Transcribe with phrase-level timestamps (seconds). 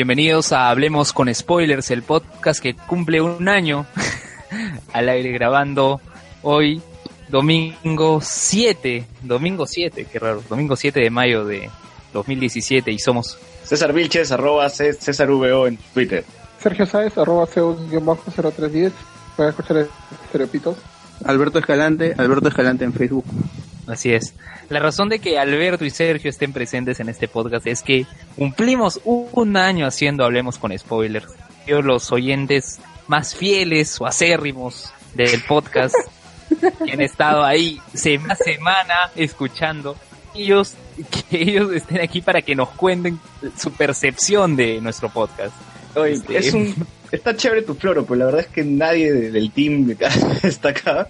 [0.00, 3.84] Bienvenidos a Hablemos con Spoilers, el podcast que cumple un año
[4.94, 6.00] al aire grabando
[6.40, 6.80] hoy,
[7.28, 11.68] domingo 7, domingo 7, qué raro, domingo 7 de mayo de
[12.14, 16.24] 2017 y somos César Vilches, arroba César VO en Twitter.
[16.58, 18.92] Sergio Sáez, arroba CO-0310,
[19.36, 19.86] pueden escuchar
[20.24, 20.78] estereopitos.
[21.24, 23.24] Alberto Escalante, Alberto Escalante en Facebook.
[23.86, 24.34] Así es.
[24.68, 28.06] La razón de que Alberto y Sergio estén presentes en este podcast es que
[28.36, 31.26] cumplimos un año haciendo Hablemos con Spoilers.
[31.66, 32.78] Yo, los oyentes
[33.08, 35.94] más fieles o acérrimos del podcast,
[36.84, 39.96] que han estado ahí semana a semana escuchando,
[40.34, 40.74] ellos,
[41.28, 43.18] que ellos estén aquí para que nos cuenten
[43.58, 45.52] su percepción de nuestro podcast.
[45.96, 46.74] Oye, Este- es un,
[47.12, 49.94] está chévere tu floro, pero la verdad es que nadie de- del team
[50.42, 51.06] está acá.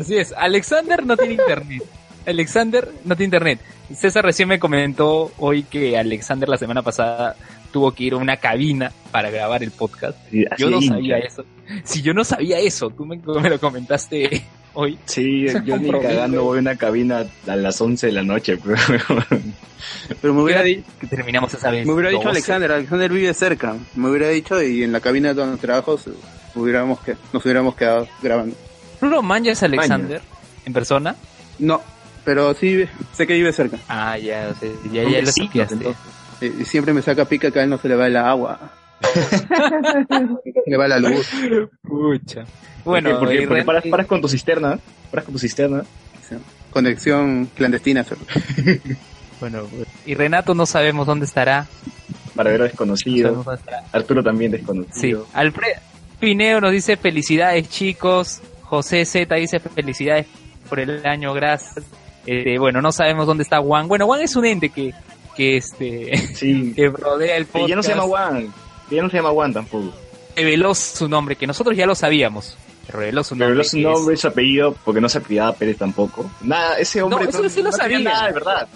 [0.00, 1.82] Así es, Alexander no tiene internet.
[2.26, 3.60] Alexander no tiene internet.
[3.94, 7.36] César recién me comentó hoy que Alexander la semana pasada
[7.70, 10.16] tuvo que ir a una cabina para grabar el podcast.
[10.30, 11.44] Sí, Yo no sabía eso.
[11.84, 14.98] Si yo no sabía eso, tú me, me lo comentaste hoy.
[15.06, 18.58] Sí, yo ni cagando voy a una cabina a las 11 de la noche.
[18.62, 18.76] Pero,
[20.20, 21.86] Pero me hubiera, ¿Qué di- hora que terminamos esa vez.
[21.86, 22.30] me hubiera dicho 12.
[22.30, 23.76] Alexander, Alexander vive cerca.
[23.94, 25.98] Me hubiera dicho y en la cabina donde trabajo
[26.54, 28.56] hubiéramos que, nos hubiéramos quedado grabando.
[29.00, 30.22] ¿Tú lo manjas a Alexander
[30.64, 31.16] en persona?
[31.58, 31.80] No,
[32.24, 33.78] pero sí sé que vive cerca.
[33.88, 35.94] Ah, ya, o sea, ya, ya lo
[36.60, 38.58] Y siempre me saca pica que a él no se le va el agua.
[40.66, 41.28] le va la luz.
[41.82, 42.44] Pucha.
[42.84, 44.78] Bueno, porque, y porque paras, paras con tu cisterna,
[45.10, 45.84] paras con tu cisterna.
[46.70, 48.02] Conexión clandestina.
[48.04, 48.20] solo.
[49.40, 49.62] bueno,
[50.04, 51.66] y Renato no sabemos dónde estará.
[52.34, 53.44] para ver a No desconocido.
[53.54, 53.84] estará.
[53.92, 55.26] Arturo también Sí, desconocido.
[55.32, 55.80] Alfredo
[56.18, 58.40] Pineo nos dice felicidades chicos.
[58.62, 60.26] José Z dice felicidades
[60.68, 61.84] por el año, gracias.
[62.26, 63.86] Este, bueno, no sabemos dónde está Juan.
[63.86, 64.92] Bueno, Juan es un ente que,
[65.36, 67.68] que este, Sí, que rodea el podcast.
[67.68, 68.48] ya no se llama Juan.
[68.90, 69.92] Ya no se llama Juan tampoco.
[70.36, 72.56] Reveló su nombre, que nosotros ya lo sabíamos.
[72.88, 73.48] Reveló su nombre.
[73.48, 76.30] Reveló su es- nombre y su apellido porque no se apellidaba Pérez tampoco.
[76.42, 77.98] Nada, ese hombre No, eso sí lo sabía.
[78.00, 78.68] nada de verdad.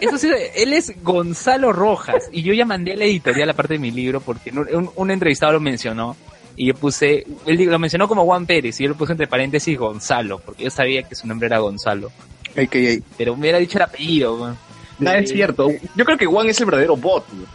[0.00, 3.74] Eso sí, él es Gonzalo Rojas y yo ya mandé a la editorial la parte
[3.74, 4.52] de mi libro porque
[4.94, 6.16] un, entrevistado lo mencionó
[6.54, 9.76] y yo puse, él lo mencionó como Juan Pérez y yo lo puse entre paréntesis
[9.76, 12.12] Gonzalo porque yo sabía que su nombre era Gonzalo,
[12.56, 13.02] AKA.
[13.18, 14.56] pero me hubiera dicho el apellido.
[15.00, 15.68] Nada es cierto.
[15.96, 17.24] Yo creo que Juan es el verdadero bot.
[17.32, 17.46] güey.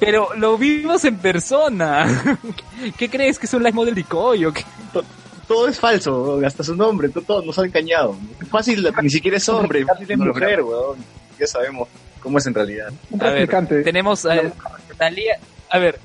[0.00, 2.36] Pero lo vimos en persona.
[2.98, 4.64] ¿Qué crees que es un live model de Coy o qué?
[5.46, 8.16] Todo es falso, hasta su nombre, todo, nos ha engañado.
[8.50, 10.98] Fácil, ni siquiera es hombre, fácil es No lo mujer, weón.
[11.38, 11.88] Ya sabemos
[12.20, 12.92] cómo es en realidad.
[13.10, 13.48] Un A ver.
[13.82, 14.40] Tenemos a
[14.96, 15.38] Talía,
[15.70, 15.98] a ver,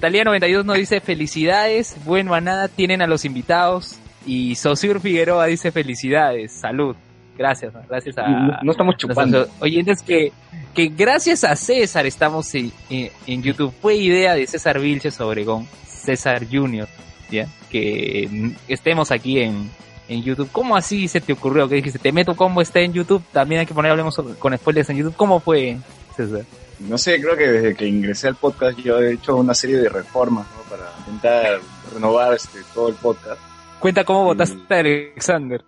[0.00, 5.46] Talía 92 nos dice felicidades, bueno a nada, tienen a los invitados y Sosur Figueroa
[5.46, 6.96] dice felicidades, salud.
[7.36, 9.38] Gracias, gracias a No, no estamos chupando.
[9.38, 10.32] nuestros oyentes que,
[10.74, 13.72] que gracias a César estamos en, en- en YouTube.
[13.80, 16.88] Fue idea de César Vilches Obregón, César Junior,
[17.30, 17.46] ¿ya?
[17.70, 19.70] Que estemos aquí en,
[20.08, 20.50] en YouTube.
[20.52, 21.68] ¿Cómo así se te ocurrió?
[21.68, 24.56] Que dijiste, te meto combo está en YouTube, también hay que poner hablemos sobre- con
[24.56, 25.16] spoilers en YouTube.
[25.16, 25.78] ¿Cómo fue,
[26.16, 26.42] César?
[26.80, 29.88] No sé, creo que desde que ingresé al podcast yo he hecho una serie de
[29.88, 30.62] reformas ¿no?
[30.68, 31.60] para intentar
[31.94, 33.40] renovar este, todo el podcast.
[33.78, 35.62] Cuenta cómo votaste a Alexander.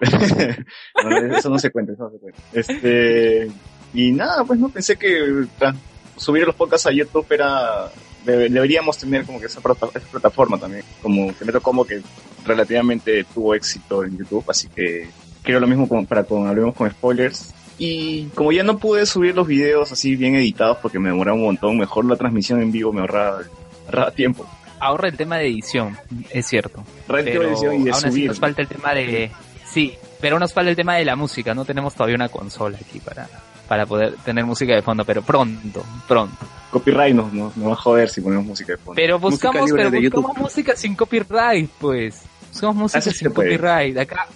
[1.38, 2.40] Eso no se cuenta, eso no se cuenta.
[2.52, 3.50] Este,
[3.92, 5.20] y nada, pues no pensé que
[5.58, 5.74] tra-
[6.16, 7.90] subir los podcasts a YouTube era
[8.24, 12.02] debe- deberíamos tener como que esa, plata- esa plataforma también, como que meto como que
[12.44, 15.08] relativamente tuvo éxito en YouTube, así que
[15.42, 17.52] creo lo mismo para cuando hablemos con spoilers.
[17.76, 21.44] Y como ya no pude subir los videos así bien editados porque me demoraba un
[21.44, 23.40] montón, mejor la transmisión en vivo me ahorraba,
[23.86, 24.46] ahorraba tiempo.
[24.78, 25.96] Ahorra el tema de edición,
[26.30, 26.84] es cierto.
[27.06, 28.26] Pero de edición y de aún así subir.
[28.28, 29.30] nos falta el tema de...
[29.74, 31.52] Sí, pero nos falta el tema de la música.
[31.52, 33.28] No tenemos todavía una consola aquí para,
[33.68, 36.46] para poder tener música de fondo, pero pronto, pronto.
[36.70, 38.94] Copyright nos, nos, nos va a joder si ponemos música de fondo.
[38.94, 42.22] Pero buscamos, libre pero buscamos música sin copyright, pues.
[42.52, 43.98] Buscamos música Así sin copyright.
[43.98, 44.28] Acá,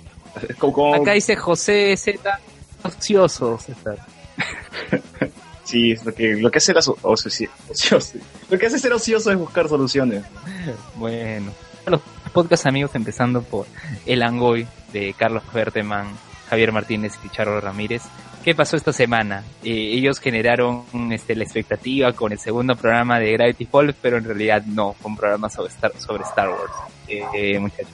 [0.48, 2.40] Es como- como- acá dice José Z.
[2.82, 3.96] Ocioso, César.
[5.64, 8.14] Sí, es lo que, lo que hace la ocioso.
[8.48, 10.24] Lo que hace ser ocioso es buscar soluciones.
[10.96, 11.52] Bueno,
[11.86, 13.66] los podcast amigos empezando por
[14.06, 16.06] El Angoy de Carlos Berteman,
[16.48, 18.02] Javier Martínez y Charo Ramírez.
[18.44, 19.44] ¿Qué pasó esta semana?
[19.62, 24.24] Eh, ellos generaron este, la expectativa con el segundo programa de Gravity Falls, pero en
[24.24, 26.72] realidad no, fue un programa sobre Star, sobre Star Wars.
[27.08, 27.92] Eh, eh, muchachos.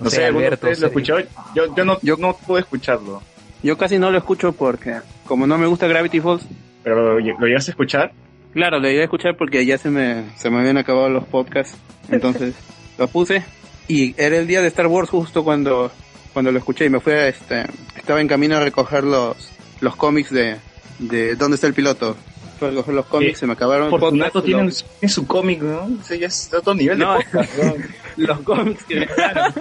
[0.00, 1.18] No sé, ¿alguno de ustedes lo escuchó?
[1.54, 3.22] Yo, yo, no, yo no pude escucharlo.
[3.62, 6.46] Yo casi no lo escucho porque, como no me gusta Gravity Falls,
[6.82, 8.12] Pero ¿lo, lo llegaste a escuchar?
[8.54, 11.76] Claro, lo iba a escuchar porque ya se me, se me habían acabado los podcasts.
[12.08, 12.54] Entonces,
[12.98, 13.44] lo puse.
[13.88, 15.90] Y era el día de Star Wars justo cuando,
[16.32, 17.64] cuando lo escuché y me fui a este,
[17.96, 19.36] estaba en camino a recoger los,
[19.80, 20.56] los cómics de,
[20.98, 22.16] de ¿Dónde está el piloto?
[22.58, 23.90] Fue a coger los cómics, Eh, se me acabaron.
[23.90, 25.88] Fortunato podcast, tiene, los- tiene su cómic, ¿no?
[26.00, 27.14] Ese ya es otro nivel No.
[27.18, 27.74] de podcast, ¿no?
[28.16, 29.52] los cómics que me quedaron.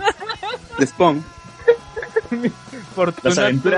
[0.78, 1.24] De Spawn.
[2.96, 3.30] Fortunato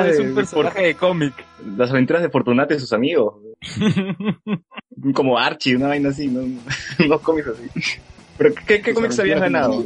[0.05, 1.33] es de- un de personaje de cómic.
[1.77, 3.35] Las aventuras de Fortunato y sus amigos.
[5.13, 6.41] Como Archie, una vaina así, ¿no?
[7.05, 7.99] Unos cómics así.
[8.37, 9.83] ¿Pero qué, qué cómics habías ganado?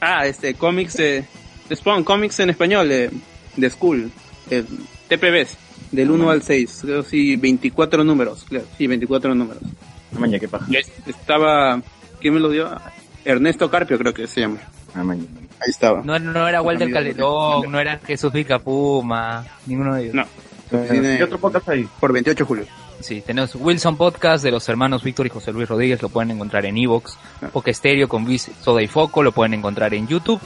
[0.00, 1.24] Ah, este, cómics de,
[1.68, 3.10] de Spawn, cómics en español, de,
[3.56, 4.10] de School,
[4.50, 4.64] eh,
[5.08, 5.56] TPBs,
[5.92, 9.62] del 1 al 6, creo sí, 24 números, claro, sí, 24 números.
[10.14, 10.66] Ah, maña, qué paja.
[11.06, 11.82] Estaba,
[12.20, 12.70] ¿quién me lo dio?
[13.24, 14.58] Ernesto Carpio creo que se llama.
[14.94, 15.24] Ah, maña.
[15.60, 16.02] Ahí estaba.
[16.02, 20.14] No, no era Walter de- Calderón, no era Jesús Vicapuma, ninguno de ellos.
[20.14, 20.24] No,
[20.70, 21.88] ¿Qué otro podcast hay?
[21.98, 22.64] por 28 de julio.
[23.00, 26.66] Sí, tenemos Wilson Podcast de los hermanos Víctor y José Luis Rodríguez, lo pueden encontrar
[26.66, 27.16] en Evox.
[27.52, 30.40] Poca Estéreo con Luis Soda y Foco, lo pueden encontrar en YouTube.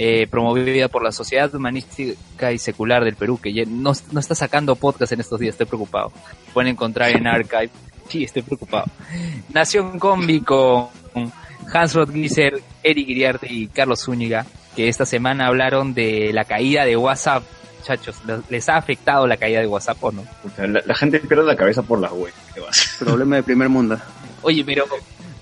[0.00, 4.34] Eh, promovida por la Sociedad Humanística y Secular del Perú, que ya no, no está
[4.36, 6.12] sacando podcast en estos días, estoy preocupado.
[6.46, 7.70] Lo pueden encontrar en Archive.
[8.08, 8.86] Sí, estoy preocupado.
[9.52, 10.88] Nación Combi con
[11.70, 16.96] Hans Rodgiser, Eric Iriarte y Carlos Zúñiga, que esta semana hablaron de la caída de
[16.96, 17.42] WhatsApp.
[17.78, 18.16] Muchachos,
[18.48, 20.24] ¿les ha afectado la caída de WhatsApp o no?
[20.58, 22.10] La, la gente pierde la cabeza por las.
[22.54, 22.96] ¿Qué vas?
[22.98, 23.98] Problema de primer mundo.
[24.42, 24.84] Oye, pero,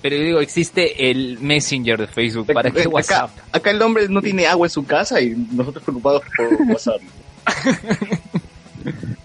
[0.01, 3.29] pero yo digo, existe el Messenger de Facebook para que Acá, WhatsApp.
[3.51, 7.01] acá el hombre no tiene agua en su casa y nosotros preocupados por WhatsApp.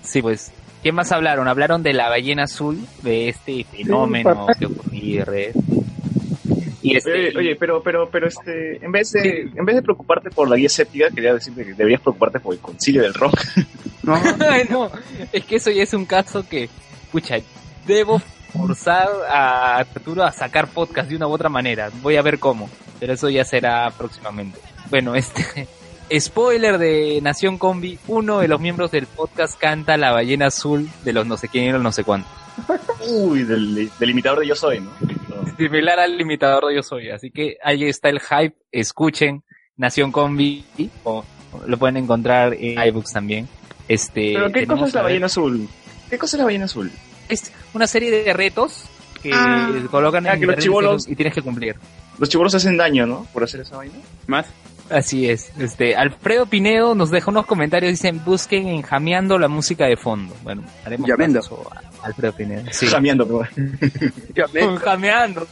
[0.03, 0.51] Sí, pues.
[0.83, 1.47] ¿Qué más hablaron?
[1.47, 5.57] Hablaron de la ballena azul, de este fenómeno que ocurría en redes.
[6.83, 10.31] Y este, Oye, oye, pero, pero, pero, este, en vez de, en vez de preocuparte
[10.31, 13.35] por la guía séptica, quería decirte que deberías preocuparte por el concilio del rock.
[14.03, 14.21] No,
[14.69, 14.91] no,
[15.33, 16.69] es que eso ya es un caso que,
[17.13, 17.37] pucha,
[17.87, 18.21] debo
[18.53, 21.89] forzar a Arturo a sacar podcast de una u otra manera.
[22.03, 22.69] Voy a ver cómo,
[22.99, 24.59] pero eso ya será próximamente.
[24.91, 25.69] Bueno, este
[26.21, 31.13] spoiler de Nación Combi, uno de los miembros del podcast canta la ballena azul de
[31.13, 32.33] los no sé quién y los no sé cuántos.
[33.09, 34.91] Uy, del, del imitador de Yo Soy, ¿no?
[35.57, 39.43] Similar al limitador de Yo Soy, así que ahí está el hype, escuchen
[39.77, 40.65] Nación Combi,
[41.05, 41.25] o
[41.67, 43.49] lo pueden encontrar en iBooks también.
[43.89, 45.69] Este, Pero, ¿qué cosa es la ballena azul?
[46.09, 46.91] ¿Qué cosa es la ballena azul?
[47.29, 48.85] es una serie de retos
[49.23, 49.71] que Ah.
[49.91, 51.77] colocan Ah, en que los chibolos- y tienes que cumplir.
[52.19, 53.27] Los chibolos hacen daño, ¿no?
[53.33, 53.95] Por hacer esa vaina.
[54.27, 54.47] más.
[54.93, 55.51] Así es.
[55.59, 60.35] Este, Alfredo Pinedo nos deja unos comentarios, dicen, busquen en Jameando la música de fondo.
[60.43, 61.41] Bueno, haremos Llamendo.
[61.41, 61.65] caso
[62.03, 62.63] a Alfredo Pinedo.
[62.71, 62.87] Sí.
[62.87, 65.47] Jameando, pero- Con Jameando.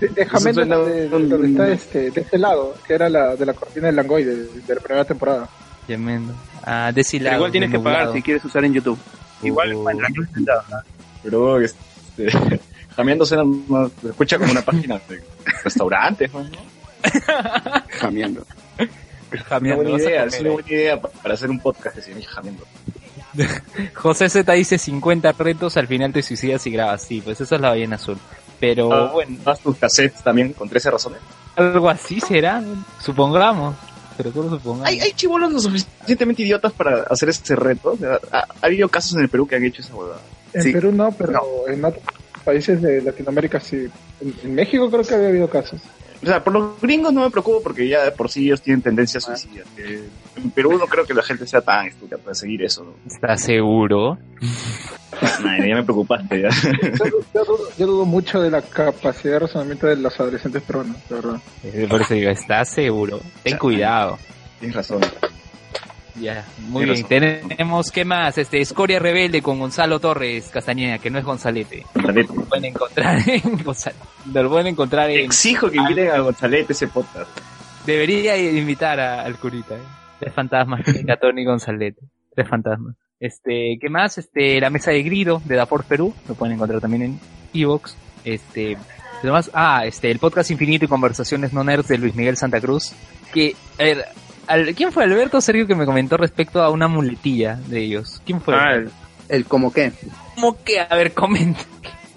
[0.00, 3.08] De- Déjame Eso suena de, de- un- donde está este, de este lado, que era
[3.08, 5.48] la de la cortina del Langoy de, de la primera temporada.
[6.64, 8.98] Ah, deshilado, igual tienes que pagar si quieres usar en YouTube.
[9.42, 9.74] Igual
[11.22, 12.28] pero, este,
[12.96, 15.22] jameando suena más, escucha como una página de
[15.62, 16.44] restaurantes, ¿no?
[18.00, 18.44] Jameando.
[19.48, 22.22] Jameando, buena idea, es una buena idea pa- para hacer un podcast que se llame
[22.24, 22.64] jameando.
[23.94, 27.02] José Z dice 50 retos, al final te suicidas y grabas.
[27.02, 28.18] Sí, pues esa es la ballena azul.
[28.58, 31.20] Pero Ah, bueno, Haz tus cassettes también con 13 razones.
[31.56, 32.62] algo así será,
[33.02, 33.74] supongamos.
[34.16, 34.88] Pero solo supongamos.
[34.88, 37.98] Hay, hay chibolos lo suficientemente idiotas para hacer ese reto.
[38.32, 40.20] Ha, ha habido casos en el Perú que han hecho esa huevada.
[40.54, 40.72] En Sí.
[40.72, 42.02] Perú no, pero en otros
[42.42, 43.88] países de Latinoamérica sí.
[44.22, 45.80] En, en México creo que había habido casos.
[46.22, 48.82] O sea, por los gringos no me preocupo porque ya de por sí ellos tienen
[48.82, 49.66] tendencias suicidas.
[49.76, 52.94] Eh, en Perú no creo que la gente sea tan estúpida para seguir eso.
[53.06, 54.18] ¿Estás seguro?
[55.42, 56.42] Madre, ya me preocupaste.
[56.42, 56.48] Ya.
[56.50, 57.04] Yo,
[57.34, 61.14] yo dudo, yo dudo mucho de la capacidad de razonamiento de los adolescentes peruanos, de
[61.14, 61.40] verdad.
[61.64, 63.20] Eh, Por eso digo, ¿estás seguro?
[63.42, 64.18] Ten cuidado.
[64.58, 65.00] Tienes razón.
[66.20, 67.04] Ya, muy bien.
[67.06, 68.38] Tenemos, ¿qué más?
[68.38, 71.84] Este, Escoria Rebelde con Gonzalo Torres Castañeda, que no es Gonzalete.
[71.94, 72.32] Gonzalete.
[72.34, 73.94] Lo pueden encontrar en Gonzal-
[74.32, 75.20] Lo pueden encontrar en...
[75.26, 77.28] Exijo que inviten a Gonzalete ese podcast.
[77.84, 79.80] Debería invitar a- al curita, ¿eh?
[80.18, 80.80] Tres fantasmas,
[81.20, 82.00] Tony Gonzalete.
[82.34, 82.94] Tres fantasmas.
[83.20, 84.16] Este, ¿qué más?
[84.18, 87.20] Este, la mesa de grido de Dapor Perú, lo pueden encontrar también en
[87.54, 87.94] Evox.
[88.24, 88.76] Este,
[89.22, 92.92] además, ah, este, el podcast Infinito y Conversaciones No Nerds de Luis Miguel Santa Cruz.
[93.32, 94.04] Que, a ver,
[94.46, 98.20] al- ¿quién fue Alberto Sergio que me comentó respecto a una muletilla de ellos?
[98.24, 98.54] ¿Quién fue?
[98.54, 98.90] Ah, el,
[99.28, 99.92] el como que.
[100.34, 100.80] ¿Cómo que?
[100.80, 101.60] A ver, comenta.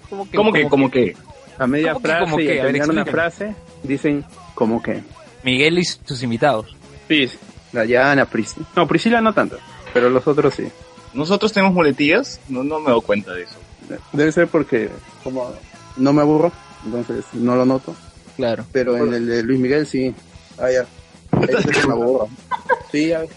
[0.08, 0.36] ¿Cómo que?
[0.36, 1.16] ¿Cómo que, cómo que?
[1.58, 2.50] A media ¿Cómo que, frase como y que?
[2.52, 5.02] A ver, terminar una frase dicen como que.
[5.42, 6.74] Miguel y sus invitados.
[7.08, 7.28] Sí,
[7.72, 8.66] Dayana, Priscila.
[8.76, 9.58] No, Priscila no tanto,
[9.94, 10.68] pero los otros sí.
[11.14, 12.40] ¿Nosotros tenemos muletillas?
[12.48, 13.54] No, no me doy cuenta de eso.
[14.12, 14.88] Debe ser porque
[15.24, 15.52] como
[15.96, 16.52] no me aburro,
[16.84, 17.94] entonces no lo noto.
[18.36, 18.64] Claro.
[18.72, 20.14] Pero en el de Luis Miguel sí.
[20.58, 20.86] Ah, ya.
[22.90, 23.12] Sí.
[23.12, 23.28] Ay,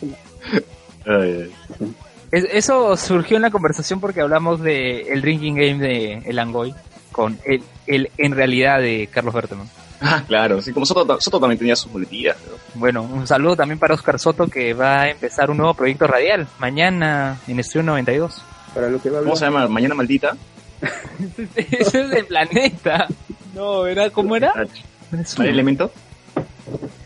[1.06, 1.52] ay.
[2.32, 6.74] Eso surgió en la conversación porque hablamos de el drinking game de El Angoy
[7.12, 9.70] con el, el en realidad de Carlos Berteman.
[10.02, 10.62] Ah, claro.
[10.62, 12.36] Sí, como Soto, Soto también tenía sus muletillas.
[12.46, 12.80] ¿no?
[12.80, 16.48] Bueno, un saludo también para Oscar Soto que va a empezar un nuevo proyecto radial
[16.60, 18.42] mañana en Estudio 92.
[18.74, 19.68] Para lo que va a ¿Cómo se llama?
[19.68, 20.36] Mañana Maldita.
[21.56, 23.08] Ese es de planeta.
[23.54, 24.54] No, ¿era cómo era?
[25.38, 25.92] ¿Mal elemento?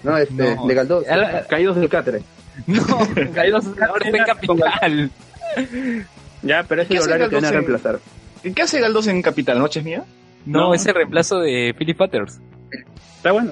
[0.04, 0.68] No, este, No.
[0.68, 1.06] Legal 2.
[1.08, 2.22] Era- Caídos del Catre.
[2.68, 2.86] No,
[3.36, 5.12] Caídos ahora está en Capital.
[6.42, 7.68] Ya, pero es ¿Qué el horario que van a Legal 12?
[7.72, 8.00] reemplazar.
[8.44, 9.60] ¿Y ¿Qué hace Galdos en Capital?
[9.60, 10.04] ¿Noches mía?
[10.46, 10.74] No, No.
[10.74, 12.40] es el reemplazo de Philip Butters.
[13.18, 13.52] Está bueno.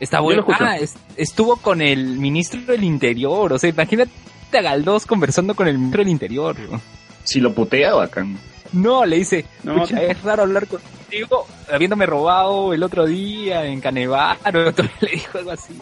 [0.00, 0.44] Está bueno.
[0.58, 3.52] Ah, es- estuvo con el ministro del Interior.
[3.52, 4.10] O sea, imagínate
[4.52, 6.56] a Galdós conversando con el ministro del Interior.
[7.24, 8.38] Si lo putea, bacán.
[8.72, 10.00] No, le dice, No, "Pucha, no.
[10.02, 14.38] es raro hablar contigo habiéndome robado el otro día en Canevaro.
[15.00, 15.76] Le dijo algo así.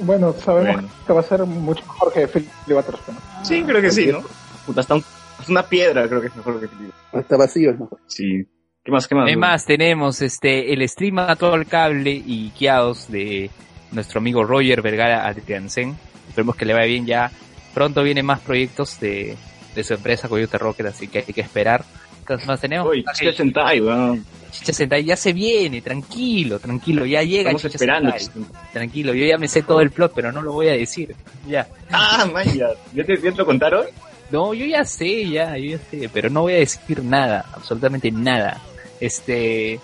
[0.00, 0.88] Bueno, sabemos Bueno.
[1.06, 2.48] que va a ser mucho mejor que Philip.
[2.68, 3.44] ¿no?
[3.44, 4.22] Sí, creo que sí, ¿no?
[4.66, 5.04] Puta, hasta, un-
[5.38, 6.92] hasta una piedra creo que es mejor que Felipe.
[7.12, 7.98] Hasta vacío es mejor.
[8.06, 8.46] Sí.
[8.84, 9.08] ¿Qué más?
[9.08, 9.24] ¿Qué más?
[9.24, 13.50] Además, tenemos este el stream a todo el cable y guiados de
[13.90, 15.96] nuestro amigo Roger Vergara Adriansen.
[16.28, 17.30] Esperemos que le vaya bien ya.
[17.74, 19.36] Pronto vienen más proyectos de,
[19.76, 21.84] de su empresa Coyote Rocket, así que hay que esperar.
[22.26, 22.88] ¿Qué más tenemos?
[22.90, 24.24] Uy, Chicha Sentai, weón.
[24.50, 28.10] Chicha Sentai ya se viene, tranquilo, tranquilo, ya llega Estamos Chicha esperando.
[28.18, 28.44] Sentai.
[28.72, 31.14] Tranquilo, yo ya me sé todo el plot, pero no lo voy a decir.
[31.46, 31.68] Ya.
[31.92, 32.70] Ah, man, ya.
[32.92, 33.86] ¿Ya te, ya te lo contaron?
[34.32, 38.10] No, yo ya sé, ya, yo ya sé, pero no voy a decir nada, absolutamente
[38.10, 38.60] nada.
[38.98, 39.78] Este,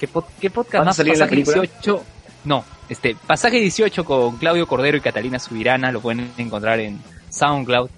[0.00, 0.96] ¿qué, pod- qué podcast ¿Vas a más?
[0.96, 1.60] salir Pasaje película?
[1.60, 2.04] 18.
[2.46, 6.98] No, este, Pasaje 18 con Claudio Cordero y Catalina Subirana, lo pueden encontrar en
[7.30, 7.90] SoundCloud.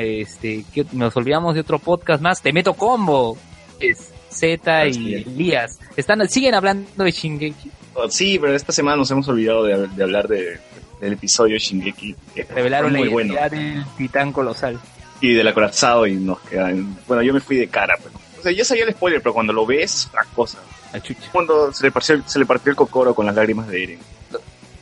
[0.00, 3.36] Este, ¿qué- nos olvidamos de otro podcast más, Te Meto Combo,
[3.80, 5.14] es Z y sí.
[5.14, 5.78] Elías.
[5.96, 10.02] Están, siguen hablando de Shingeki, Oh, sí, pero esta semana nos hemos olvidado de, de
[10.02, 10.58] hablar de,
[11.00, 12.14] del episodio Shingeki.
[12.34, 13.34] que revelaron fue la muy bueno.
[13.50, 14.78] del titán colosal.
[15.22, 16.94] Y del acorazado y nos quedan...
[17.08, 18.14] Bueno, yo me fui de cara, pero...
[18.38, 20.58] O sea, ya sabía el spoiler, pero cuando lo ves es otra cosa.
[21.02, 21.28] Chucha.
[21.32, 23.98] Cuando se le partió, se le partió el cocoro con las lágrimas de Eren.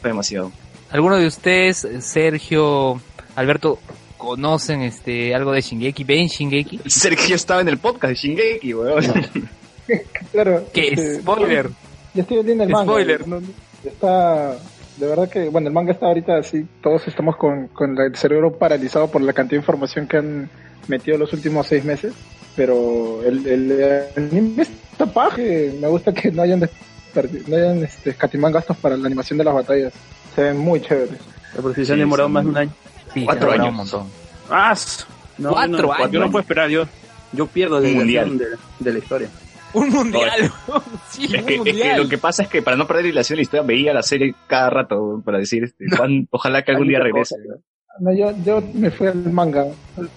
[0.00, 0.50] Fue demasiado.
[0.90, 3.00] ¿Alguno de ustedes, Sergio,
[3.36, 3.78] Alberto,
[4.24, 6.04] conocen este algo de Shingeki?
[6.04, 6.80] ¿Ven Shingeki?
[6.86, 9.04] Sergio estaba en el podcast de Shingeki, weón.
[10.32, 10.64] Claro.
[10.72, 11.68] ¿Qué este, spoiler?
[12.14, 12.90] Ya estoy viendo el manga.
[12.90, 13.28] Spoiler.
[13.28, 13.42] No,
[13.84, 14.56] Está,
[14.96, 18.56] de verdad que, bueno, el manga está ahorita así, todos estamos con, con el cerebro
[18.56, 20.50] paralizado por la cantidad de información que han
[20.88, 22.14] metido los últimos seis meses,
[22.56, 28.54] pero el, el, anime está paje, me gusta que no hayan, no hayan este, escatimado
[28.54, 29.92] gastos para la animación de las batallas,
[30.34, 31.18] se ven muy chéveres.
[31.60, 32.32] Por si se han demorado sí.
[32.32, 32.72] más de un año.
[33.14, 33.68] Sí, Cuatro años.
[33.68, 34.06] un montón.
[34.50, 34.74] ¡Ah!
[35.38, 36.10] No, Cuatro yo no, años.
[36.12, 36.84] Yo no puedo esperar, yo,
[37.32, 38.36] yo pierdo la mundial.
[38.38, 38.46] de,
[38.80, 39.28] de la historia.
[39.72, 40.52] Un mundial.
[41.10, 42.02] sí, Es un que, es que mundial.
[42.02, 44.34] lo que pasa es que para no perder relación de la historia veía la serie
[44.46, 47.34] cada rato para decir este, cuán- ojalá que algún día regrese.
[47.36, 47.62] cosas, ¿no?
[48.00, 49.66] No, yo, yo me fui al manga,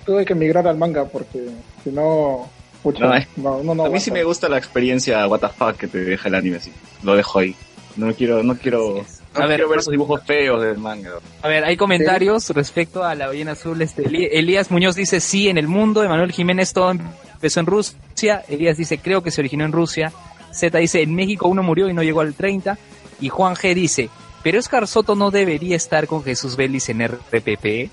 [0.05, 1.47] tuve que migrar al manga porque
[1.83, 2.49] si no,
[2.83, 5.47] pucha, No, no, es- no, no, a mí sí me gusta la experiencia what the
[5.49, 6.71] fuck que te deja el anime así.
[7.03, 7.55] Lo dejo ahí.
[7.95, 9.03] No quiero, no quiero, no
[9.37, 11.11] A ver, quiero ver esos dibujos feos del manga.
[11.41, 13.81] A ver, hay comentarios respecto a la ballena azul.
[13.81, 14.03] Este,
[14.37, 16.03] Elías Muñoz dice sí en el mundo.
[16.03, 18.43] Emanuel Jiménez todo empezó en Rusia.
[18.47, 20.11] Elías dice creo que se originó en Rusia.
[20.51, 22.77] Z dice en México uno murió y no llegó al 30.
[23.19, 24.09] Y Juan G dice,
[24.43, 27.89] pero Oscar Soto no debería estar con Jesús Vélez en RPP.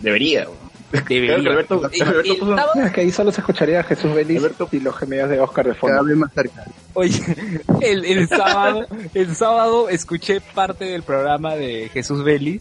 [0.00, 0.46] Debería.
[0.92, 1.34] Debería.
[1.34, 3.82] Creo que Alberto- Y- Alberto y puso- estaba- Es que ahí solo se escucharía a
[3.84, 5.96] Jesús Belis Alberto- y los gemidos de Oscar de fondo.
[5.96, 6.64] Cada vez más cerca.
[6.94, 7.20] Oye,
[7.80, 12.60] el, el sábado, el sábado escuché parte del programa de Jesús Vélez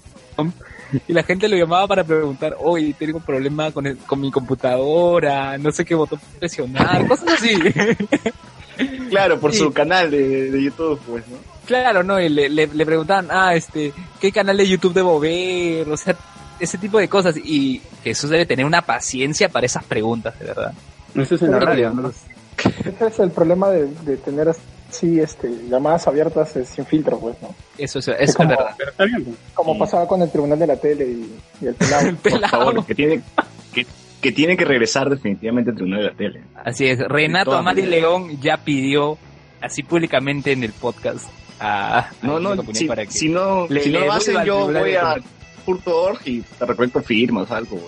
[1.08, 4.32] y la gente lo llamaba para preguntar, oye, tengo un problema con, el- con mi
[4.32, 7.56] computadora, no sé qué botón presionar, cosas así.
[9.10, 9.60] Claro, por Sí.
[9.60, 11.38] su canal de, de YouTube, pues, ¿no?
[11.66, 12.20] claro, ¿no?
[12.20, 15.88] Y le, le, le preguntaban, ah, este, ¿qué canal de YouTube debo ver?
[15.90, 16.16] O sea,
[16.62, 17.36] ese tipo de cosas.
[17.38, 20.74] Y Jesús debe tener una paciencia para esas preguntas, de verdad.
[21.15, 22.10] Eso es en la radio, ¿no?
[22.10, 27.36] Ese es el problema de, de tener así este, llamadas abiertas eh, sin filtro, pues,
[27.41, 27.53] ¿no?
[27.77, 28.75] Eso, eso, eso es como- verdad.
[28.77, 29.36] Pero está bien.
[29.53, 29.80] Como Sí.
[29.80, 32.08] pasaba con el tribunal de la tele y, y el pelado.
[32.12, 32.48] Por Pelado.
[32.50, 33.22] favor, que tiene,
[33.74, 33.86] que,
[34.22, 36.44] que tiene que regresar definitivamente al tribunal de la tele.
[36.63, 37.82] Así es, Renato Amari.
[37.84, 39.18] León ya pidió
[39.62, 41.25] así públicamente en el podcast
[41.60, 44.65] a, No, a no, si, para que si no, le- si no lo hacen, yo
[44.72, 45.15] voy de a
[45.62, 47.80] Furto.org y te recolecto firmas o algo,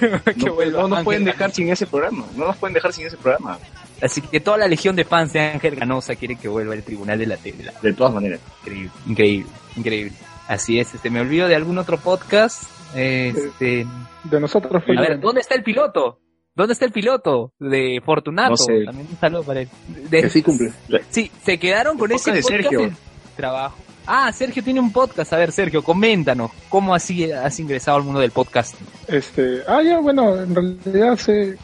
[0.36, 2.24] No, vuelva no nos Ángel pueden dejar sin ese programa.
[2.36, 3.58] No nos pueden dejar sin ese programa.
[4.02, 7.18] Así que toda la legión de fans de Ángel Ganosa quiere que vuelva al tribunal
[7.18, 7.70] de la tele.
[7.82, 8.40] De todas maneras.
[8.62, 10.12] Increíble, increíble, increíble.
[10.48, 12.62] Así es, este, me olvido de algún otro podcast.
[12.94, 13.86] Este,
[14.24, 16.18] De nosotros fue a ver, ¿dónde está el piloto?
[16.54, 18.50] ¿Dónde está el piloto de Fortunato?
[18.50, 18.84] No sé.
[18.84, 19.68] También un saludo para él.
[20.10, 20.72] De- Que sí cumple.
[21.10, 22.80] Sí, se quedaron con El ese podcast de Sergio.
[22.80, 22.92] de
[23.36, 23.76] trabajo.
[24.12, 25.32] Ah, Sergio tiene un podcast.
[25.32, 26.50] A ver, Sergio, coméntanos.
[26.68, 28.74] ¿Cómo así has ingresado al mundo del podcast?
[29.06, 31.56] Este, ah, ya, bueno, en realidad hace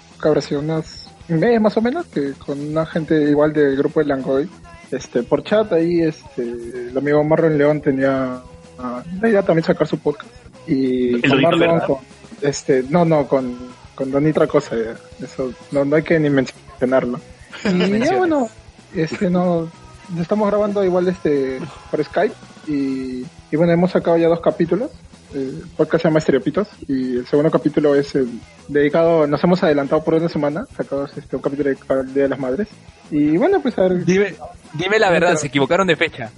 [0.43, 4.07] sido unas un mes más o menos, que con una gente igual del grupo de
[4.07, 4.49] Langoy,
[4.93, 8.41] este, por chat ahí, este, el amigo Marlon León tenía
[8.79, 10.31] ah, la idea también sacar su podcast.
[10.69, 11.97] Y El con Marlon, con,
[12.43, 13.57] este, no, no, con
[13.97, 14.95] con Don otra cosa, ya.
[15.25, 17.19] eso no, no hay que ni mencionarlo.
[17.65, 18.49] Y ya bueno,
[18.95, 19.69] este no,
[20.21, 21.61] estamos grabando igual este
[21.91, 22.35] por Skype
[22.69, 24.91] y, y bueno, hemos sacado ya dos capítulos.
[25.35, 30.03] El podcast se llama Estereopitos y el segundo capítulo es el dedicado, nos hemos adelantado
[30.03, 32.69] por una semana, sacamos este, un capítulo al Día de las Madres.
[33.11, 34.35] Y bueno, pues a ver, Dime,
[34.75, 36.31] dime la verdad, se equivocaron de fecha.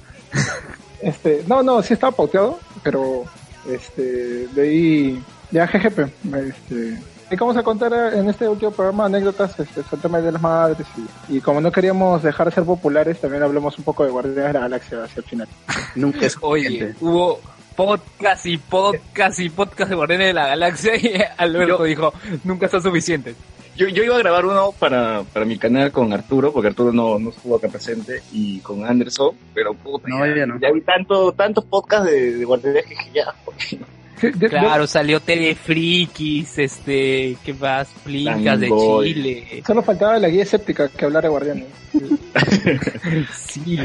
[1.00, 3.24] Este, no, no, sí estaba pauteado, pero
[3.70, 5.98] este, de ahí, ya GGP,
[6.34, 6.98] este,
[7.30, 10.40] y vamos a contar en este último programa anécdotas este, sobre el tema de las
[10.42, 10.86] madres
[11.28, 14.44] y, y como no queríamos dejar de ser populares, también hablamos un poco de Guardianes
[14.46, 15.48] de la Galaxia hacia el final.
[15.94, 16.96] Nunca es Oye, suficiente.
[17.00, 17.40] hubo
[17.76, 22.12] podcast y podcast y podcast de Guardianes de la Galaxia y Alberto Yo- dijo,
[22.44, 23.34] nunca está suficiente.
[23.76, 27.16] Yo, yo iba a grabar uno para, para mi canal con Arturo, porque Arturo no,
[27.20, 30.58] no estuvo acá presente, y con Anderson, pero puta, No, ya, ya no.
[30.58, 33.78] ya vi tanto, tantos podcasts de, de guarderías que ya, porque
[34.20, 37.88] Sí, de- Claro, salió TV Frikis, este, ¿qué más?
[38.04, 39.14] Plincas de Boy.
[39.14, 39.62] Chile.
[39.66, 41.66] solo faltaba la guía escéptica que hablara de Guardianes.
[43.34, 43.78] Sí,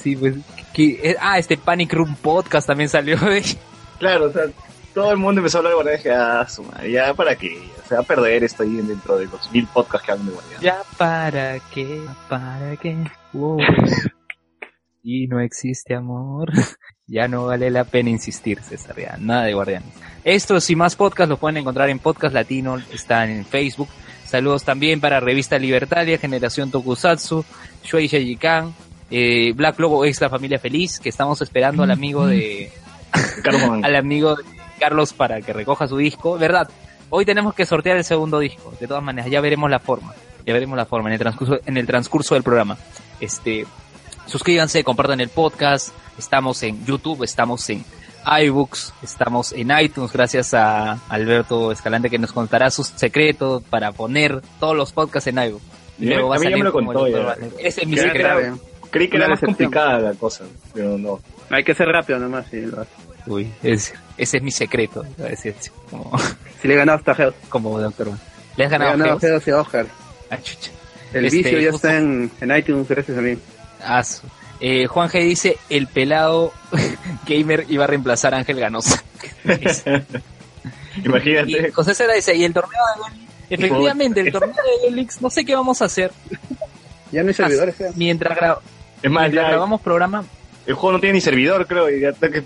[0.00, 0.34] sí, pues,
[0.72, 3.42] que, eh, ah, este Panic Room Podcast también salió de...
[3.98, 4.44] Claro, o sea,
[4.94, 7.60] todo el mundo empezó a hablar de guardianes, dije, ah, su madre, ya para qué,
[7.88, 10.60] se va a perder esto ahí dentro de los mil podcasts que hablan de guardianes.
[10.62, 12.96] Ya para qué, para qué,
[13.32, 13.58] wow.
[15.02, 16.52] Y no existe amor.
[17.12, 19.88] Ya no vale la pena insistir, César, ya, nada de guardianes.
[20.22, 23.88] Estos y más podcasts los pueden encontrar en Podcast Latino, están en Facebook.
[24.24, 27.44] Saludos también para Revista Libertaria, Generación Tokusatsu,
[27.82, 28.72] Shueisha Yikan,
[29.10, 32.70] eh, Black Logo Extra Familia Feliz, que estamos esperando al amigo de,
[33.82, 34.44] al amigo de
[34.78, 36.38] Carlos para que recoja su disco.
[36.38, 36.70] ¿Verdad?
[37.08, 38.72] Hoy tenemos que sortear el segundo disco.
[38.78, 40.14] De todas maneras, ya veremos la forma.
[40.46, 42.78] Ya veremos la forma en el transcurso, en el transcurso del programa.
[43.20, 43.66] Este,
[44.30, 45.90] suscríbanse, compartan el podcast.
[46.18, 47.84] Estamos en YouTube, estamos en
[48.42, 54.42] iBooks, estamos en iTunes, gracias a Alberto Escalante que nos contará sus secretos para poner
[54.58, 55.64] todos los podcasts en iBooks.
[55.98, 57.36] Luego va a salir lo contó ya.
[57.58, 58.58] Ese es mi secreto.
[58.90, 61.20] Creí que era más complicada la cosa, pero no.
[61.50, 62.46] Hay que ser rápido nomás.
[62.46, 62.68] Hace.
[63.26, 65.02] Uy, es- ese es mi secreto.
[65.18, 65.28] a
[65.90, 66.12] como,
[66.62, 67.34] si le ganado hasta Geos.
[67.48, 68.08] como doctor.
[68.08, 69.20] ¿Le has Le he ganado ganado Geos?
[69.44, 69.86] Geos y a Oscar.
[70.30, 70.70] Ah, chucha.
[71.12, 73.36] El Este, vicio ya justo- está en, en iTunes gracias a mí.
[74.04, 74.26] Su-
[74.62, 76.52] Eh, Juan G dice, el pelado
[77.26, 79.02] gamer iba a reemplazar a Ángel Ganosa.
[80.96, 81.72] y Imagínate.
[81.72, 83.30] José Seda dice, y el torneo de Links?".
[83.50, 86.12] Efectivamente, el torneo de Links, no sé qué vamos a hacer.
[87.12, 87.74] Ya no hay servidores.
[87.96, 88.58] Mientras, gra-
[89.02, 90.24] Es más, mientras ya, grabamos programa,
[90.64, 92.40] el juego no tiene ni servidor, creo, y ya está que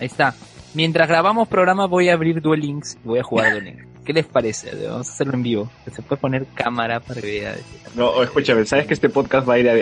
[0.00, 0.34] ahí está.
[0.74, 3.86] Mientras grabamos programa voy a abrir Duel Links y voy a jugar Duel Links.
[4.04, 4.70] ¿Qué les parece?
[4.86, 5.70] Vamos a hacerlo en vivo.
[5.92, 7.54] Se puede poner cámara para que vea.
[7.94, 9.74] No, escúchame, sabes que este podcast va a ir a,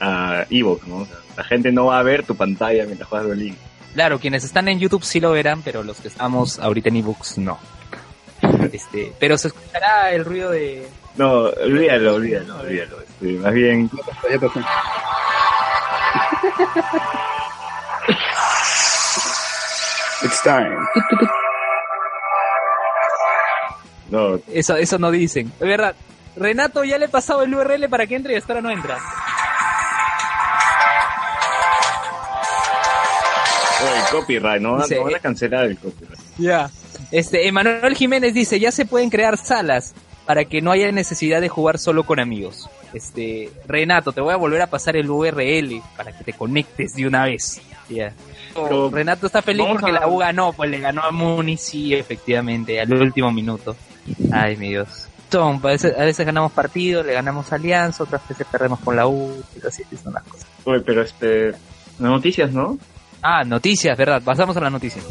[0.00, 0.98] a, a Evox, ¿no?
[0.98, 3.60] O sea, la gente no va a ver tu pantalla mientras juegas Duel Links.
[3.94, 7.38] Claro, quienes están en YouTube sí lo verán, pero los que estamos ahorita en ebooks
[7.38, 7.58] no.
[8.72, 13.00] Este, pero se escuchará el ruido de, No, olvídalo, olvídalo, olvídalo.
[13.00, 13.90] Este, más bien,
[14.30, 14.60] Ya pasó.
[20.26, 20.76] It's time.
[24.10, 25.52] no, Eso, eso no dicen.
[25.60, 25.94] Es verdad.
[26.34, 28.98] Renato ya le he pasado el URL para que entre y hasta ahora no entra.
[33.82, 34.78] oh, el copyright, ¿no?
[34.78, 36.18] Dice, no van eh, a cancelar el copyright.
[36.38, 36.70] Ya.
[37.12, 39.94] Este, Emanuel Jiménez dice, ya se pueden crear salas
[40.26, 42.68] para que no haya necesidad de jugar solo con amigos.
[42.92, 47.06] Este, Renato, te voy a volver a pasar el URL para que te conectes de
[47.06, 47.60] una vez.
[47.88, 48.12] Ya.
[48.64, 52.80] Pero Renato está feliz porque la U ganó, pues le ganó a Muni, sí, efectivamente,
[52.80, 53.76] al último minuto.
[54.32, 55.08] Ay, mi Dios.
[55.28, 58.94] Tom, a veces, a veces ganamos partidos, le ganamos a Alianza, otras veces perdemos con
[58.94, 60.46] la U, y así son las cosas.
[60.64, 61.52] Oye, pero este,
[61.98, 62.78] noticias, ¿no?
[63.22, 64.22] Ah, noticias, ¿verdad?
[64.22, 65.04] Pasamos a las noticias.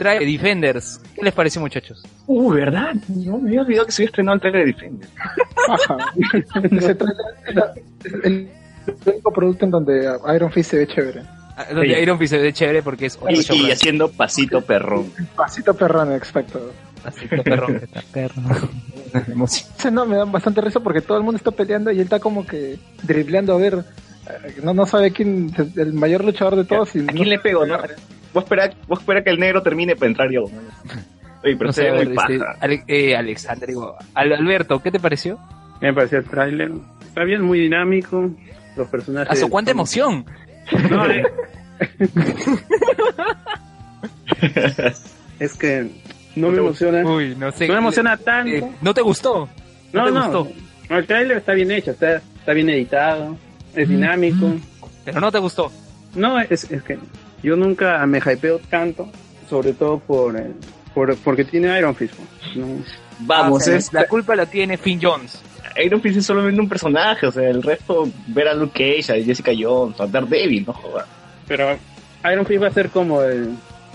[0.00, 2.02] Trailer de Defenders ¿Qué les parece, muchachos?
[2.26, 2.94] Uh, ¿verdad?
[3.08, 5.08] No me había olvidado que se había estrenado el trailer de Defender.
[5.66, 5.96] Paja.
[6.76, 7.24] Ese trailer
[8.04, 8.48] es el
[9.06, 11.22] único producto en donde Iron Fist se ve chévere.
[11.56, 12.00] Ah, Donde Sí.
[12.00, 15.12] Iron Fist se ve chévere porque es Y, y haciendo pasito perrón.
[15.36, 16.72] Pasito perrón, exacto.
[19.14, 19.74] Me emociona.
[19.78, 22.20] Ese no me da bastante risa porque todo el mundo está peleando y él está
[22.20, 23.74] como que dribleando a ver.
[24.28, 26.94] eh, No, no sabe quién es el mayor luchador de todos.
[26.96, 27.78] Y ¿A quién le pego, no?
[28.32, 30.42] Vos espera, vos espera que el negro termine para entrar yo.
[30.42, 30.48] ¿no?
[31.42, 32.56] Oye, pero No se sé, a ve muy este, paja.
[32.60, 35.38] Ale- eh, Alexander, digo, Al- Alberto, ¿qué te pareció?
[35.80, 36.70] Me pareció el tráiler.
[37.06, 38.30] Está bien, muy dinámico.
[38.76, 39.30] Los personajes.
[39.36, 40.24] ¿Aso cuánta emoción?
[40.90, 41.24] No, eh.
[45.38, 45.90] es que
[46.36, 47.02] no me emociona.
[47.02, 47.68] No Uy, no sé.
[47.68, 48.50] me emociona tanto.
[48.52, 49.48] Eh, ¿No te gustó?
[49.92, 50.22] No, te no.
[50.30, 50.48] gustó?
[50.88, 53.36] No, El tráiler está bien hecho, está, está bien editado,
[53.74, 54.54] es dinámico.
[55.04, 55.72] Pero no te gustó.
[56.14, 56.98] No, es, es que
[57.42, 59.08] yo nunca me hypeo tanto,
[59.48, 60.50] sobre todo por, eh,
[60.94, 62.14] por porque tiene Iron Fist.
[62.56, 62.66] ¿no?
[63.20, 65.40] Vamos, Ah, es, La culpa la tiene Finn Jones.
[65.84, 69.24] Iron Fist es solamente un personaje, o sea, el resto, ver a Luke Cage, a
[69.24, 71.06] Jessica Jones, a Daredevil, no jodas.
[71.46, 71.76] Pero
[72.30, 73.50] Iron Fist va a ser como el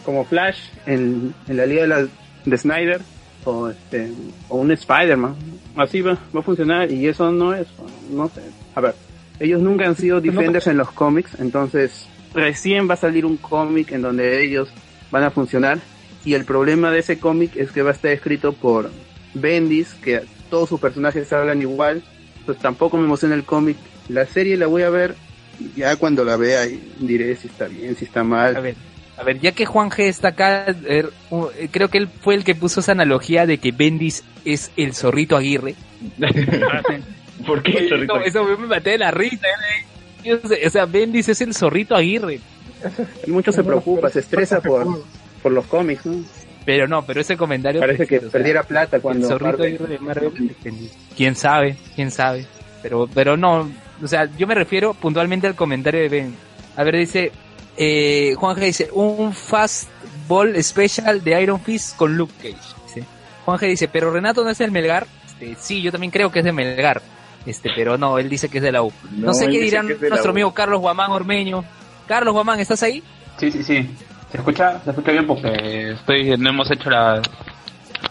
[0.06, 2.08] como Flash en, en la liga de, la-
[2.46, 3.02] de Snyder
[3.44, 4.12] o este
[4.50, 5.36] o un Spider-Man.
[5.76, 7.68] Así va, va a funcionar y eso no es,
[8.12, 8.42] no sé.
[8.76, 8.94] A ver,
[9.40, 13.92] ellos nunca han sido defenders en los cómics, entonces recién va a salir un cómic
[13.94, 14.70] en donde ellos
[15.10, 15.80] van a funcionar
[16.24, 18.92] y el problema de ese cómic es que va a estar escrito por
[19.34, 22.04] Bendis, que todos sus personajes hablan igual,
[22.46, 23.78] pues tampoco me emociona el cómic.
[24.10, 25.16] La serie la voy a ver
[25.76, 28.62] ya cuando la vea y diré si está bien, si está A mal.
[28.62, 28.76] ver,
[29.18, 32.36] a ver, ya que Juan G está acá, er, u- eh, creo que él fue
[32.36, 35.76] el que puso esa analogía de que Bendis es el zorrito Aguirre.
[37.46, 37.90] ¿Por qué?
[38.08, 39.36] No, eso me maté de la risa.
[39.48, 39.86] eh.
[40.34, 42.40] O sea, Bendis es el zorrito Aguirre.
[43.26, 45.04] Y mucho se preocupa, se estresa por,
[45.42, 46.24] por los cómics, ¿no?
[46.66, 47.80] Pero no, pero ese comentario...
[47.80, 50.56] Parece que o sea, perdiera plata el cuando zorrito Marvel- Aguirre de Marvel.
[51.16, 52.46] Quién sabe, quién sabe.
[52.82, 53.70] Pero, pero no,
[54.02, 56.36] o sea, yo me refiero puntualmente al comentario de Ben.
[56.76, 57.32] A ver, dice,
[57.78, 62.56] eh, Juan G dice, un fastball special de Iron Fist con Luke Cage.
[62.88, 63.04] Dice.
[63.46, 65.08] Juan G dice, pero Renato no es el Melgar.
[65.26, 67.02] Este, sí, yo también creo que es de Melgar.
[67.46, 68.92] Este, pero no, él dice que es de la U.
[69.12, 71.64] No, No, sé qué dirán nuestro amigo Carlos Guamán Ormeño.
[72.08, 73.04] Carlos Guamán, ¿estás ahí?
[73.38, 73.90] Sí, sí, sí.
[74.32, 74.80] ¿Se escucha?
[74.84, 77.22] Se escucha bien porque estoy, no hemos hecho las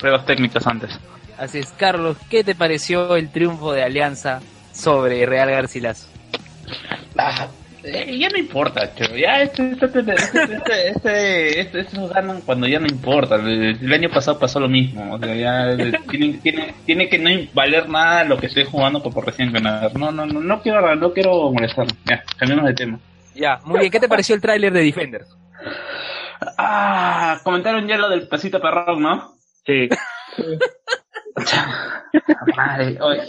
[0.00, 0.98] pruebas técnicas antes.
[1.38, 4.40] Así es, Carlos, ¿qué te pareció el triunfo de Alianza
[4.72, 6.06] sobre Real Garcilaso?
[7.18, 7.48] Ah,
[7.84, 9.16] eh, ya no importa, chero.
[9.16, 13.36] Ya este, este, este, este, este, este, este- estos ganan cuando ya no importa.
[13.36, 15.14] El, el año pasado pasó lo mismo.
[15.14, 19.02] O sea, ya eh, tiene, tiene, tiene que no valer nada lo que estoy jugando
[19.02, 19.94] por, por recién ganar.
[19.96, 21.86] No, no, no, no quiero, no quiero molestar.
[22.06, 22.98] Ya, cambiemos de tema.
[23.34, 25.28] Ya, muy bien, ¿qué te pareció el tráiler de Defenders?
[26.56, 29.32] Ah, comentaron ya lo del pasito perrón, ¿no?
[29.66, 29.88] Sí.
[32.56, 33.22] Madre, oye,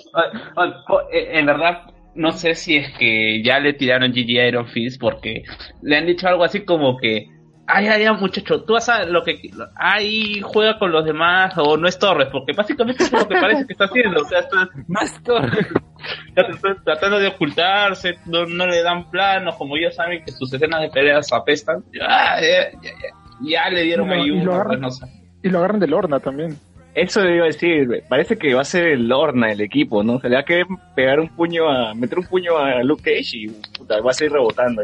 [0.56, 1.82] oye, en verdad
[2.16, 5.44] no sé si es que ya le tiraron GG a Iron Fist porque
[5.82, 7.28] le han dicho algo así como que
[7.68, 9.40] ay, ay, ay, muchacho, tú vas a lo que
[9.76, 13.66] ahí juega con los demás o no es Torres, porque básicamente es lo que parece
[13.66, 15.66] que está haciendo, o sea, está, Más Torres.
[16.36, 20.82] está- tratando de ocultarse, no, no le dan planos, como ya saben que sus escenas
[20.82, 23.10] de peleas apestan, ya, ya, ya, ya,
[23.42, 24.68] ya le dieron lo- ahí y lo agarran.
[24.68, 25.06] pues, no sé.
[25.42, 26.58] Y lo agarran de Lorna también.
[26.96, 30.20] Eso iba a decir, parece que va a ser el Lorna el equipo, ¿no?
[30.22, 33.38] Se le va a querer pegar un puño a, meter un puño a Luke Cage
[33.38, 34.82] y puta, va a seguir rebotando.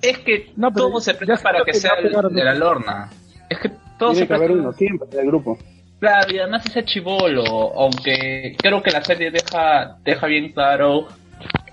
[0.00, 3.10] Es que No, todo se presta para que que sea el de la lorna.
[3.50, 5.58] Es que todo Tiene se que haber uno siempre del grupo.
[5.98, 11.08] Claro, y además ese chivolo, aunque creo que la serie deja, deja bien claro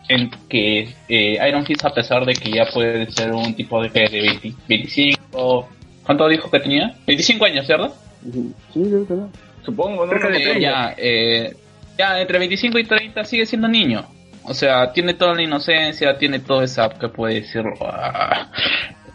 [0.08, 3.90] en que eh, Iron Fist, a pesar de que ya puede ser un tipo de,
[3.90, 5.70] de 20 25,
[6.04, 6.96] ¿cuánto dijo que tenía?
[7.06, 7.94] 25 años, ¿cierto?
[8.24, 9.30] Sí, creo que no.
[9.66, 10.14] Supongo, ¿no?
[10.30, 11.56] Eh, ya, eh,
[11.98, 14.06] ya entre 25 y 30 sigue siendo niño.
[14.44, 17.74] O sea, tiene toda la inocencia, tiene toda esa, que puede decirlo?
[17.82, 18.52] Ah,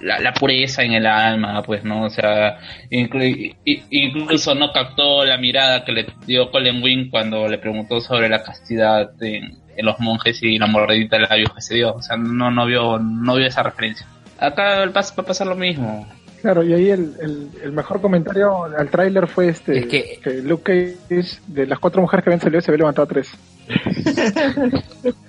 [0.01, 2.05] la, la pureza en el alma, pues, ¿no?
[2.05, 2.59] O sea,
[2.91, 3.55] inclu-
[3.91, 8.43] incluso no captó la mirada que le dio Colin Wing cuando le preguntó sobre la
[8.43, 11.95] castidad en, en los monjes y la mordidita de labios que se dio.
[11.95, 14.07] O sea, no, no vio, no vio esa referencia.
[14.39, 16.09] Acá va a pasar lo mismo.
[16.43, 20.97] Claro, y ahí el, el, el mejor comentario al tráiler fue este, Es que- Luke
[21.09, 23.31] Cage, de las cuatro mujeres que habían salido, se había levantado a tres.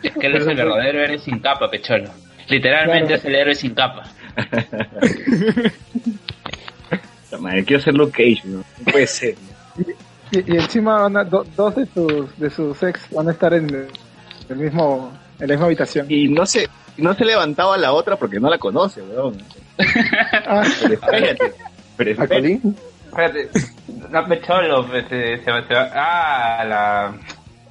[0.04, 2.10] Es que él es el verdadero héroe sin capa, pecholo.
[2.50, 3.16] Literalmente Claro.
[3.16, 4.04] es el héroe sin capa.
[7.30, 8.58] puta madre, quiero ser Luke Cage, ¿no?
[8.58, 9.36] No puede ser.
[10.32, 13.54] Y, y encima van a- do- dos de sus, de sus ex van a estar
[13.54, 13.88] en
[14.50, 16.06] el mismo, en la misma habitación.
[16.10, 19.38] Y no se, no se levantaba la otra porque no la conoce, weón.
[20.48, 21.54] Ah, Pero espérate.
[21.98, 22.36] Pero ¿A espérate.
[22.36, 22.76] Colin?
[23.08, 23.50] Espérate,
[24.12, 25.90] la Pecholo, se, se, va- se va.
[25.94, 27.14] Ah, la.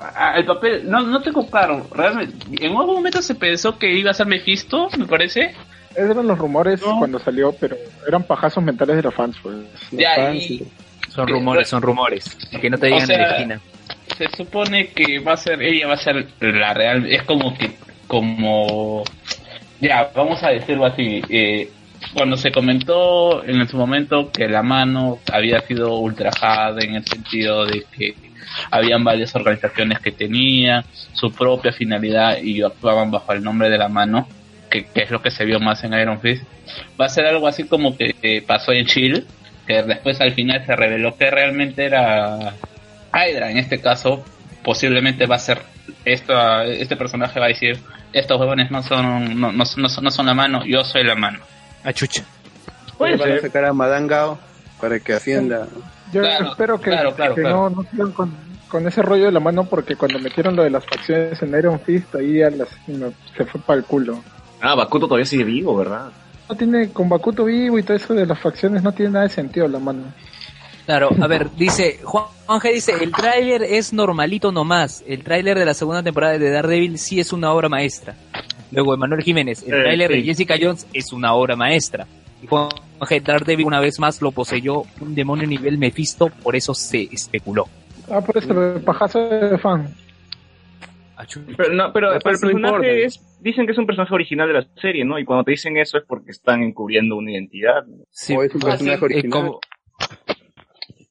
[0.00, 1.86] ah, el papel, no, no tengo claro.
[1.94, 5.54] Realmente, en algún momento se pensó que iba a ser Mephisto, me parece.
[5.94, 6.98] Esos eran los rumores No.
[6.98, 9.56] cuando salió, pero eran pajazos mentales de los fans, pues.
[9.56, 10.66] Los Ya, fans, y-
[11.08, 12.36] Son rumores, son rumores.
[12.60, 13.60] Que no te O digan en la sea, esquina.
[14.16, 17.72] Se supone que va a ser, ella va a ser la real, es como que,
[18.06, 19.02] como,
[19.80, 21.70] ya, vamos a decirlo así, eh,
[22.14, 27.66] cuando se comentó en su momento que la mano había sido ultrajada en el sentido
[27.66, 28.14] de que
[28.70, 33.88] habían varias organizaciones que tenían su propia finalidad y actuaban bajo el nombre de la
[33.88, 34.26] mano,
[34.70, 36.44] que, es lo que se vio más en Iron Fist,
[37.00, 39.24] va a ser algo así como que pasó en Chile,
[39.66, 42.54] que después al final se reveló que realmente era
[43.12, 44.24] Hydra en este caso
[44.62, 45.62] posiblemente va a ser
[46.04, 47.78] esta, este personaje va a decir
[48.12, 51.14] estos huevones no son no, no, no son no son la mano yo soy la
[51.14, 51.40] mano
[51.84, 52.24] A chucha.
[52.98, 53.42] Puede van a ser.
[53.42, 54.38] sacar a Madangao
[54.80, 55.66] para que ascienda.
[56.12, 57.70] Yo Claro, espero que, claro, claro, que claro.
[57.70, 58.32] no, no sigan con,
[58.68, 61.80] con ese rollo de la mano porque cuando metieron lo de las facciones en Iron
[61.80, 64.22] Fist, ahí ya las- me- se fue para el culo.
[64.60, 66.10] Ah, Bakuto todavía sigue vivo, ¿verdad?
[66.48, 69.30] No tiene, con Bakuto vivo y todo eso de las facciones no tiene nada de
[69.30, 70.02] sentido la mano.
[70.84, 75.04] Claro, a ver, dice, Juan, Juan G dice, el tráiler es normalito nomás.
[75.06, 78.16] El tráiler de la segunda temporada de Daredevil sí es una obra maestra.
[78.72, 80.22] Luego, Emanuel Jiménez, el Eh, tráiler de.
[80.22, 82.06] Jessica Jones es una obra maestra.
[82.42, 82.68] Y Juan
[83.00, 87.66] G, Daredevil una vez más lo poseyó un demonio nivel Mephisto, por eso se especuló.
[88.10, 89.88] Ah, por eso lo de pajazo de fan.
[91.16, 94.54] A chu- Pero, no, pero, el personaje es, dicen que es un personaje original de
[94.54, 95.18] la serie, ¿no?
[95.18, 97.84] Y cuando te dicen eso es porque están encubriendo una identidad.
[98.10, 99.30] Sí, O es un pues, personaje original.
[99.30, 99.60] como-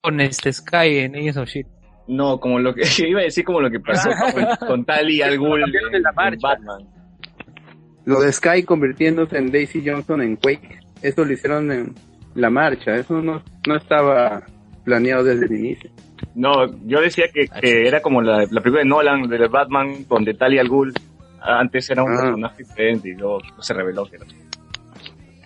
[0.02, 1.67] con este Sky en Agents of Shit.
[2.08, 4.10] No, como lo que iba a decir como lo que pasó
[4.60, 6.39] con, con Tali al Ghul en la marcha.
[6.48, 6.88] Batman.
[8.10, 11.93] Lo de Sky convirtiéndose en Daisy Johnson en Quake, eso lo hicieron en
[12.36, 14.41] la marcha, eso no, no estaba
[14.84, 15.91] planeado desde el inicio.
[16.36, 20.34] No, yo decía que, que era como la, la película de Nolan, de Batman, donde
[20.34, 20.93] Talia al Ghul
[21.41, 22.22] antes era un Ah.
[22.22, 24.26] personaje diferente y luego se reveló que era.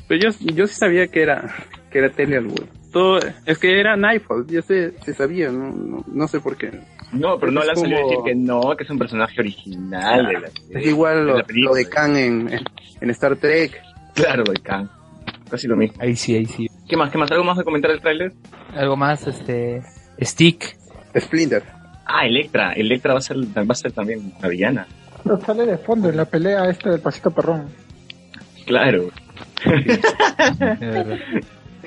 [0.08, 1.54] Pero yo, yo sí sabía que era,
[1.92, 2.68] que era Talia al Ghul.
[2.92, 6.72] Todo, es que era Nightfall, yo sé, se sabía, no, no, no sé por qué.
[7.14, 10.26] No, pero Es Nolan salió a como- decir que no, que es un personaje original
[10.28, 11.70] de la Es igual de lo, la película.
[11.72, 12.50] lo de Khan en,
[13.12, 13.82] Star Trek.
[14.16, 14.90] Claro, lo de Khan.
[15.50, 15.96] Casi lo mismo.
[16.02, 16.68] Ahí sí, ahí sí.
[16.88, 17.12] ¿Qué más?
[17.12, 17.32] ¿Qué más?
[17.32, 18.34] ¿Algo más de comentar del tráiler?
[18.76, 19.82] Algo más, este,
[20.22, 20.76] Stick.
[21.18, 21.64] Splinter.
[22.06, 22.74] Ah, Electra.
[22.74, 24.88] Electra va a ser, va a ser también la villana.
[25.24, 27.68] Pero sale de fondo en la pelea esta del pasito perrón.
[28.66, 29.10] Claro.
[29.66, 31.18] de verdad.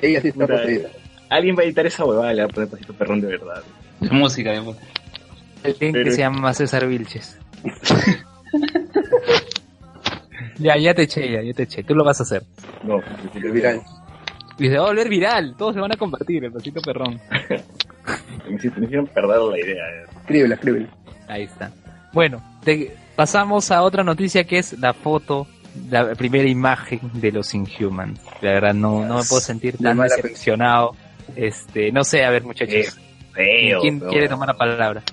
[0.01, 0.89] Ella sí está poseída.
[1.29, 3.63] Alguien va a editar esa huevada y le va a poner pasito perrón de verdad.
[4.01, 4.77] Su música digamos.
[5.63, 7.37] Alguien que se llama César Vilches.
[10.57, 11.83] ya, ya te eché, ya, ya te eché.
[11.83, 12.43] Tú lo vas a hacer.
[12.83, 12.99] No,
[13.35, 13.81] El viral.
[14.59, 15.55] Y se va a volver viral.
[15.57, 17.19] Todos se van a compartir, el pasito perrón.
[18.49, 19.83] me hicieron, me hicieron perder la idea.
[19.85, 20.05] eh.
[20.21, 20.87] Escríbela, escríbela.
[21.27, 21.71] Ahí está.
[22.13, 25.45] Bueno, te- pasamos a otra noticia que es la foto,
[25.89, 28.19] la primera imagen de los Inhumans.
[28.41, 30.95] La verdad, no, no me puedo sentir tan decepcionado.
[31.35, 32.97] Este, no sé, a ver, muchachos.
[33.33, 33.81] Feo.
[33.81, 35.03] ¿Quién quiere tomar la palabra?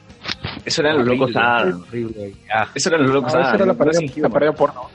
[0.65, 1.31] Eso eran los locos.
[1.37, 2.35] Horrible.
[2.53, 3.55] Ah, Eso eran los Ah, locos esa Adams.
[3.55, 4.91] era la no pared, la pared porno.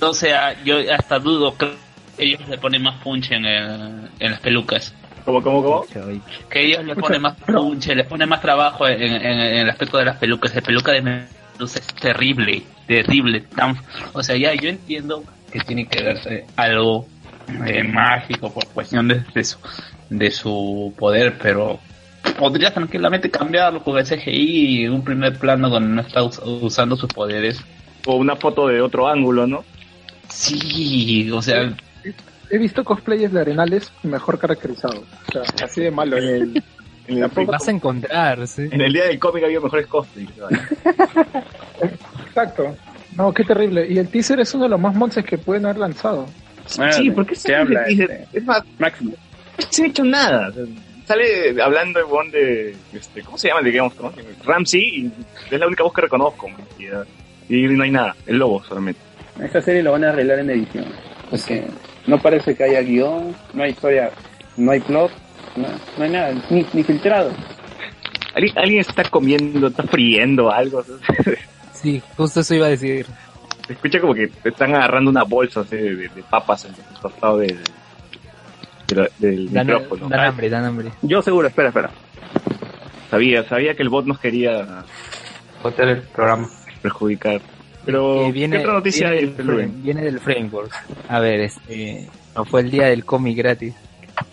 [0.00, 1.72] o sea yo hasta dudo que
[2.18, 5.84] ellos le ponen más punch en, el- en las pelucas ¿Cómo, cómo, cómo?
[6.50, 9.98] que ellos le ponen más punch les ponen más trabajo en, en- en el aspecto
[9.98, 13.76] de las pelucas la peluca de Medusa es terrible terrible tan
[14.12, 17.06] o sea ya yo entiendo que tiene que verse algo
[17.66, 19.58] eh, mágico por cuestión de, de su
[20.10, 21.78] de su poder pero
[22.38, 27.08] podría tranquilamente cambiarlo con el CGI un primer plano donde no está us- usando sus
[27.12, 27.60] poderes
[28.06, 29.64] O una foto de otro ángulo, ¿no?
[30.28, 31.72] sí o sea
[32.50, 34.98] He visto cosplayers de Arenales mejor caracterizados.
[35.28, 36.18] O sea, así de malo.
[36.18, 36.62] El,
[37.08, 38.68] En el, vas a encontrar, sí.
[38.70, 40.28] en el día del cómic había mejores cosplays.
[42.28, 42.76] exacto.
[43.16, 43.86] No, qué terrible.
[43.90, 46.26] Y el teaser es uno de los más monces que pueden haber lanzado.
[46.66, 47.84] Sí, ¿por qué se habla?
[47.86, 49.12] este, Es más, Máximo.
[49.12, 50.48] no se ha hecho nada.
[50.48, 50.64] O sea,
[51.06, 54.24] Sale hablando el bon de, este, ¿cómo se llama el de Game of Thrones?
[54.44, 54.82] Ramsey,
[55.50, 56.48] y es la única voz que reconozco.
[57.48, 59.00] Y no hay nada, el lobo solamente.
[59.40, 60.86] Esta serie lo van a arreglar en edición.
[61.30, 61.64] Porque
[62.06, 64.10] no parece que haya guion, no hay historia,
[64.56, 65.10] no hay plot,
[65.56, 67.32] no, no hay nada, ni, ni filtrado.
[68.34, 70.84] ¿Alguien, alguien está comiendo, está friendo algo.
[71.72, 73.06] Sí, justo eso iba a decir.
[73.66, 77.00] Se escucha como que te están agarrando una bolsa así, de, de- papas en el
[77.00, 77.56] costado de
[79.18, 80.08] del Dan, micrófono.
[80.08, 80.90] dan hambre, dan hambre.
[81.02, 81.90] Yo seguro, espera, espera.
[83.10, 84.84] Sabía, sabía que el bot nos quería
[85.78, 86.48] el programa
[86.80, 87.40] perjudicar.
[87.84, 90.72] Pero, Eh, viene, ¿qué otra noticia viene, hay, del frame, viene del framework.
[91.08, 93.74] A ver, este, no fue el día del cómic gratis.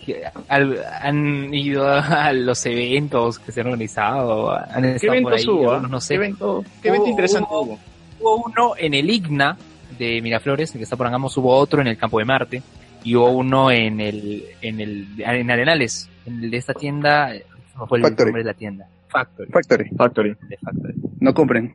[0.04, 5.32] que al- han ido a los eventos que se han organizado, han ¿Qué estado por
[5.32, 5.70] evento ahí, hubo?
[5.70, 5.74] ah?
[5.76, 6.08] algunos, no sé.
[6.08, 7.78] ¿Qué evento, qué evento Hubo- interesante hubo- hubo?
[8.20, 9.56] Hubo uno en el Igna
[9.98, 12.62] de Miraflores, el que está por Angamos, hubo otro en el Campo de Marte,
[13.04, 17.32] y hubo uno en el, en el, en Arenales, en el de esta tienda,
[17.76, 18.26] no fue el Factory.
[18.28, 18.86] nombre de la tienda.
[19.08, 19.50] Factory.
[19.50, 19.90] Factory.
[19.96, 20.36] Factory.
[20.48, 20.94] De Factory.
[21.20, 21.72] No compren.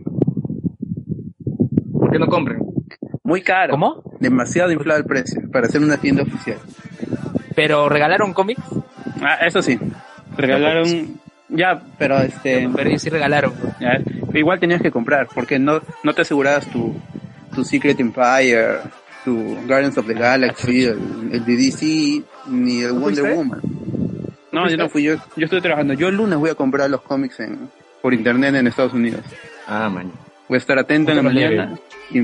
[1.94, 2.60] ¿Por qué no compren?
[3.24, 3.72] Muy caro.
[3.72, 4.04] ¿Cómo?
[4.20, 6.58] Demasiado inflado el precio para hacer una tienda oficial.
[7.56, 8.62] Pero regalaron cómics,
[9.22, 9.80] Ah, eso sí.
[10.38, 11.20] Regalaron.
[11.50, 12.70] Ya, pero este.
[12.76, 13.54] pero ellos sí regalaron.
[13.80, 14.00] ya,
[14.34, 16.94] igual tenías que comprar, porque no, no te asegurabas tu,
[17.54, 18.80] Tu Secret Empire,
[19.26, 21.00] tu Guardians of the Galaxy, el,
[21.34, 23.34] el de DC, ni el Wonder fuiste?
[23.34, 23.62] Woman.
[24.54, 25.94] No, yo no fui, yo, yo estoy trabajando.
[25.96, 27.70] Yo el lunes voy a comprar los cómics en,
[28.02, 29.20] por internet en Estados Unidos.
[29.68, 30.12] Ah, man.
[30.48, 31.78] Voy a estar atento en la mañana
[32.12, 32.22] y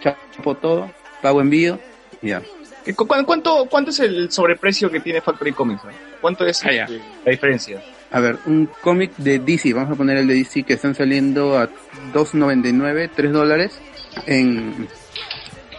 [0.00, 1.78] chapo todo, pago envío
[2.22, 2.40] y ya.
[2.84, 5.82] ¿Qué- cu- cu- ¿Cuánto, ¿Cuánto es el sobreprecio que tiene Factory Comics?
[5.84, 5.90] ah?
[6.20, 6.84] ¿Cuánto es Ah, ya.
[6.84, 7.82] este, la diferencia?
[8.12, 11.58] A ver, un cómic de DC, vamos a poner el de DC que están saliendo
[11.58, 11.68] a
[12.14, 13.78] 2.99, 3 dólares.
[14.26, 14.86] En,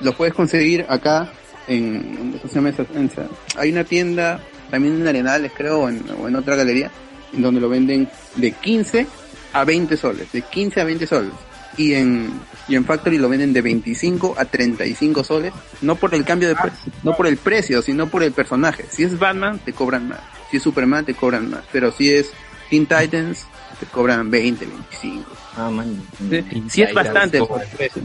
[0.01, 1.29] lo puedes conseguir acá
[1.67, 3.11] en, ¿dónde se llama esa- en
[3.57, 4.39] hay una tienda
[4.71, 6.91] también en Arenales creo o en, o en otra galería
[7.33, 9.05] donde lo venden de 15
[9.53, 11.31] a 20 soles, de 15 a 20 soles.
[11.77, 12.31] Y en,
[12.67, 16.55] y en Factory lo venden de 25 a 35 soles, no por el cambio de
[16.55, 18.85] precio, no por el precio, sino por el personaje.
[18.89, 20.19] Si es Batman, te cobran más.
[20.49, 21.61] Si es Superman, te cobran más.
[21.71, 22.31] Pero si es
[22.69, 23.45] Teen Titans,
[23.79, 25.31] te cobran 20, 25.
[25.55, 26.01] Ah, man.
[26.29, 28.01] Sí, sí es bastante por el precio.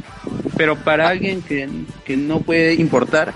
[0.57, 1.69] Pero para alguien que,
[2.05, 3.33] que no puede importar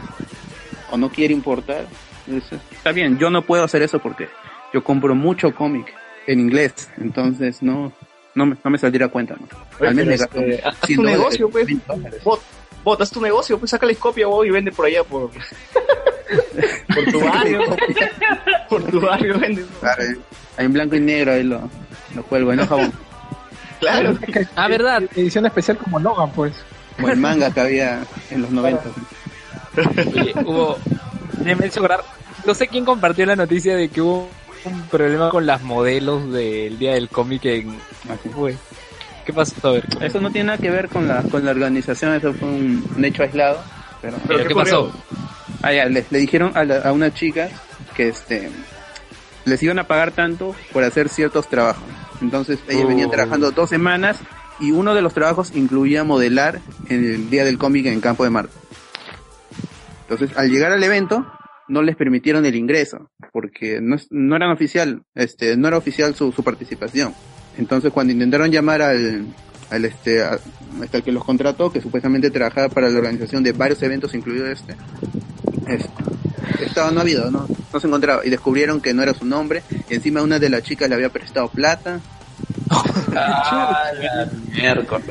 [0.91, 1.87] o no quiere importar,
[2.27, 3.19] eso está bien.
[3.19, 4.29] Yo no puedo hacer eso porque
[4.73, 5.93] yo compro mucho cómic
[6.27, 7.93] en inglés, entonces no
[8.37, 9.35] no me, no me saldría a cuenta.
[9.35, 9.49] ¿no?
[9.81, 11.67] Oye, Al este, haz 100 tu negocio, pues.
[11.67, 12.23] 20 dólares.
[12.23, 12.41] Bot,
[12.85, 15.31] bot, haz tu negocio, pues sácale copia vos y vende por allá, por,
[16.95, 17.61] por tu barrio.
[18.69, 19.65] por tu barrio vende.
[19.81, 20.03] Claro,
[20.57, 21.71] ahí en blanco y negro ahí lo,
[22.15, 22.93] lo cuelgo, en jabón.
[23.81, 24.19] Claro.
[24.57, 25.03] Ah, verdad.
[25.15, 26.55] Edición especial como Logan, pues.
[26.97, 28.83] Como el manga que había en los 90.
[30.15, 30.79] Oye, hubo,
[31.45, 32.01] me me hizo acordar,
[32.47, 34.31] no sé quién compartió la noticia de que hubo
[34.65, 37.79] un problema con las modelos del día del cómic en...
[38.09, 38.31] Así.
[38.31, 38.57] Fue.
[39.27, 39.55] ¿Qué pasó?
[39.69, 39.85] A ver.
[40.01, 43.05] Eso no tiene nada que ver con la, con la organización, eso fue un, un
[43.05, 43.59] hecho aislado.
[44.01, 44.93] Pero, ¿Pero qué qué pasó?
[45.63, 47.49] Ah, ya, le, le dijeron a, la- a una chica
[47.97, 48.51] que este
[49.45, 51.85] les iban a pagar tanto por hacer ciertos trabajos.
[52.21, 52.89] Entonces ellos Oh.
[52.89, 54.19] venían trabajando dos semanas
[54.59, 58.31] y uno de los trabajos incluía modelar en el día del cómic en Campo de
[58.31, 58.53] Marte.
[60.09, 61.27] Entonces al llegar al evento
[61.69, 66.33] no les permitieron el ingreso porque no, no eran oficial, este, no era oficial su,
[66.33, 67.15] su participación.
[67.59, 69.27] Entonces cuando intentaron llamar al,
[69.71, 70.39] al este, a-
[70.83, 74.47] hasta el que los contrató, que supuestamente trabajaba para la organización de varios eventos, incluido
[74.47, 74.75] este,
[75.69, 75.87] es-
[76.61, 79.95] estaba no habido, no, no se encontraba y descubrieron que no era su nombre y
[79.95, 82.01] encima una de las chicas le había prestado plata.
[83.15, 85.07] Ah, la miércoles.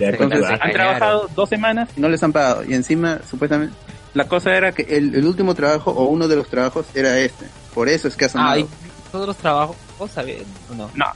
[0.00, 3.74] Entonces han trabajado dos semanas y no les han pagado y encima supuestamente
[4.14, 7.46] la cosa era que el, el último trabajo o uno de los trabajos era este.
[7.74, 8.50] Por eso es que ha sonado.
[8.52, 8.66] Ah, ¿y
[9.10, 9.76] todos los trabajos.
[9.98, 10.90] ¿O no?
[10.94, 11.06] No,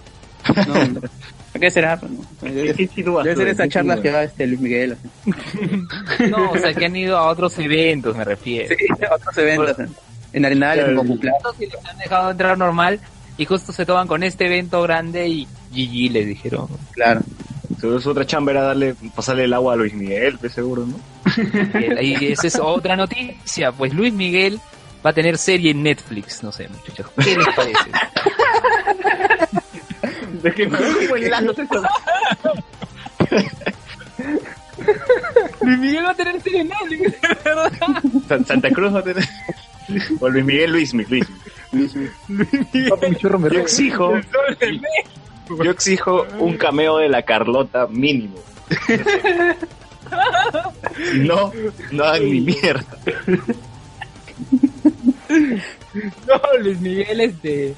[0.86, 1.00] no.
[1.60, 1.98] ¿Qué será?
[2.42, 4.92] Debe, debe ser esa charla que va este Luis Miguel.
[4.92, 6.28] así.
[6.30, 8.74] No, o sea, que han ido a otros eventos, me refiero.
[8.76, 9.94] Sí, otros eventos en,
[10.32, 11.34] en Arenales, en Popular.
[11.58, 13.00] Si los han dejado entrar normal
[13.36, 16.66] y justo se toman con este evento grande y GG les dijeron.
[16.92, 17.20] Claro.
[17.80, 20.98] Su, su otra chamba era darle, pasarle el agua a Luis Miguel, pues seguro, ¿no?
[22.02, 24.58] Y esa es otra noticia, pues Luis Miguel
[25.04, 27.06] va a tener serie en Netflix, no sé, muchachos.
[27.22, 27.78] ¿Qué les parece?
[31.08, 31.82] Vuelándose esto.
[35.62, 37.72] Luis Miguel va a tener serie en Netflix, ¿verdad?
[38.28, 39.24] San- Santa Cruz va a tener.
[40.20, 41.26] O Luis Miguel Luis Miguel.
[41.72, 41.94] Luis
[42.28, 42.88] Miguel.
[42.88, 44.14] Papi, mi churro me Yo exijo,
[45.64, 48.36] yo exijo un cameo de la Carlota mínimo.
[51.14, 51.52] No,
[51.90, 52.84] no hagan ni mierda.
[56.26, 57.74] No, Luis Miguel, este.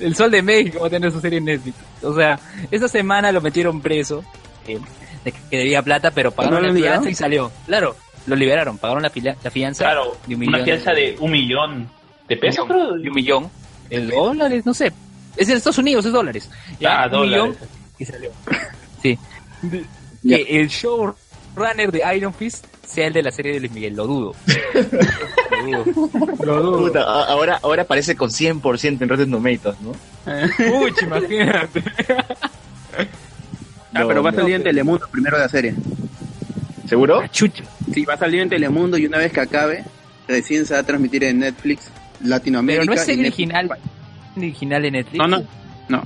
[0.00, 1.76] El Sol de México va a tener su serie en Netflix.
[2.02, 2.38] O sea,
[2.70, 4.24] esa semana lo metieron preso.
[4.66, 4.78] eh,
[5.24, 7.02] de que debía plata, pero pagaron ¿No lo la liberaron?
[7.02, 7.50] fianza y salió.
[7.66, 7.96] Claro,
[8.26, 9.84] lo liberaron, pagaron la, fila- la fianza.
[9.84, 11.90] Claro, de un una millón fianza de un millón
[12.28, 12.92] de pesos, creo.
[12.94, 13.50] de un millón
[13.90, 14.92] de dólares, no sé.
[15.36, 16.48] Es en Estados Unidos, es dólares.
[16.78, 17.42] Ya, Ah, un dólares.
[17.42, 17.56] millón
[17.98, 18.30] y salió.
[19.02, 19.18] Sí.
[20.22, 24.06] Que el showrunner de Iron Fist sea el de la serie de Luis Miguel, lo
[24.06, 24.34] dudo.
[25.62, 26.10] lo dudo.
[26.44, 26.78] Lo dudo.
[26.78, 29.92] Puta, ahora, ahora aparece con 100% en Rotten Tomatoes, ¿no?
[30.80, 31.82] Uy, imagínate.
[33.94, 35.74] Ah, pero va a salir en Telemundo primero la serie.
[36.86, 37.26] ¿Seguro?
[37.28, 37.64] Chucha.
[37.92, 39.84] Sí, va a salir en Telemundo y una vez que acabe,
[40.26, 41.90] recién se va a transmitir en Netflix
[42.22, 42.82] Latinoamérica.
[42.82, 43.26] Pero no es Netflix.
[43.26, 43.70] original,
[44.36, 45.18] original en Netflix.
[45.18, 45.42] No, no,
[45.88, 46.02] no.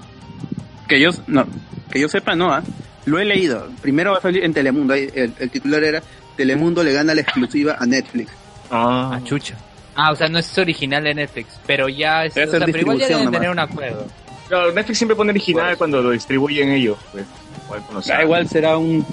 [0.89, 1.47] Que yo, no,
[1.91, 2.63] que yo sepa, no, ¿ah?
[3.05, 3.69] Lo he leído.
[3.81, 4.95] Primero va a salir en Telemundo.
[4.95, 6.03] El, el titular era
[6.37, 8.31] Telemundo le gana la exclusiva a Netflix.
[8.71, 9.55] Ah, Ah, chucha.
[9.95, 12.67] Ah, o sea, no es original de Netflix, pero ya es, Debe o ser sea,
[12.67, 14.07] pero igual ya distribución deben tener un acuerdo.
[14.49, 17.25] claro, Netflix siempre pone original cuando lo distribuyen ellos, pues.
[17.67, 19.05] Igual Ah, igual será un,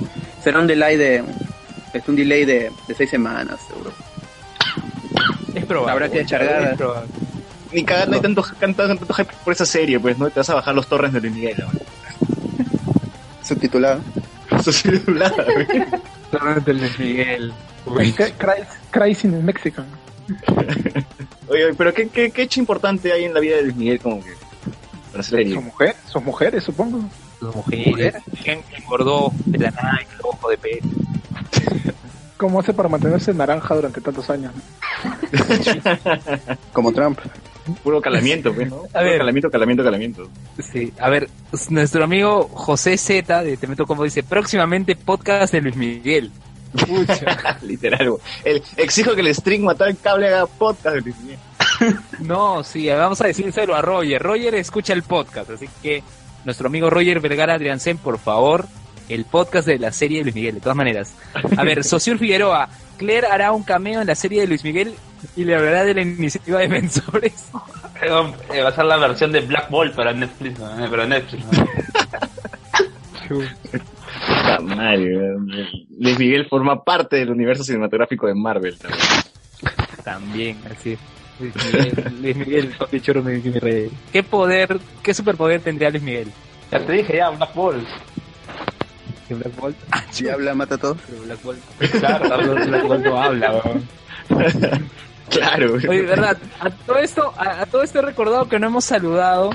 [0.42, 1.24] será un delay de,
[1.94, 3.92] es un delay de, de seis semanas, seguro.
[5.54, 5.92] Es probable.
[5.92, 6.64] Habrá que descargar.
[6.72, 7.10] Es probable.
[7.72, 10.30] Ni cagando, hay tanto, tanto, tanto hype por esa serie, pues, ¿no?
[10.30, 11.68] Te vas a bajar los torres de Luis Miguel, ¿no?
[13.44, 14.02] Subtitulado.
[14.52, 14.72] Eso
[16.66, 18.36] el Luis Miguel.
[18.38, 19.84] Cry- Crying in Mexico.
[21.48, 24.24] Oye, pero ¿qué, qué, qué hecho importante hay en la vida de Luis Miguel como
[24.24, 24.32] que?
[25.56, 27.02] Son mujeres, son mujeres, supongo.
[27.40, 28.16] Sus mujeres.
[28.44, 30.80] Que engordó de la nada y el ojo de pez.
[32.38, 34.54] ¿Cómo hace para mantenerse naranja durante tantos años?
[36.74, 37.20] Como Trump.
[37.76, 38.78] Puro calamiento, pues, ¿no?
[38.94, 39.18] A Puro ver.
[39.18, 40.30] calamiento, calamiento, calamiento.
[40.72, 41.30] Sí, a ver,
[41.70, 46.32] nuestro amigo José Z de Te Meto Como dice, próximamente podcast de Luis Miguel.
[47.64, 48.14] Literal.
[48.44, 51.40] El, exijo que el string matar el cable haga podcast de Luis Miguel.
[52.20, 54.22] No, sí, vamos a decírselo a Roger.
[54.22, 56.04] Roger escucha el podcast, así que
[56.44, 58.66] nuestro amigo Roger Vergara Adriansen, por favor,
[59.08, 61.14] el podcast de la serie de Luis Miguel, de todas maneras.
[61.56, 62.68] A ver, Sociur Figueroa,
[62.98, 64.94] Claire hará un cameo en la serie de Luis Miguel
[65.36, 67.50] y le hablará de la iniciativa Defensores.
[68.02, 70.86] Eh, Va a ser la versión de Black Ball para Netflix, ¿no?
[70.86, 71.44] Eh, para Netflix.
[74.64, 75.88] madre, güey.
[76.00, 79.00] Luis Miguel forma parte del universo cinematográfico de Marvel también.
[80.04, 80.98] También, así.
[81.40, 83.92] Luis Miguel, Luis Miguel, papi choro, mi, mi rey.
[84.12, 86.32] ¿Qué poder, qué superpoder tendría Luis Miguel?
[86.72, 87.86] Ya te dije ya, Black Ball.
[89.28, 89.76] ¿Que Black Bolt?
[89.92, 90.98] Ah, Si habla, mata a todos.
[91.08, 91.60] pero Black Bolt.
[92.00, 93.88] Claro, Black Bolt no habla, weón.
[95.30, 95.74] Claro.
[95.76, 99.52] Oye, verdad, a todo esto, a, a todo esto he recordado que no hemos saludado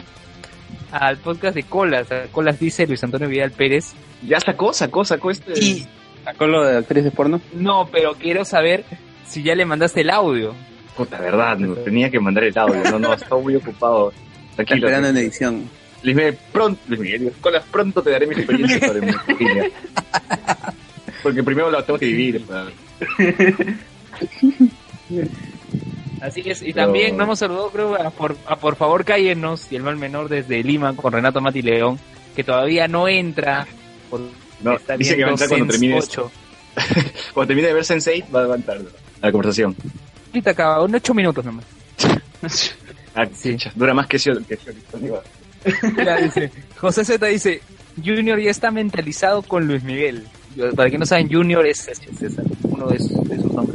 [0.91, 2.11] al podcast de Colas.
[2.12, 3.93] A Colas dice Luis Antonio Vidal Pérez.
[4.27, 5.53] Ya sacó, sacó, sacó este.
[5.59, 5.87] Y
[6.25, 7.41] ¿Sacó lo de actrices porno?
[7.53, 8.85] no, pero quiero saber
[9.27, 10.55] si ya le mandaste el audio.
[10.97, 12.83] Puta, verdad, no, tenía que mandar el audio.
[12.91, 14.12] No, no, estaba muy ocupado.
[14.51, 14.87] Está Tranquilo.
[14.87, 15.68] esperando en edición.
[16.03, 19.70] Luis Miguel, pronto, Luis Miguel, Colas, pronto te daré mi experiencia sobre mi familia.
[21.22, 22.45] Porque primero la tengo que vivir.
[26.27, 29.70] Así es, y Pero- también no hemos saludado, creo, a por, a por favor cállenos
[29.70, 31.99] y el mal menor desde Lima con Renato Mati León,
[32.35, 33.66] que todavía no entra.
[34.09, 34.20] Por,
[34.62, 36.31] No, está dice que va a entrar cuando termine 8.
[37.35, 38.81] Cuando termine de ver Sense8, va a levantar
[39.20, 39.77] la conversación.
[40.29, 41.64] Ahorita acaba, en 8 minutos nomás.
[43.16, 43.57] Ah, Sí.
[43.77, 44.33] Dura más que yo.
[44.45, 45.20] Que yo
[46.22, 47.61] dice, José Z dice,
[48.05, 50.25] Junior ya está mentalizado con Luis Miguel.
[50.75, 52.01] Para que no saben, Junior es, es-
[52.64, 53.74] uno de sus, de sus nombres.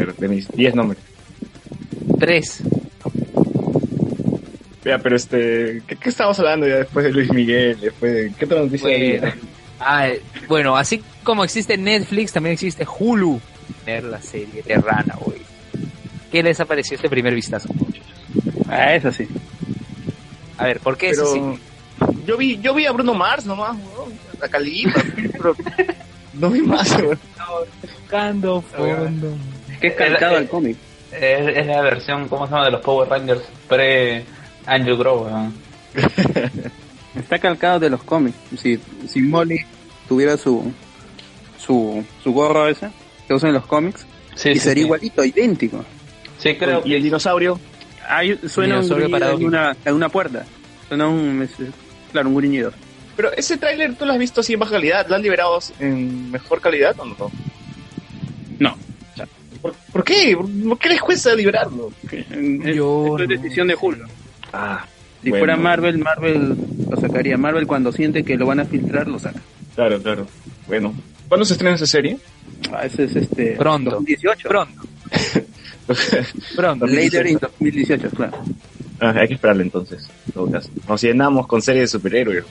[0.00, 1.02] Pero De mis 10 nombres.
[2.18, 2.62] Tres.
[4.82, 5.82] Vea, pero este.
[5.86, 7.78] ¿qué, ¿Qué estábamos hablando ya después de Luis Miguel?
[7.78, 9.32] Después de, ¿Qué otra noticia Bueno,
[9.78, 13.42] ah, eh, bueno, así como existe Netflix, también existe Hulu.
[13.84, 15.42] Ver la serie de Rana, güey.
[16.32, 17.68] ¿Qué les ha parecido este primer vistazo?
[18.70, 19.28] Ah, eso sí.
[20.56, 21.42] A ver, ¿por qué eso sí?
[22.24, 25.54] yo vi, yo vi a Bruno Mars nomás, weón, a Califa, pero
[26.32, 27.18] no vi más, weón.
[27.82, 29.36] Buscando fondo.
[29.80, 30.76] Es que es calcado al cómic.
[31.12, 32.64] Es, es la versión, ¿cómo se llama?
[32.66, 34.24] De los Power Rangers pre
[34.66, 35.52] Angel Grove, ¿no?
[37.18, 38.36] Está calcado de los cómics.
[38.56, 38.78] Si,
[39.08, 39.64] si Molly
[40.08, 40.72] tuviera su,
[41.58, 42.90] su, su gorro ese,
[43.26, 44.06] que usan en los cómics,
[44.36, 44.86] Sí, y sí, sería sí.
[44.86, 45.84] igualito, idéntico.
[46.38, 47.58] Sí, creo y el dinosaurio,
[48.08, 50.44] Ahí suena un Dinosaurio en una, en una puerta.
[50.88, 51.48] Suena un,
[52.10, 52.72] claro, un gruñido.
[53.16, 56.30] pero ese tráiler tú lo has visto así en baja calidad, ¿lo han liberado en
[56.30, 57.30] mejor calidad o no?
[58.58, 58.76] No.
[59.60, 60.36] ¿Por, por qué?
[60.36, 61.90] ¿Por, qué les cuesta liberarlo?
[62.10, 62.26] Es,
[62.74, 64.04] Yo esto es decisión de Hulu.
[64.52, 64.86] Ah,
[65.22, 66.56] Si bueno, fuera Marvel, Marvel
[66.90, 67.36] lo sacaría.
[67.36, 69.40] Marvel cuando siente que lo van a filtrar, lo saca.
[69.74, 70.26] Claro, claro.
[70.66, 70.94] Bueno,
[71.28, 72.18] ¿cuándo se estrena esa serie?
[72.72, 73.56] Ah, ese es este...
[73.56, 73.90] Pronto.
[73.90, 74.48] 2018.
[74.48, 74.82] Pronto,
[76.56, 76.86] pronto.
[76.86, 78.38] Later in 2018, claro.
[79.00, 80.70] Ah, hay que esperarle entonces, en todo caso.
[80.88, 82.44] Nos llenamos con series de superhéroes.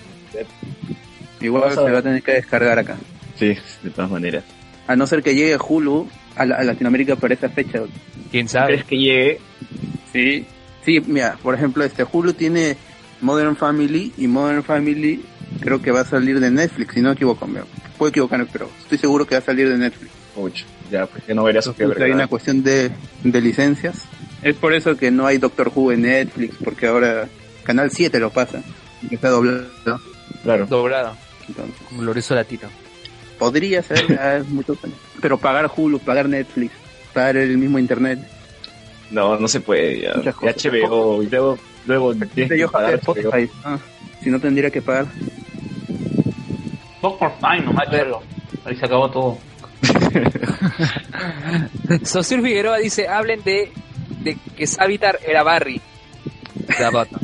[1.42, 2.98] Igual se va a tener que descargar acá.
[3.38, 4.44] Sí, de todas maneras.
[4.88, 7.82] A no ser que llegue Hulu a, la- a Latinoamérica para esa fecha.
[8.32, 8.68] ¿Quién sabe?
[8.74, 9.40] ¿Crees que llegue?
[10.14, 10.46] Sí.
[10.86, 12.78] Sí, mira, por ejemplo, este Hulu tiene
[13.22, 15.24] Modern Family y Modern Family
[15.60, 17.46] creo que va a salir de Netflix, si no me equivoco.
[17.48, 17.62] me-
[17.98, 20.12] Puedo equivocarme, pero estoy seguro que va a salir de Netflix.
[20.34, 22.92] Pucha, ya, pues ya no veré a Sofía Entonces, hay una cuestión de,
[23.24, 24.06] de licencias.
[24.42, 27.28] Es por eso que no hay Doctor Who en Netflix, porque ahora
[27.64, 28.62] Canal 7 lo pasa.
[29.10, 29.66] y Está doblado.
[30.44, 30.66] Claro.
[30.68, 31.18] Doblado,
[31.48, 32.70] Entonces, como Lorenzo Latino.
[33.40, 34.78] Podría ser, ya es mucho
[35.22, 36.74] Pero pagar Hulu, pagar Netflix,
[37.14, 38.20] pagar el mismo internet.
[39.10, 40.32] No, no se puede ya.
[40.32, 40.64] Cosas.
[40.64, 43.50] HBO, y luego, luego tienes que pagar Spotify.
[43.64, 43.80] Ah,
[44.22, 45.08] si no tendría que pagar.
[47.02, 48.22] Time, nomás chelo.
[48.66, 49.38] Ahí se acabó todo.
[52.04, 53.72] Sosur Figueroa dice, hablen de,
[54.22, 55.82] de que Savitar era Barry.
[56.80, 57.20] La bota.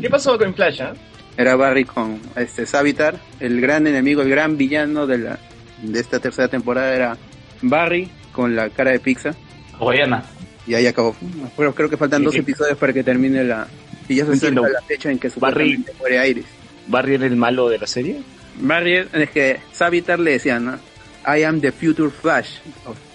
[0.00, 0.94] ¿Qué pasó con Flash, ah?
[1.40, 5.38] Era Barry con este Savitar, el gran enemigo, el gran villano de la
[5.82, 7.16] de esta tercera temporada era
[7.62, 9.30] Barry con la cara de pizza
[9.78, 10.22] Hawaiiana.
[10.66, 11.16] y ahí acabó.
[11.56, 13.66] Pero creo que faltan Y- dos episodios para que termine la
[14.06, 16.44] y ya se acerca la fecha en que supuestamente muere Iris.
[16.88, 18.20] ¿Barry era el malo de la serie?
[18.60, 20.74] Barry es es que Savitar le decía, ¿no?
[21.26, 22.56] I am the future Flash.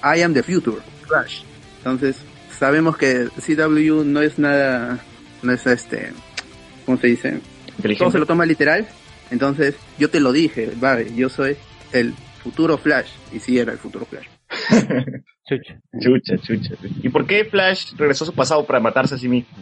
[0.04, 1.42] I am the future Flash.
[1.78, 2.16] Entonces,
[2.58, 4.98] sabemos que CW no es nada,
[5.44, 6.12] no es este,
[6.88, 7.40] ¿cómo se dice?
[7.98, 8.88] Todo se lo toma literal.
[9.32, 11.56] Entonces, yo te lo dije, Barry, yo soy
[11.92, 12.14] el
[12.44, 13.10] futuro Flash.
[13.34, 14.28] Y sí era el futuro Flash.
[15.48, 15.80] Chucha.
[16.00, 16.76] Chucha, chucha.
[17.04, 19.56] ¿Y por qué Flash regresó a su pasado para matarse a sí mismo?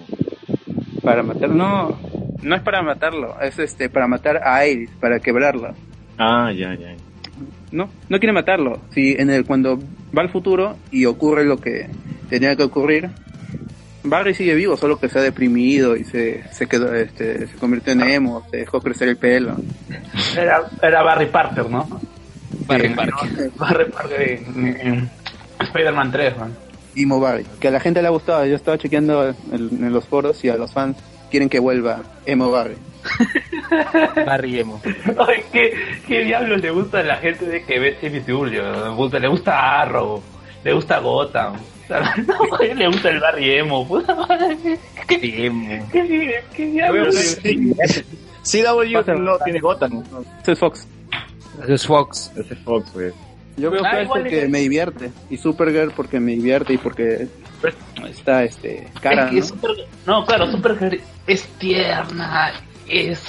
[1.01, 1.99] Para matarlo, no,
[2.41, 5.74] no es para matarlo, es este, para matar a Iris, para quebrarla.
[6.18, 6.95] Ah, ya, ya.
[7.72, 8.80] No, no quiere matarlo.
[8.91, 9.78] Si en el cuando
[10.18, 11.89] va al futuro y ocurre lo que
[12.30, 13.09] tenía que ocurrir,
[14.03, 17.93] Barry sigue vivo, solo que se ha deprimido y se, se quedó, este, se convirtió
[17.93, 19.55] en emo, se dejó crecer el pelo.
[20.37, 21.87] Era, era Barry Parker, ¿no?
[22.67, 23.51] Barry Sí, Parker.
[23.57, 25.09] Barry Parker en, en
[25.61, 26.53] Spider-Man 3, man.
[26.95, 28.45] Emo Barry, que a la gente le ha gustado.
[28.45, 30.97] Yo estaba chequeando en, en los foros y a los fans
[31.31, 32.75] quieren que vuelva Emo Barry.
[34.25, 34.81] Barry Emo.
[34.85, 35.73] Ay, ¿qué,
[36.07, 38.45] ¿Qué diablos le gusta a la gente de que ve CW?
[38.45, 40.21] Le gusta, le gusta Arrow,
[40.63, 41.55] le gusta Gotham.
[42.75, 43.88] Le gusta el Barry Emo.
[43.88, 44.57] Puta madre.
[45.07, 45.88] ¿Qué, Emo.
[45.91, 47.38] qué, qué diablos?
[48.43, 50.03] CW no tiene Gotham.
[50.41, 50.88] Ese es Fox.
[51.67, 52.31] Es Fox.
[52.36, 53.13] Ese es Fox, pues.
[53.57, 55.11] Yo veo Flash porque es- me divierte.
[55.29, 57.27] Y Supergirl porque me divierte y porque
[58.09, 59.45] está este cara, Es que ¿no?
[59.45, 62.51] Super- no, claro, Supergirl es tierna,
[62.88, 63.21] es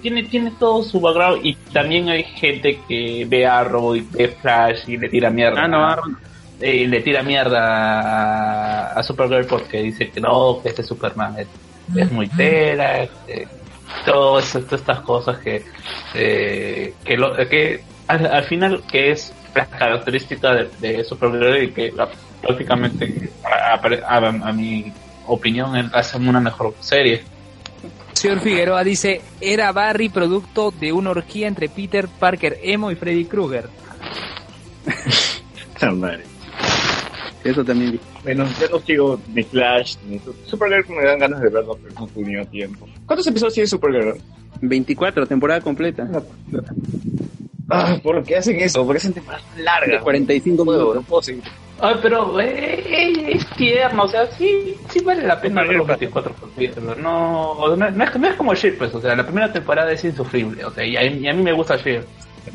[0.00, 4.28] tiene tiene todo su background y también hay gente que ve a Arrow y ve
[4.28, 5.64] Flash y le tira mierda.
[5.64, 6.04] Ah, no, Arrow
[6.62, 7.58] Eh, y le tira mierda
[8.00, 11.48] a, a Supergirl porque dice que no, que este Superman es,
[11.96, 13.48] es muy tela, este,
[14.06, 15.64] todo eso- todas estas cosas que
[16.14, 21.72] eh, que, lo, que al, al final que es la característica de, de Supergirl y
[21.72, 22.08] que la-
[22.40, 24.92] prácticamente a, a- mi
[25.26, 27.22] opinión él hace una mejor serie.
[28.12, 33.24] Señor Figueroa dice, era Barry producto de una orgía entre Peter Parker Emo y Freddy
[33.24, 33.68] Krueger.
[37.44, 38.00] Eso también vi.
[38.22, 41.94] Bueno, ya no sigo ni Flash ni Su- Supergirl, me dan ganas de verlo, pero
[42.00, 42.88] no tenido tiempo.
[43.06, 44.16] ¿Cuántos episodios tiene Supergirl?
[44.60, 46.08] 24, temporada completa.
[47.70, 48.84] Ah, ¿por qué hacen eso?
[48.84, 49.90] ¿Por qué hacen temporadas tan largas?
[49.90, 50.94] De 45 No puedo, minutos.
[50.96, 51.42] no puedo seguir.
[51.80, 56.32] Ay, pero eh, es tierno, o sea, sí, sí vale la pena ver los 24
[56.34, 56.96] capítulos.
[56.98, 60.04] No, no, no es, no es como Shield, pues, o sea, la primera temporada es
[60.04, 62.04] insufrible, o sea, y a, y a mí me gusta Shield.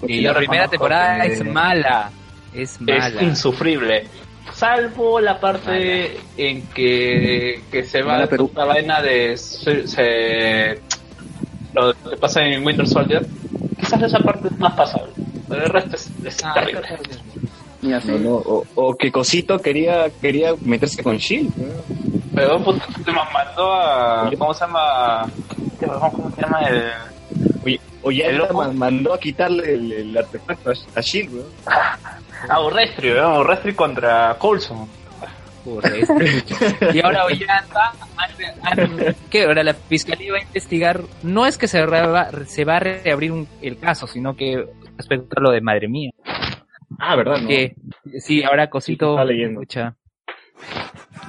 [0.07, 2.09] Y la primera temporada que es mala.
[2.53, 3.23] Es Es mala.
[3.23, 4.05] insufrible.
[4.53, 8.51] Salvo la parte en que, que se va Perú.
[8.55, 10.81] la vaina de se, se-
[11.73, 13.27] lo que pasa en Winter Soldier.
[13.79, 15.13] Quizás esa parte es más pasable.
[15.47, 16.81] Pero el resto es, es Ah, terrible.
[17.81, 18.07] Y así.
[18.11, 21.51] No, no, o, o que Cosito quería, quería meterse con Shield.
[22.33, 24.31] Pero puto, me mandó a.
[24.37, 25.27] ¿Cómo se llama?
[25.79, 26.83] ¿Cómo se llama el.?
[27.63, 28.73] Oye, oye, El él loco.
[28.73, 31.47] mandó a quitarle el, el artefacto a, a Shield, weón.
[32.49, 33.39] Ah, Urrestri, ¿no?
[33.39, 34.87] Urrestri contra Coulson.
[36.93, 37.91] y ahora Ollanta,
[39.29, 43.47] que ahora la fiscalía va a investigar, no es que se, va a reabrir un-
[43.61, 44.65] el caso, sino que
[44.95, 46.11] respecto a lo de madre mía,
[46.99, 47.39] Ah, ¿verdad?
[47.41, 47.49] No?
[48.19, 49.59] sí, ahora cosito, está leyendo.
[49.61, 49.95] escucha,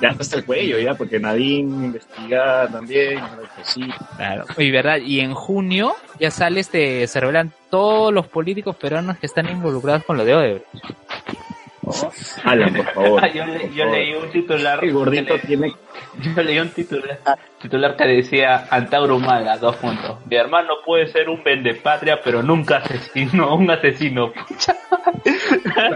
[0.01, 3.21] Ya hasta el cuello, ya, porque Nadine investiga también.
[3.57, 3.95] Cosito.
[4.17, 4.45] Claro.
[4.57, 9.27] Y verdad, y en junio ya sale este, se revelan todos los políticos peruanos que
[9.27, 10.67] están involucrados con lo de Odebrecht.
[12.45, 13.33] Alan, por favor.
[13.33, 14.85] Yo, le- yo leí un titular.
[14.85, 15.75] El gordito que le- tiene
[16.37, 17.19] Yo leí un titular,
[17.63, 20.19] titular que decía Antauro Humala, dos puntos.
[20.29, 24.33] Mi hermano puede ser un vendepatria, pero nunca asesino, un asesino.
[24.49, 24.77] Pucha.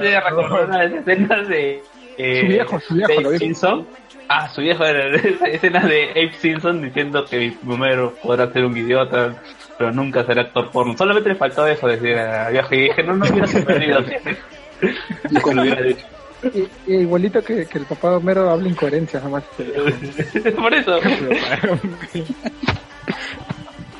[0.01, 1.83] Me recordó una de escenas de
[2.19, 3.45] eh, Su viejo, su viejo, lo dijo.
[3.45, 3.87] Simpson.
[4.29, 8.65] Ah, su viejo era esa escena de Abe Simpson diciendo que mi número podrá ser
[8.65, 9.35] un idiota,
[9.77, 10.97] pero nunca será actor porno.
[10.97, 14.01] Solamente le faltó eso decir a viejo y dije, no, no hubiera perdido.
[15.43, 16.07] Como lo hubiera dicho.
[16.55, 19.45] Y, y igualito que, que el papá de Homero habla incoherencias nomás.
[20.57, 20.99] Por eso.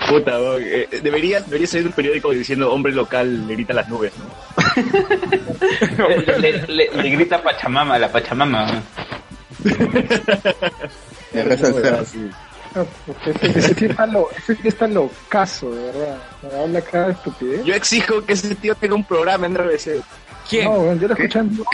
[0.09, 0.39] puta.
[0.59, 4.25] Eh, debería, debería salir un periódico diciendo hombre local le grita las nubes, ¿no?
[6.39, 8.83] Le, le- le grita Pachamama, la Pachamama.
[11.33, 12.05] El resto.
[12.05, 12.31] Sí.
[12.75, 12.87] No,
[13.43, 16.17] ese, tío está lo, ese tío está locazo, de verdad.
[16.43, 17.65] Me habla cada estupidez.
[17.65, 20.03] Yo exijo que ese tío tenga un programa en RBC.
[20.49, 20.65] ¿Quién?
[20.65, 21.65] No, yo lo escuchando.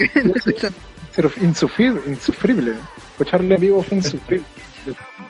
[1.14, 2.74] Pero insufrible, insufrible.
[3.12, 4.44] Escucharle en vivo fue insufrible.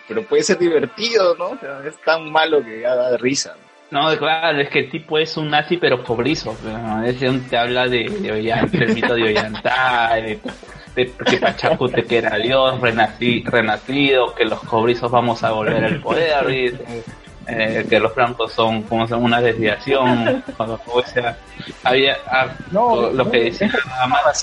[0.07, 1.51] Pero puede ser divertido, ¿no?
[1.51, 3.55] O sea, es tan malo que ya da risa.
[3.55, 3.68] No,
[4.19, 6.55] claro, es que el tipo es un nazi pero pobrizo.
[6.63, 7.03] ¿no?
[7.05, 10.39] Es donde te habla de, de Ollan- del mito de Ollantá, de,
[10.95, 16.01] de que Pachacute que era Dios renací- renacido, que los cobrizos vamos a volver al
[16.01, 16.75] poder,
[17.47, 20.45] eh, que los blancos son como son una desviación.
[20.59, 21.39] O sea,
[21.85, 23.71] había ah, No, lo, no, que decía
[24.07, 24.39] más.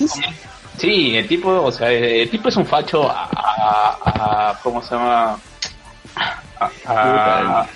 [0.76, 4.94] Sí, el tipo, o sea, el tipo es un facho a, a- a- ¿cómo se
[4.94, 5.38] llama?
[6.58, 7.66] A, a-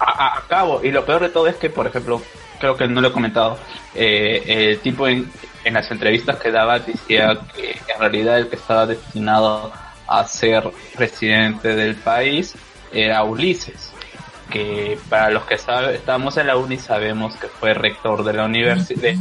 [0.00, 0.80] a- cabo.
[0.82, 2.20] Y lo peor de todo es que, por ejemplo,
[2.60, 3.58] creo que no lo he comentado,
[3.94, 5.30] eh, el tipo en,
[5.64, 9.72] en las entrevistas que daba decía que en realidad el que estaba destinado
[10.08, 10.64] a ser
[10.96, 12.54] presidente del país
[12.92, 13.92] era Ulises
[14.50, 18.44] que para los que sabe, estamos en la uni sabemos que fue rector de la
[18.44, 19.12] universidad,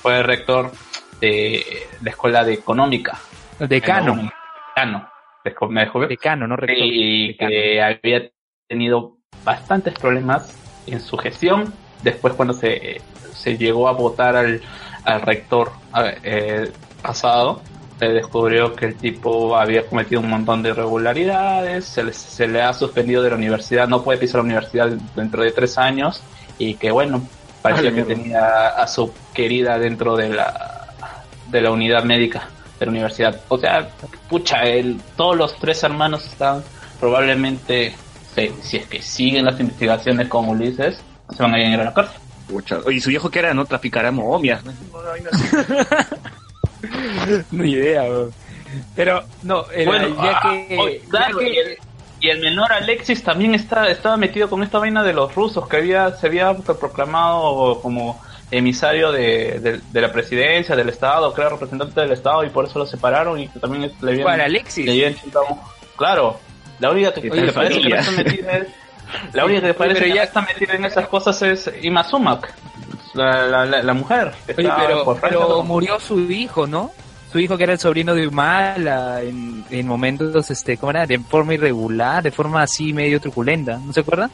[0.00, 0.72] fue rector
[1.20, 3.18] de la escuela de económica.
[3.58, 4.30] Decano.
[4.74, 5.10] Decano.
[5.44, 6.78] Dejo- me dejó- Decano, no rector.
[6.86, 7.50] y Decano.
[7.50, 8.30] que había
[8.66, 10.54] tenido bastantes problemas
[10.86, 11.72] en su gestión
[12.02, 13.00] después cuando se,
[13.34, 14.60] se llegó a votar al,
[15.04, 15.72] al rector
[16.22, 16.70] eh,
[17.02, 17.60] pasado
[17.98, 22.62] se descubrió que el tipo había cometido un montón de irregularidades se le, se le
[22.62, 26.22] ha suspendido de la universidad no puede pisar la universidad dentro de tres años
[26.58, 27.22] y que bueno
[27.62, 28.14] parecía Ay, que mierda.
[28.14, 30.74] tenía a su querida dentro de la
[31.50, 33.40] de la unidad médica de la universidad.
[33.48, 33.88] O sea,
[34.28, 36.62] pucha, el, todos los tres hermanos están
[36.98, 37.94] probablemente,
[38.34, 40.98] si, si es que siguen las investigaciones con Ulises,
[41.34, 42.20] se van a ir a la cárcel.
[42.48, 42.78] Pucha.
[42.84, 43.64] Oye, su viejo que era, ¿no?
[43.64, 44.62] Traficará momias.
[44.64, 44.72] ¿no?
[47.64, 48.04] Idea.
[48.94, 50.76] Pero, no, el, Bueno, ya ah, que...
[50.78, 51.76] oye, ya claro, que- y, el,
[52.20, 55.76] y el menor Alexis también está, estaba metido con esta vaina de los rusos, que
[55.76, 58.20] había, se había proclamado como
[58.50, 62.78] emisario de, de, de la presidencia, del Estado, creo representante del Estado, y por eso
[62.78, 64.24] lo separaron y que también le habían...
[64.24, 64.86] ¿Cuál, Alexis?
[64.86, 65.46] Le habían chutado.
[65.96, 66.38] Claro,
[66.80, 68.68] la única que, Oye, que parece que está metida es.
[69.32, 72.02] La única que parece pero que ya- no está metida en esas cosas es Ima
[72.04, 72.52] Sumac,
[73.14, 74.32] la, la, la, la mujer.
[74.46, 76.90] que Oye, pero, por pero murió su hijo, ¿no?
[77.30, 81.06] Su hijo que era el sobrino de Humala en, en momentos, este, ¿cómo era?
[81.06, 84.30] De forma irregular, de forma así medio truculenta, ¿no se acuerdan?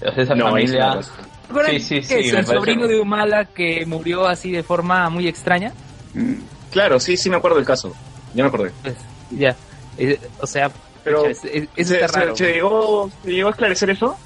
[0.00, 0.88] Esa No, familia.
[0.90, 1.12] me pasa.
[1.14, 4.50] ¿Se acuerdan Sí, sí, que sí, es el parece- sobrino de Humala que murió así
[4.50, 5.72] de forma muy extraña?
[6.14, 6.34] Mm,
[6.70, 7.92] Claro, sí, sí me acuerdo del caso.
[8.34, 8.70] Ya me acordé.
[8.82, 8.94] Pues,
[9.32, 9.56] ya.
[9.98, 10.70] Eh, o sea,
[11.04, 12.36] Pero, es- es- eso ¿Se, está se- raro.
[12.36, 14.16] se llegó, ¿Se llegó a esclarecer eso?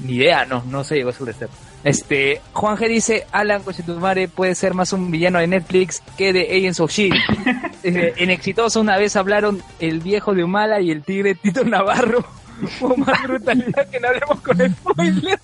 [0.00, 1.48] Ni idea, no, no se llegó a establecer.
[1.84, 6.42] Este, Juan G dice, Alan Cochetumare puede ser más un villano de Netflix que de
[6.42, 7.14] Agents of Shield.
[7.84, 12.24] Eh, en Exitoso una vez hablaron el viejo de Humala y el tigre Tito Navarro.
[12.80, 15.38] Hubo más brutalidad que no hablemos con spoiler.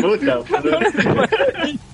[0.00, 0.38] Puta,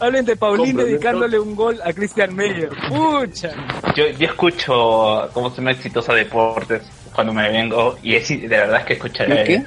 [0.00, 2.70] Hablen de Paulín dedicándole un gol a Christian Meyer.
[2.88, 3.50] Pucha.
[3.94, 6.82] Yo, yo escucho cómo se llama exitosa deportes
[7.14, 9.64] cuando me vengo y es, de verdad es que escuchar ¿El qué?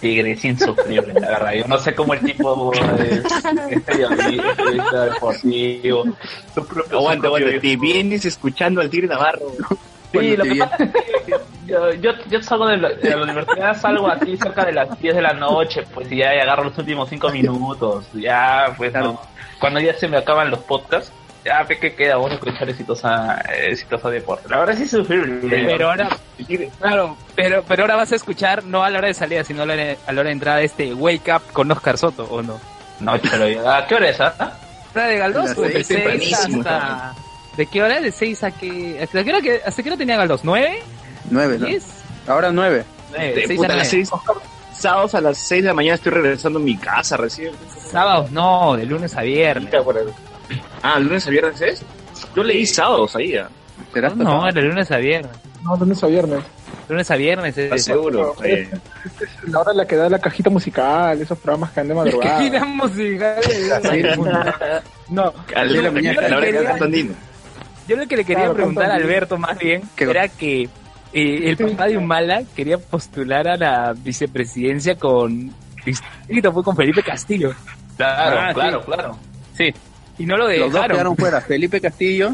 [0.00, 1.52] Tigre es insufrible, la verdad.
[1.54, 3.20] Yo no sé cómo el tipo es,
[3.70, 6.04] es periodista, es periodista deportivo.
[6.54, 7.60] Su propio, Aguanta, aguanta.
[7.60, 9.50] Te vienes escuchando al Tigre Navarro.
[10.12, 10.90] Sí, lo te que vi- pasa es
[11.26, 11.34] que
[11.68, 15.14] yo, yo, yo salgo de la, de la universidad, salgo aquí cerca de las 10
[15.16, 19.20] de la noche, pues y ya agarro los últimos 5 minutos, ya pues no.
[19.60, 21.12] Cuando ya se me acaban los podcasts,
[21.44, 24.48] ya ve que queda bueno escuchar exitosa, exitosa deporte.
[24.48, 25.40] La verdad sí es sufrible.
[25.48, 26.08] Pero ahora,
[26.80, 29.66] claro, pero, pero ahora vas a escuchar no a la hora de salida, sino a
[29.66, 32.58] la hora, a la hora de entrada este Wake Up con Oscar Soto, ¿o no?
[33.00, 34.20] No, pero ¿a qué hora es?
[34.20, 34.58] ah?
[34.94, 36.60] Hora de Galdós, pues, de seis, 6 tempranísimo.
[36.60, 37.14] hasta...
[37.56, 38.00] ¿De qué hora?
[38.00, 39.00] ¿De 6 a qué?
[39.02, 40.44] ¿Hasta qué hora, que, hasta qué hora tenía Galdós?
[40.44, 40.78] ¿9?
[41.30, 41.66] Nueve, ¿no?
[41.66, 41.82] ¿10?
[42.26, 42.84] Ahora nueve.
[43.10, 44.06] Nueve, De seis puta, a las nueve.
[44.06, 44.10] seis-
[44.74, 47.52] sábados a las 6 de la mañana estoy regresando a mi casa recién.
[47.90, 49.74] Sábados, no, de lunes a viernes.
[50.82, 51.82] Ah, lunes a viernes es.
[52.36, 53.34] Yo leí sábados ahí.
[53.36, 53.48] ah.
[53.92, 55.32] ¿Serás No, era de lunes a viernes.
[55.64, 56.40] No, lunes a viernes.
[56.88, 57.58] Lunes a viernes.
[57.58, 58.36] ¿Estás Es, seguro?
[58.44, 58.70] Eh,
[59.48, 62.40] La hora en la que da la cajita musical, esos programas que han de madrugada.
[62.40, 63.36] Gira musical.
[65.08, 67.14] No, a la, mañana, a la hora que Andino.
[67.88, 70.04] Yo lo que le quería Claro, preguntar a Alberto más bien ¿Qué?
[70.04, 70.68] era que
[71.12, 75.52] eh, el papá de Humala quería postular a la vicepresidencia con
[75.84, 77.54] distrito, fue con Felipe Castillo
[77.96, 79.18] Claro, Ah, claro, claro.
[79.56, 79.72] sí
[80.18, 82.30] y no lo Los dos dejaron quedaron fuera, Felipe Castillo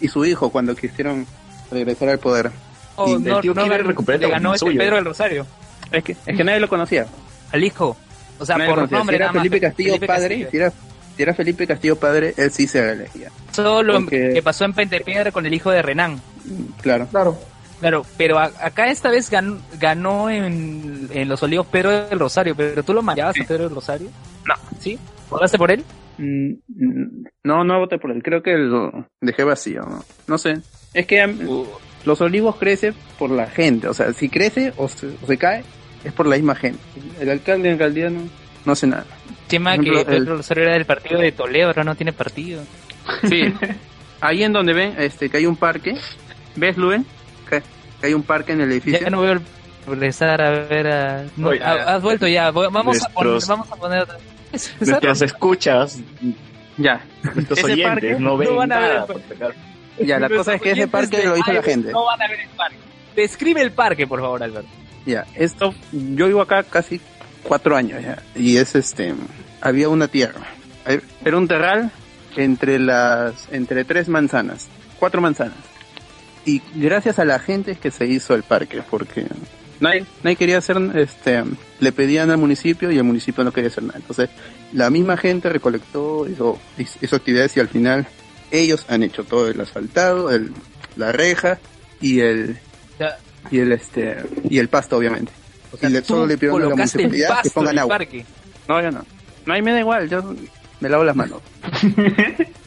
[0.00, 1.26] y su hijo cuando quisieron
[1.70, 2.50] regresar al poder.
[2.98, 4.70] No, y el no, tío no quiere ganó, recuperar le el ganó este.
[4.72, 5.46] Pedro del Rosario
[5.92, 7.06] Es que, es que nadie lo conocía.
[7.52, 7.96] al hijo
[8.38, 8.98] o sea Nadie por conocía.
[8.98, 10.50] nombre si era Felipe Castillo Felipe padre, Castillo.
[10.50, 10.70] Si, era,
[11.16, 13.30] si era Felipe Castillo padre, él sí se elegía.
[13.52, 16.20] solo porque- que pasó en Pentepiedra con el hijo de Renan
[16.82, 17.06] Claro.
[17.10, 17.38] Claro.
[17.80, 22.54] Claro, pero a- acá esta vez ganó, ganó en, en Los Olivos Pedro del Rosario,
[22.56, 24.08] pero tú lo manejabas a Pedro del Rosario.
[24.46, 24.54] No.
[24.80, 24.98] ¿Sí?
[25.30, 25.84] ¿Votaste por él?
[26.18, 28.22] Mm, mm, No, no voté por él.
[28.22, 29.82] Creo que lo dejé vacío.
[29.82, 30.54] No, No sé.
[30.94, 31.38] Es que am,
[32.06, 33.88] los olivos crecen por la gente.
[33.88, 35.62] O sea, si crece o se, o se cae,
[36.04, 36.78] es por la misma gente.
[37.20, 38.22] El alcalde en realidad no,
[38.64, 39.04] no hace nada.
[39.48, 42.62] Tema que Pedro el- del Rosario era del partido de Toledo, ahora no tiene partido.
[43.28, 43.52] Sí.
[44.22, 45.94] Ahí en donde ven este que hay un parque.
[46.56, 47.04] ¿Ves, Luen?
[48.02, 49.00] Hay un parque en el edificio.
[49.00, 49.40] Ya no veo el
[49.86, 51.24] regresar a ver a...
[51.36, 53.32] No, Oye, ha- has vuelto ya, vamos a poner...
[53.32, 54.06] nuestros- Vamos a poner...
[54.52, 55.98] César, Nuestras escuchas,
[56.76, 57.04] Ya.
[57.34, 59.06] nuestros Ese oyentes, parque no ven no van a ver nada.
[59.98, 60.06] el.
[60.06, 61.90] Ya, la cosa es que ese parque lo hizo la gente.
[61.92, 62.76] No van a ver el parque.
[63.16, 64.68] Describe el parque, por favor, Alberto.
[65.06, 67.00] Ya, esto, yo vivo acá casi
[67.42, 69.14] cuatro años ya, y es este,
[69.60, 70.40] había una tierra,
[71.24, 71.92] era un terral
[72.36, 74.66] entre las, entre tres manzanas,
[74.98, 75.54] cuatro manzanas,
[76.46, 79.26] y gracias a la gente es que se hizo el parque, porque
[79.80, 81.42] nadie, nadie quería hacer, este,
[81.80, 84.30] le pedían al municipio y el municipio no quería hacer nada, entonces
[84.72, 88.06] la misma gente recolectó, hizo, hizo actividades y al final
[88.50, 90.52] ellos han hecho todo el asfaltado, el,
[90.96, 91.58] la reja
[92.00, 92.56] y el,
[93.50, 94.16] y el este
[94.48, 95.32] y el pasto obviamente.
[95.72, 97.98] O sea, y le, solo le pidieron a la municipalidad que pongan agua.
[97.98, 98.24] parque.
[98.68, 99.04] no yo no.
[99.44, 100.34] No a mí me da igual yo
[100.80, 101.40] me lavo las manos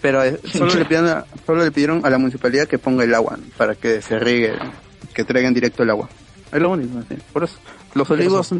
[0.00, 3.14] pero eh, solo le pidieron a, solo le pidieron a la municipalidad que ponga el
[3.14, 4.54] agua para que se riegue
[5.14, 6.08] que traigan directo el agua.
[6.52, 7.16] Es lo único sí.
[7.32, 7.56] por eso
[7.94, 8.50] los olivos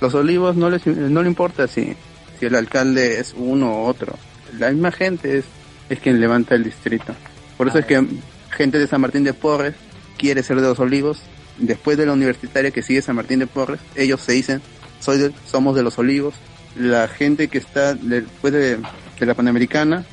[0.00, 1.96] los olivos no les no le importa si
[2.38, 4.14] si el alcalde es uno u otro.
[4.58, 5.44] La misma gente es
[5.88, 7.14] es quien levanta el distrito.
[7.56, 8.04] Por eso es que
[8.50, 9.74] gente de San Martín de Porres
[10.18, 11.20] quiere ser de los olivos.
[11.58, 14.60] Después de la universitaria que sigue San Martín de Porres ellos se dicen
[15.00, 16.34] soy de- somos de los olivos
[16.78, 18.78] la gente que está después de,
[19.18, 20.04] de la Panamericana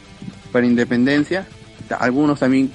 [0.52, 1.46] para Independencia
[2.00, 2.72] algunos también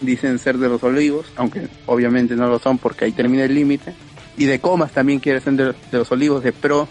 [0.00, 3.94] dicen ser de los olivos aunque obviamente no lo son porque ahí termina el límite
[4.36, 6.88] y de comas también quiere ser de, de los olivos de pro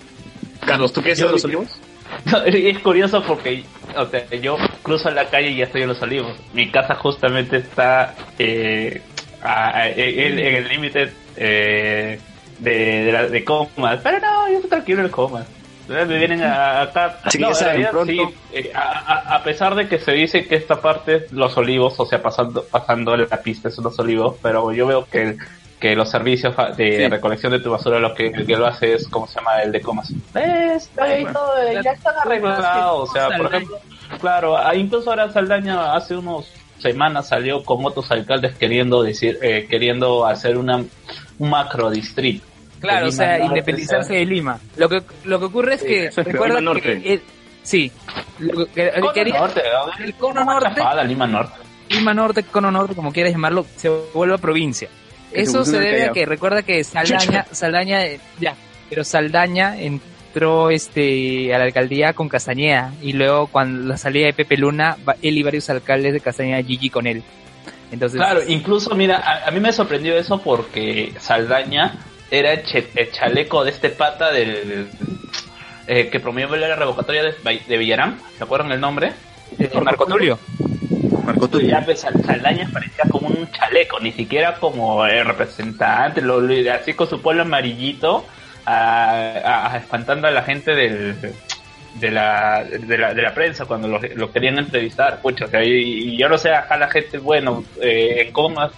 [0.66, 1.80] Carlos, ¿tú quieres ser de los olivos?
[2.26, 3.64] No, es curioso porque,
[3.96, 6.36] o sea, yo cruzo la calle y ya estoy en los olivos.
[6.54, 9.02] Mi casa justamente está eh,
[9.42, 12.20] a- a- en, en el límite eh,
[12.60, 12.72] de,
[13.06, 14.00] de, la- de comas.
[14.04, 15.46] Pero no, yo estoy tranquilo en comas.
[15.90, 17.18] Me vienen a- acá.
[17.24, 20.12] Así que No, ya saben, en realidad, pronto- sí, eh, a, pesar de que se
[20.12, 24.36] dice que esta parte, los olivos, o sea, pasando, pasando la pista son los olivos,
[24.42, 25.38] pero yo veo que
[25.80, 27.08] que los servicios de Sí.
[27.08, 29.62] recolección de tu basura lo que, que lo hace es, ¿cómo se llama?
[29.62, 30.12] El de comas.
[30.34, 30.92] ¿Ves?
[31.00, 33.10] Ahí todo, ya están arreglados.
[33.10, 33.78] O sea, por ejemplo,
[34.20, 40.26] claro, incluso ahora Saldaña hace unos semanas salió con otros alcaldes queriendo decir, eh, queriendo
[40.26, 40.84] hacer una,
[41.40, 42.46] un macro distrito.
[42.80, 44.60] Claro, o sea, independizarse de Lima.
[44.78, 47.14] Lo que, lo que ocurre es que, es recuerda Lima que, Norte.
[47.14, 47.22] eh,
[47.64, 47.92] sí,
[48.40, 49.62] lo que Cono quería, Norte,
[49.98, 50.04] ¿no?
[50.06, 51.54] el cono norte, Lima Norte.
[51.90, 54.88] Lima Norte, cono norte, como quieras llamarlo, se vuelve provincia.
[55.32, 58.56] Que se Eso se debe a que, recuerda que Saldaña, Saldaña, eh, ya,
[58.90, 64.34] pero Saldaña entró este a la alcaldía con Castañeda y luego cuando la salida de
[64.34, 67.24] Pepe Luna, va- él y varios alcaldes de Castañeda Gigi con él.
[67.92, 71.96] Entonces, Claro, incluso, mira, a, a mí me sorprendió eso porque Saldaña
[72.32, 74.90] era el, che- el chaleco de este pata del
[75.88, 77.34] eh, que promovió la revocatoria de,
[77.68, 79.14] de Villarán, ¿se acuerdan el nombre?
[79.58, 80.40] eh, Marco Tulio.
[81.26, 81.68] Marco Tulio.
[81.70, 86.74] Ya, pues, Sal- Saldaña parecía como un chaleco, ni siquiera como el representante, lo, lo-
[86.74, 88.26] así con su polo amarillito,
[88.66, 89.12] a,
[89.44, 91.16] a- a- espantando a la gente del,
[91.96, 95.22] de, la, de, la, de la prensa cuando lo, lo querían entrevistar.
[95.22, 95.72] Pucha, o sea, y,
[96.14, 98.72] y yo no sé, acá la gente, bueno, eh, en comas,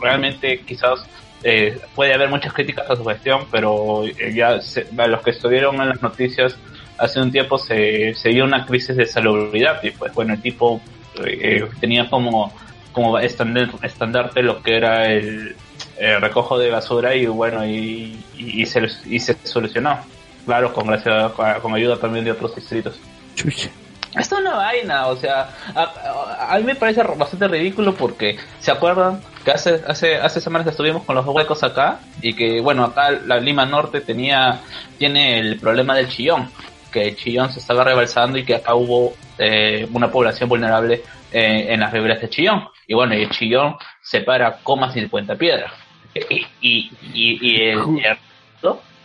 [0.00, 1.06] realmente quizás
[1.42, 5.30] eh, puede haber muchas críticas a su gestión, pero eh, ya se- a los que
[5.30, 6.56] estuvieron en las noticias
[6.98, 10.80] hace un tiempo se, se dio una crisis de salubridad y pues bueno, el tipo
[11.24, 12.52] eh, tenía como,
[12.92, 15.54] como estandarte lo que era el,
[15.98, 19.98] el recojo de basura y bueno, y, y, y se, y se solucionó.
[20.46, 22.98] Claro, con, gracias, con ayuda también de otros distritos.
[23.34, 23.68] Chucha.
[24.18, 28.38] Esto es una vaina, o sea, a, a- a mí me parece bastante ridículo porque,
[28.60, 29.20] ¿se acuerdan?
[29.46, 33.38] Que hace, hace, hace semanas estuvimos con los huecos acá y que, bueno, acá la
[33.38, 34.58] Lima Norte tenía,
[34.98, 36.50] tiene el problema del chillón,
[36.90, 41.66] que el chillón se estaba rebalsando y que acá hubo eh, una población vulnerable eh,
[41.68, 42.64] en las riberas de chillón.
[42.88, 45.72] Y bueno, y el chillón separa comas y el puente piedra.
[46.12, 47.78] Y, y, y, y el.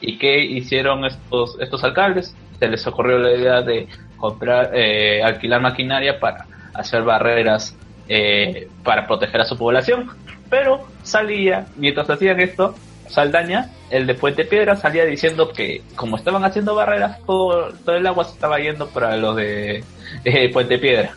[0.04, 2.36] ¿Y qué hicieron estos, estos alcaldes?
[2.58, 3.88] Se les ocurrió la idea de
[4.18, 7.78] comprar, eh, alquilar maquinaria para hacer barreras
[8.08, 10.10] eh, para proteger a su población.
[10.52, 12.76] Pero salía, mientras hacían esto,
[13.08, 18.06] Saldaña, el de Puente Piedra, salía diciendo que como estaban haciendo barreras, todo, todo el
[18.06, 19.84] agua se estaba yendo para los de
[20.26, 21.14] eh, Puente Piedra.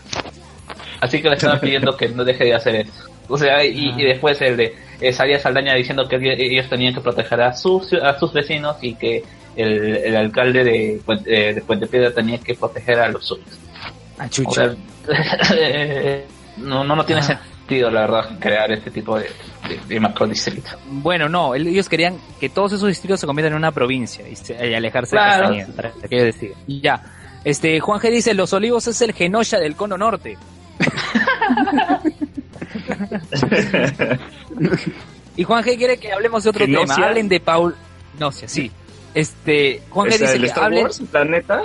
[1.01, 2.93] Así que le estaban pidiendo que no deje de hacer eso.
[3.29, 7.01] O sea, y, y después el de eh, salía Saldaña diciendo que ellos tenían que
[7.01, 9.23] proteger a sus a sus vecinos y que
[9.57, 13.59] el, el alcalde de, Puente- eh, de Puente Piedra tenía que proteger a los suyos.
[14.19, 14.75] Ah, O chucha.
[15.07, 16.19] sea,
[16.59, 17.25] no, no, no tiene Ah.
[17.25, 19.25] sentido, la verdad, crear este tipo de,
[19.69, 20.71] de, de macrodistrito.
[20.89, 24.37] Bueno, no, el- ellos querían que todos esos distritos se conviertan en una provincia y,
[24.37, 25.51] se- y alejarse Claro.
[25.51, 26.59] de Castañeda, para que ellos decidan.
[26.67, 27.03] Y ya.
[27.45, 30.39] Este, Juan G dice, Los Olivos es el Genosha del Cono Norte.
[35.37, 36.95] y Juan G quiere que hablemos de otro ¿Genocia?
[36.95, 37.07] tema.
[37.09, 37.75] Hablen de Paul...
[38.19, 38.71] No sé, sí.
[39.15, 40.85] Este, Juan G ¿Es dice que Star hablen...
[40.85, 41.63] Wars, planeta?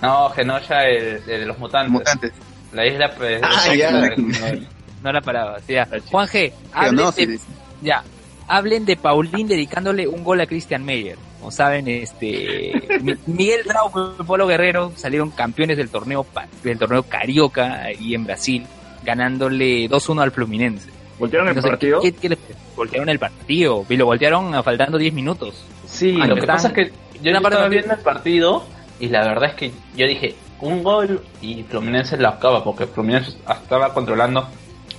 [0.00, 1.92] No, Genosha el, el de los mutantes.
[1.92, 2.32] Mutantes.
[2.72, 3.92] La isla pues, Ah, ya.
[3.92, 4.66] de-
[5.02, 5.58] No la paraba.
[5.66, 6.10] chico.
[6.10, 7.38] Juan G, hablen de,
[7.82, 8.02] ya,
[8.48, 11.16] hablen de Paulín dedicándole un gol a Christian Meyer.
[11.40, 12.72] Como saben, este
[13.02, 16.24] Mi- Miguel Trauco y Polo Guerrero salieron campeones del torneo
[16.62, 18.64] del torneo Carioca ahí en Brasil,
[19.04, 20.88] ganándole 2-1 al Fluminense.
[21.18, 22.00] ¿Voltearon el partido?
[22.00, 22.38] ¿qué-
[22.76, 25.64] voltearon el partido y lo voltearon a faltando 10 minutos.
[25.86, 26.92] Sí, Ah, lo que pasa es que
[27.22, 28.64] yo una parte estaba del viendo el partido
[28.98, 33.36] y la verdad es que yo dije un gol y Fluminense la acaba porque Fluminense
[33.62, 34.48] estaba controlando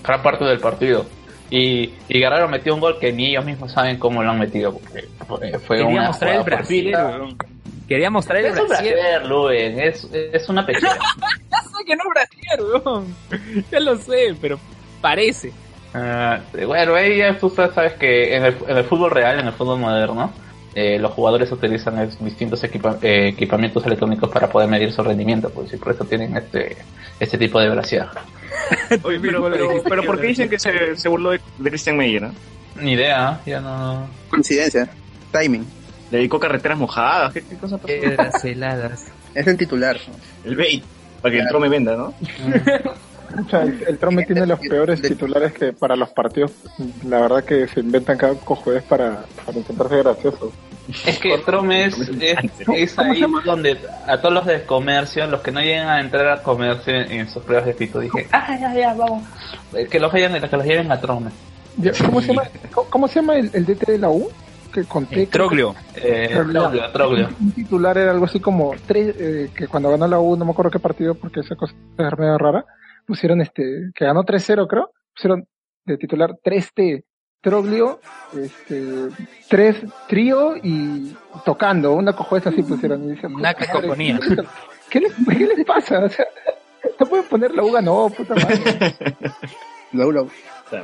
[0.03, 1.05] gran parte del partido.
[1.49, 4.73] Y, y Guerrero metió un gol que ni ellos mismos saben cómo lo han metido
[4.75, 5.07] porque
[5.67, 6.91] fue, Quería una mostrar el jugada Brasil.
[6.91, 7.17] fortuita.
[7.19, 7.37] weón.
[7.87, 8.97] Quería mostrar el Es brasier,
[9.79, 10.95] es, es una pequeña.
[11.51, 13.15] Ya sé que no Brasil, weón.
[13.71, 14.57] Ya lo sé, pero
[15.01, 15.51] parece.
[15.93, 19.79] Ah, bueno, ella, tú sabes que en el, en el fútbol real, en el fútbol
[19.79, 20.33] moderno,
[20.75, 25.49] eh, los jugadores utilizan es- distintos equipa- eh, equipamientos electrónicos para poder medir su rendimiento,
[25.49, 26.77] pues y por eso tienen este
[27.19, 28.09] este tipo de velocidad.
[29.03, 32.21] Oye, pero, pero, pero ¿por qué dicen que se, se burló de, de Christian Meyer?
[32.23, 32.31] ¿no?
[32.81, 34.07] Ni idea, ya no.
[34.29, 34.89] Coincidencia.
[35.31, 35.65] Timing.
[36.11, 37.87] Le dedicó carreteras mojadas, ¿qué, qué cosa pasó?
[37.87, 39.05] Piedras heladas.
[39.33, 39.97] Es el titular.
[40.45, 40.83] El bait,
[41.21, 42.13] para que el trome venda, ¿no?
[43.39, 46.51] O sea, el, el Trome tiene los peores titulares que para los partidos.
[47.07, 50.53] La verdad que se inventan cada cojudez para, para intentar ser graciosos.
[51.05, 52.37] Es que Trome es, es,
[52.75, 56.01] es ¿Cómo se ahí donde a todos los de comercio, los que no llegan a
[56.01, 59.23] entrar a comercio en sus pruebas de pito, dije, ah, ya, ya, vamos,
[59.73, 61.31] Eh, que los vayan, que los lleven a Trome.
[62.05, 62.43] ¿Cómo se llama,
[62.89, 64.29] cómo, se llama el, el DT de la U?
[64.73, 65.27] Que conté.
[65.27, 65.73] Troglio.
[65.95, 66.61] Eh, Troglio.
[66.61, 67.29] Troglio, Troglio.
[67.39, 70.51] Un titular era algo así como tres, eh, que cuando ganó la U, no me
[70.51, 72.65] acuerdo qué partido porque esa cosa es medio rara,
[73.05, 75.47] pusieron este, que ganó 3-0 creo, pusieron
[75.85, 77.03] de titular 3T,
[77.41, 77.99] Troglio,
[78.41, 79.09] este,
[79.49, 79.75] 3
[80.07, 83.03] trío y tocando, una cojueza así pusieron.
[83.03, 84.17] Y dije, Una cacofonía.
[84.89, 86.05] ¿Qué les, ¿Qué les pasa?
[86.05, 86.25] O sea,
[86.99, 88.95] no pueden poner la U ganó, puta madre.
[89.91, 90.27] Lau, lau.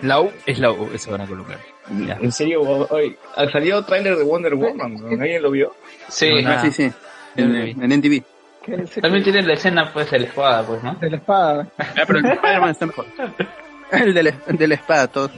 [0.04, 1.58] La U es la U, eso van a colocar.
[2.06, 2.20] Ya.
[2.22, 3.18] En serio, hoy
[3.52, 5.10] salió tráiler de Wonder Woman, ¿no?
[5.18, 5.74] ¿Nadie lo vio?
[6.10, 6.50] Sí, No.
[6.52, 6.92] Ah, sí, sí.
[7.36, 8.24] En, en NTV.
[8.70, 10.94] Que se- también tienen la escena pues de la espada, pues, ¿no?
[10.96, 11.68] de la espada.
[11.78, 13.06] Ah, pero el de Spider-Man está mejor.
[13.92, 15.32] El de la, de la espada, todos.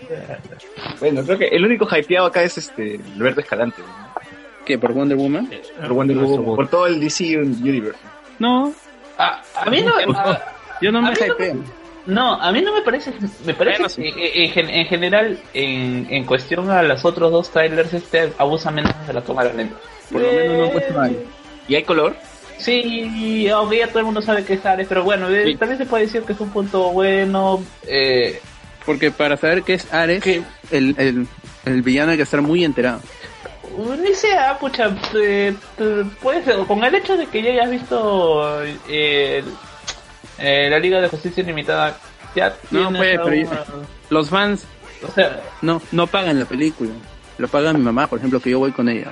[1.00, 3.88] Bueno, creo que el único hypeado acá es este Alberto Escalante, ¿no?
[4.66, 4.78] ¿Qué?
[4.78, 5.50] ¿Por Wonder Woman?
[5.80, 7.98] por Wonder Woman, por todo el DC Universe.
[8.40, 8.74] No,
[9.18, 10.42] A, a mí no, a-
[10.82, 11.64] yo no me no hypeo.
[12.08, 13.14] no, a mí no me parece,
[13.46, 14.02] me parece Bueno, sí.
[14.14, 18.70] que en, gen- en general, en, en cuestión a los otros dos trailers, este abusa
[18.70, 19.78] menos de la cámara lenta.
[20.12, 21.16] Por lo menos no han puesto mal.
[21.70, 22.16] ¿Y hay color?
[22.62, 25.56] Sí, aunque ya todo el mundo sabe que es Ares, pero bueno, eh, Sí.
[25.56, 27.64] también se puede decir que es un punto bueno.
[27.88, 28.40] Eh,
[28.86, 31.28] Porque para saber qué es Ares, que el, el,
[31.66, 33.00] el villano hay que estar muy enterado.
[34.02, 35.54] ni sea, pucha, eh,
[36.22, 39.44] puede ser, con el hecho de que ya hayas visto eh,
[40.40, 41.98] eh, la Liga de Justicia Ilimitada,
[42.36, 43.64] ya No, pues, pero una-
[44.10, 44.66] Los fans
[45.08, 46.92] o sea, no, no pagan la película.
[47.38, 49.12] Lo paga mi mamá, por ejemplo, que yo voy con ella.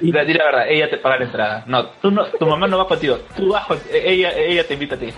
[0.00, 1.64] Di la, la verdad, ella te paga la entrada.
[1.66, 4.94] No, tú no, tu mamá no va contigo, tú vas con, ella, ella te invita
[4.94, 5.08] a ti.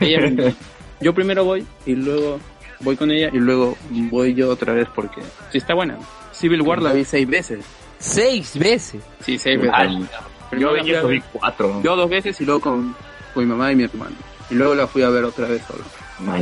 [0.00, 0.52] Ella me invita.
[1.00, 2.40] yo primero voy y luego
[2.80, 5.20] voy con ella y luego voy yo otra vez porque
[5.50, 5.98] sí está buena.
[6.32, 7.64] Civil War la vi seis veces.
[7.98, 9.02] Seis veces.
[9.24, 9.74] Sí, seis veces.
[9.76, 10.06] Ay,
[10.58, 11.80] Yo ver- cuatro.
[11.82, 12.94] yo dos veces y luego con,
[13.34, 14.14] con mi mamá y mi hermano.
[14.50, 15.84] Y luego la fui a ver otra vez solo.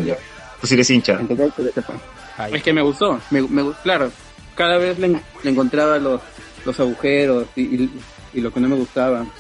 [0.05, 0.17] Ya.
[0.61, 1.15] Tú sí eres hincha.
[1.19, 1.97] En total, por ese fan.
[2.39, 2.55] Ay.
[2.55, 4.11] Es que me gustó, me, me claro,
[4.57, 6.21] cada vez le, en- le encontraba los,
[6.65, 7.91] los agujeros y, y,
[8.35, 9.25] y lo que no me gustaba.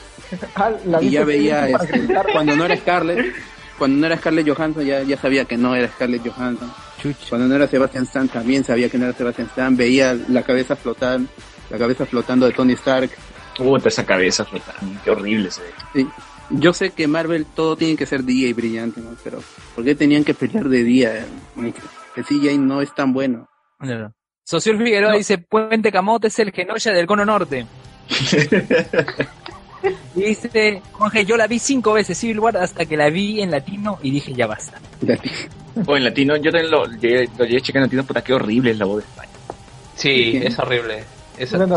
[0.56, 3.32] Ah, la Y ya veía, este, cuando no era Scarlett,
[3.78, 6.72] cuando no era Scarlett Johansson ya, ya sabía que no era Scarlett Johansson.
[7.00, 7.26] Chucha.
[7.28, 10.74] Cuando no era Sebastian Stan también sabía que no era Sebastian Stan, veía la cabeza
[10.74, 11.20] flotar,
[11.70, 13.10] la cabeza flotando de Tony Stark.
[13.56, 14.98] Puta, esa cabeza flotando.
[15.04, 15.68] Qué horrible se ve.
[15.94, 16.08] Sí.
[16.50, 19.10] Yo sé que Marvel todo tiene que ser día y brillante, ¿no?
[19.22, 19.40] pero
[19.76, 21.24] ¿por qué tenían que pelear de día?
[22.16, 23.48] El CGI no es tan bueno.
[23.78, 24.12] No, no.
[24.48, 27.66] Socio Figueroa dice, Puente Camote es el Genoya del Cono Norte.
[30.14, 33.50] Y dice, Jorge, yo la vi cinco veces Civil War hasta que la vi en
[33.50, 34.78] latino y dije, ya basta.
[35.84, 38.34] O en latino, yo también lo llegué, lo llegué a checar en latino, puta, qué
[38.34, 39.32] horrible es la voz de España.
[39.96, 41.02] Sí, es horrible.
[41.36, 41.76] Es- no, no,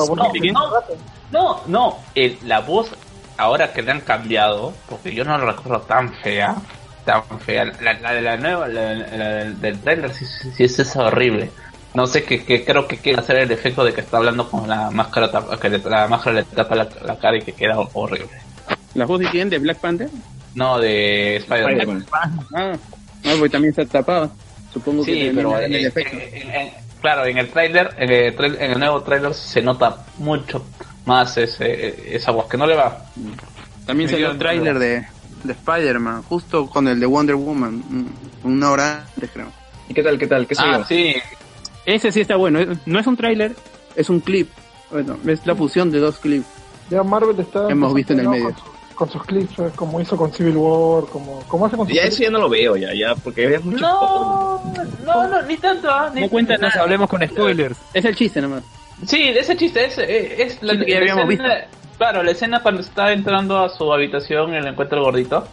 [1.32, 2.92] no, no, el- la voz
[3.38, 6.56] ahora que le han cambiado, porque yo no la recuerdo tan fea,
[7.04, 10.64] tan fea, la, la de la nueva, la, la del- del trailer sí, sí, sí,
[10.66, 11.50] es esa horrible.
[11.94, 14.68] No sé que, que creo que quiere hacer el efecto de que está hablando con
[14.70, 17.78] la máscara tapa- que le- la máscara le tapa la, la cara y que queda
[17.94, 18.30] horrible.
[18.94, 19.50] ¿La voz de quién?
[19.50, 20.10] ¿De Black Panther?
[20.56, 22.06] No, de Spider-Man.
[22.54, 22.74] Ah,
[23.24, 24.32] no, porque también está tapado.
[24.72, 26.18] Supongo que Sí, también pero en el eh, efecto.
[26.20, 30.66] eh, claro, en el trailer, en el, en el nuevo trailer se nota mucho
[31.06, 33.04] más ese, esa voz que no le va.
[33.88, 35.08] También salió el tráiler de,
[35.44, 37.84] de Spider-Man, justo con el de Wonder Woman,
[38.44, 39.48] una hora antes creo.
[39.88, 40.46] ¿Y qué tal, qué tal?
[40.46, 40.86] ¿Qué Ah, salió?
[40.86, 41.16] sí,
[41.96, 43.56] Ese sí está bueno, es- no es un tráiler,
[43.96, 44.50] es un clip.
[44.92, 46.46] Bueno, es la fusión de dos clips.
[46.90, 47.70] Ya Marvel está...
[47.70, 48.46] Hemos visto en el medio.
[48.46, 51.88] Con, su- con sus clips, eh, como hizo con Civil War, como, como hace con
[51.88, 52.16] sus Ya clips.
[52.16, 53.80] eso ya no lo veo, ya, ya, porque es mucho.
[53.80, 54.62] No,
[55.06, 56.82] no, no, ni tanto, ah, ni No cuenta Nos nada.
[56.84, 57.78] hablemos con spoilers.
[57.94, 58.64] Es el chiste nomás.
[59.08, 61.56] Sí, ese chiste es, eh, es la, Sí, que ya la habíamos escena,
[61.98, 65.48] claro, la escena cuando está entrando a su habitación y le encuentra el gordito.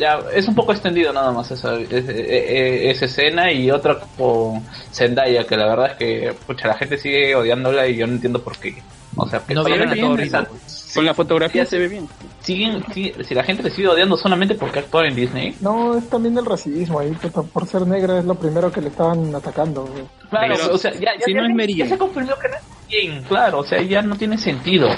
[0.00, 5.44] Ya, es un poco extendido nada más esa, es- esa escena y otra con Zendaya,
[5.46, 8.56] que la verdad es que, pucha, la gente sigue odiándola y yo no entiendo por
[8.58, 8.82] qué.
[9.16, 10.56] O sea, que No solamente vieron a todo esa- ritmo.
[10.94, 12.08] Con la fotografía Sí, se ve bien.
[12.40, 16.08] siguen, si, si la gente le sigue odiando solamente porque actúa en Disney, No, es
[16.08, 17.12] también el racismo ahí,
[17.52, 19.82] por ser negra es lo primero que le estaban atacando.
[19.84, 20.04] güey.
[20.30, 21.90] Claro, Pero o sea, ya, ya, si ya no es se- Mary ya Jane.
[21.90, 24.88] se confirmó que no es bien, claro, o sea, ya no tiene sentido.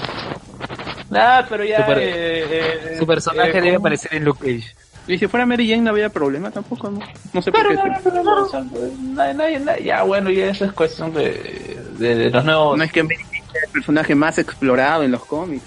[1.11, 1.77] Ah, pero ya...
[1.81, 4.75] Super- eh, eh, Su personaje eh, debe aparecer en Luke Cage.
[5.07, 6.99] Y si fuera Mary Jane no había problema tampoco, ¿no?
[7.33, 7.89] No sé por Pero, qué.
[7.89, 11.13] no, no, no, no, o sea, nadie- nadie- nadie- ya, bueno, ya eso es cuestión
[11.13, 12.77] de, de, de los nuevos...
[12.77, 15.63] No es que Mary Jane sea el personaje más explorado en los cómics.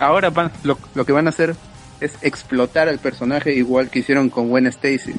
[0.00, 1.54] Ahora van, lo, lo que van a hacer
[2.00, 5.14] es explotar al personaje igual que hicieron con Gwen Stacy.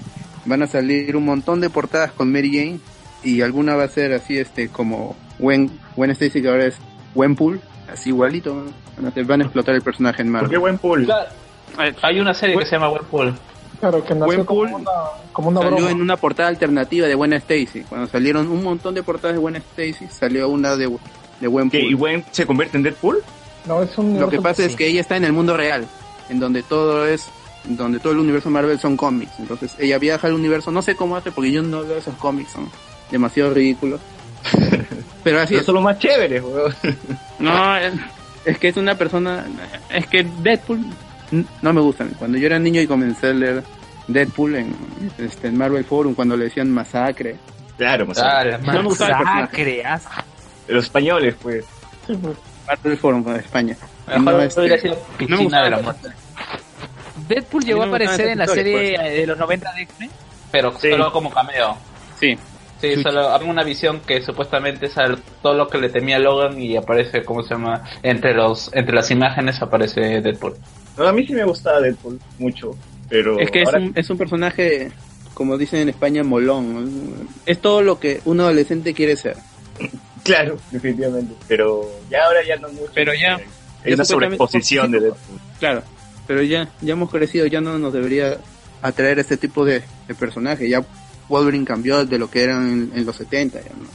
[0.46, 2.80] Van a salir un montón de portadas con Mary Jane
[3.24, 6.76] y alguna va a ser así este como Gwen, Gwen Stacy que ahora es
[7.16, 8.54] Gwenpool, así igualito.
[8.98, 10.60] Van a, hacer- van a explotar el personaje en ¿Por qué Marvel.
[10.60, 11.06] buen pool?
[11.06, 11.30] Claro,
[12.02, 13.34] hay una serie que se llama Webpool.
[13.84, 14.92] Claro, que nació como una,
[15.34, 15.92] como una Salió broma.
[15.92, 17.82] en una portada alternativa de Gwen Stacy.
[17.82, 20.98] Cuando salieron un montón de portadas de Gwen Stacy, salió una de, de
[21.42, 21.82] ¿Que Gwenpool.
[21.82, 23.22] ¿Y Gwen se convierte en Deadpool?
[23.66, 25.86] No, es un Lo que pasa es que ella está en el mundo real,
[26.30, 27.28] en donde todo es,
[27.66, 29.34] donde todo el universo Marvel son cómics.
[29.38, 32.54] Entonces ella viaja al universo, no sé cómo hace porque yo no veo esos cómics,
[32.54, 32.70] son
[33.12, 34.00] demasiado ridículos.
[35.26, 35.66] Pero así Pero es.
[35.66, 36.74] son los más chéveres, weón.
[37.40, 37.94] No, es,
[38.46, 39.46] es que es una persona,
[39.90, 40.86] es que Deadpool
[41.62, 42.06] no me gusta.
[42.20, 43.64] Cuando yo era niño y comencé a leer
[44.08, 44.76] Deadpool en,
[45.18, 47.38] este, en Marvel Forum, cuando le decían masacre,
[47.78, 49.20] Claro, más Claro, No me gustaba.
[49.24, 50.06] Masacre, as-
[50.68, 51.66] Los españoles, pues.
[52.06, 52.38] Sí, pues.
[52.68, 53.76] Marvel Forum de España.
[54.08, 56.08] mejor No, este, hubiera sido no me Piscina gustaba de la el Muerte.
[57.28, 60.10] Deadpool llegó a aparecer en la serie historias, eh, de los 90 de X-Men.
[60.52, 60.90] Pero Sí.
[60.92, 61.78] solo como cameo.
[62.20, 62.38] Sí,
[62.96, 66.60] Sí, solo había una visión que supuestamente es al- todo lo que le temía Logan
[66.62, 67.84] y aparece, ¿cómo se llama?
[68.04, 70.56] Entre los entre las imágenes aparece Deadpool.
[70.98, 72.72] No, a mí sí me gustaba Deadpool mucho,
[73.10, 74.92] pero Es que es un, es un personaje,
[75.34, 77.28] como dicen en España, molón.
[77.46, 79.38] Es todo lo que un adolescente quiere ser.
[80.24, 82.92] claro, definitivamente, pero ya ahora ya no mucho.
[82.94, 83.36] Pero ya-
[83.84, 85.40] Hay ya una sobreexposición de Deadpool.
[85.60, 85.84] Claro,
[86.28, 88.38] pero ya, ya hemos crecido, ya no nos debería
[88.82, 90.70] atraer este tipo de, de personaje.
[90.70, 90.84] Ya
[91.34, 93.88] Wolverine cambió de lo que eran en, en los 70, ya no,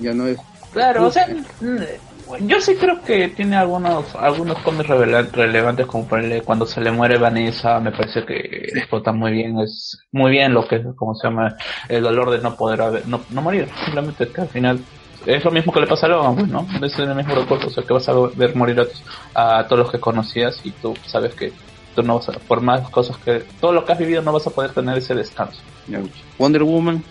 [0.00, 0.38] ya no es...
[0.72, 6.08] Claro, o sea, mm, yo sí creo que tiene algunos algunos cómics relevantes como
[6.44, 8.36] cuando se le muere Vanessa, me parece que
[8.74, 11.56] explota muy bien, es muy bien lo que es, como se llama,
[11.88, 14.80] el dolor de no poder haber, no, no morir, simplemente que al final
[15.26, 16.66] es lo mismo que le pasa a Logan, pues, ¿no?
[16.82, 18.80] Es el mismo recuerdo, o sea, que vas a ver morir
[19.34, 21.52] a, a todos los que conocías y tú sabes que
[21.94, 24.46] tú no vas a, por más cosas que, todo lo que has vivido no vas
[24.46, 25.60] a poder tener ese descanso.
[26.38, 27.02] Wonder Woman,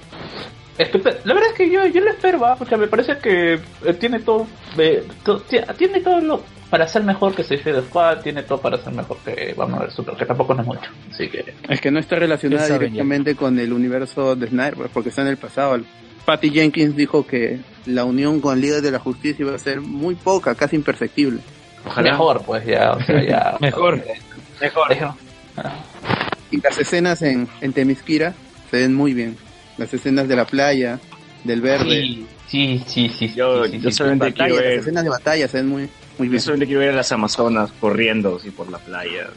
[0.78, 2.56] Especta- La verdad es que yo, yo lo espero, ¿va?
[2.56, 5.42] porque me parece que eh, tiene todo, eh, to-
[5.78, 9.54] tiene todo lo para ser mejor que Suicide Squad, tiene todo para ser mejor que
[9.58, 12.16] vamos a ver Super, que tampoco no es mucho, así que es que no está
[12.16, 15.80] relacionada directamente con el universo de Snyder, pues, porque está en el pasado.
[16.26, 20.14] Patty Jenkins dijo que la unión con Liga de la Justicia iba a ser muy
[20.16, 21.42] poca, casi imperceptible.
[22.04, 24.02] mejor, pues ya, o sea, ya Mejor.
[24.62, 24.96] Mejor.
[26.52, 28.34] Y las escenas en, en Temisquira
[28.72, 29.38] se ven muy bien.
[29.78, 31.00] Las escenas de la playa,
[31.44, 33.98] del verde, Sí, sí, sí, sí, Yo- sí, yo sí.
[33.98, 36.42] solamente quiero batalla, las ver, escenas de batalla se ven muy, muy yo bien.
[36.42, 39.28] solamente quiero ver a las amazonas corriendo así por la playa.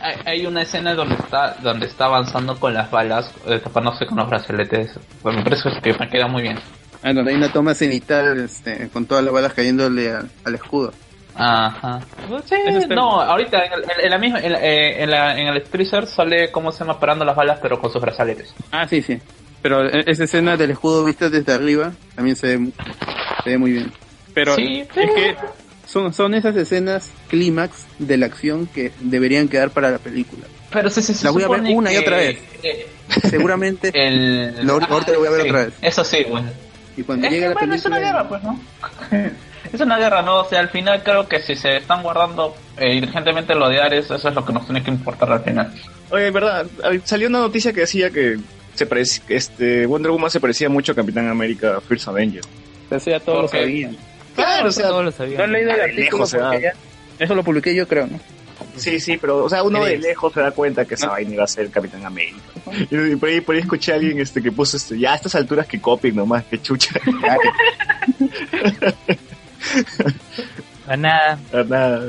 [0.00, 4.18] Hay, hay una escena donde está donde está avanzando con las balas, eh, tapándose con
[4.18, 4.90] los brazaletes,
[5.22, 6.58] pues me parece que me queda muy bien.
[7.02, 10.92] Ah, donde hay una toma cenital este, con todas las balas cayéndole al, al escudo.
[11.34, 12.00] Ajá.
[12.46, 12.54] Sí,
[12.90, 16.50] no, ahorita en, el- en la misma, en, eh, en, la, en el freezer sale
[16.50, 18.54] cómo se llama parando las balas, pero con sus brazaletes.
[18.70, 19.18] Ah, sí, sí.
[19.62, 22.70] Pero e- esa escena del escudo vista desde arriba también se ve,
[23.44, 23.92] se ve muy bien.
[24.34, 25.36] Pero Sí, es pero- que
[25.86, 30.44] son, son esas escenas clímax de la acción que deberían quedar para la película.
[30.70, 32.38] Pero se, se, se La voy a ver una y otra vez.
[32.62, 32.86] eh,
[33.28, 35.74] Seguramente, el, Lo- ahorita lo voy a ver sí, otra vez.
[35.82, 36.50] Eso sí, bueno.
[36.96, 38.60] y cuando Es, llega que, la bueno, es una guerra, pues, ¿no?
[39.72, 40.40] es una guerra, ¿no?
[40.40, 44.28] O sea, al final creo que si se están guardando eh, diligentemente los diarios, eso
[44.28, 45.72] es lo que nos tiene que importar al final.
[46.10, 48.38] Oye, verdad, a- salió una noticia que decía que
[48.74, 52.42] se parec- este Wonder Woman se parecía mucho a Capitán América First Avenger.
[52.90, 53.96] Eso ya todos lo sabían.
[54.34, 55.40] Claro, o sea, todos lo ¿No sabían.
[55.42, 56.04] han leído el de artículo?
[56.04, 56.50] lejos se da.
[56.50, 56.72] Porque ya-
[57.18, 58.18] Eso lo publiqué yo, creo, ¿no?
[58.76, 61.44] sí, sí, pero o sea, uno de lejos se da cuenta que esa vaina iba
[61.44, 62.38] a ser Capitán América.
[62.90, 65.16] Y, y por ahí por ahí escuché a alguien este que puso este, ya a
[65.16, 66.94] estas alturas que copien nomás, que chucha.
[70.86, 71.38] A nada.
[71.52, 72.02] Ah, Nada.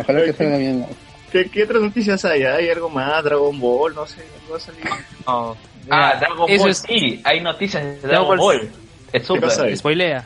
[0.00, 0.86] Ojalá que salga bien.
[1.32, 2.42] ¿Qué, ¿Qué otras noticias hay?
[2.42, 3.22] ¿Hay algo más?
[3.22, 4.84] Dragon Ball, no sé, algo va a salir.
[5.26, 5.56] No.
[5.88, 8.70] Ah, Dragon eso Ball, es- sí, hay noticias de Dragon Dragon Ball- Ball.
[9.12, 9.68] Es ¿Qué cosa súper.
[9.68, 9.76] hay?
[9.76, 10.24] Spoilea.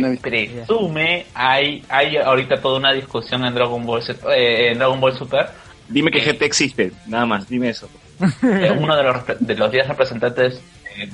[0.00, 0.28] No visto.
[0.66, 4.02] presume, hay, hay ahorita toda una discusión en Dragon Ball,
[4.34, 5.48] eh, en Dragon Ball Super.
[5.88, 6.32] Dime que Eh.
[6.32, 7.88] GT existe, nada más, dime eso.
[8.42, 10.60] eh, uno de los, de los 10 representantes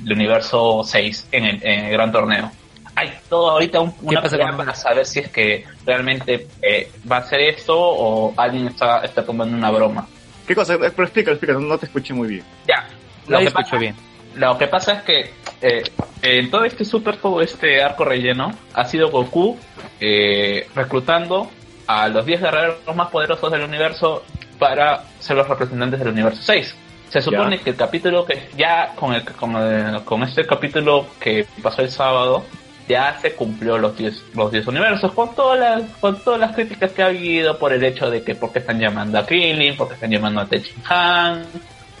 [0.01, 2.51] del universo 6 en el, en el gran torneo.
[2.99, 7.17] Hay todo ahorita un- una pelea con- para saber si es que realmente eh, va
[7.17, 10.05] a ser esto o alguien está, está tomando una broma.
[10.45, 10.73] ¿Qué cosa?
[10.73, 12.43] Eh, Pero explícalo, explícalo, no te escuché muy bien.
[12.67, 12.87] Ya,
[13.27, 13.95] Lo lo que, escucho pasa, bien.
[14.35, 15.83] lo que pasa es que eh,
[16.23, 19.57] en todo este super este arco relleno ha sido Goku
[20.01, 21.49] eh, reclutando
[21.87, 24.23] a los 10 guerreros más poderosos del universo
[24.57, 26.75] para ser los representantes del universo 6.
[27.09, 27.63] Se supone Ya.
[27.63, 31.89] que el capítulo que ya con el, con el- con este capítulo que pasó el
[31.89, 32.45] sábado
[32.89, 36.91] ya se cumplió los 10 los 10 universos con todas las con todas las críticas
[36.91, 39.87] que ha habido por el hecho de que por qué están llamando a Krillin, por
[39.87, 41.45] qué están llamando a Tenshin Han,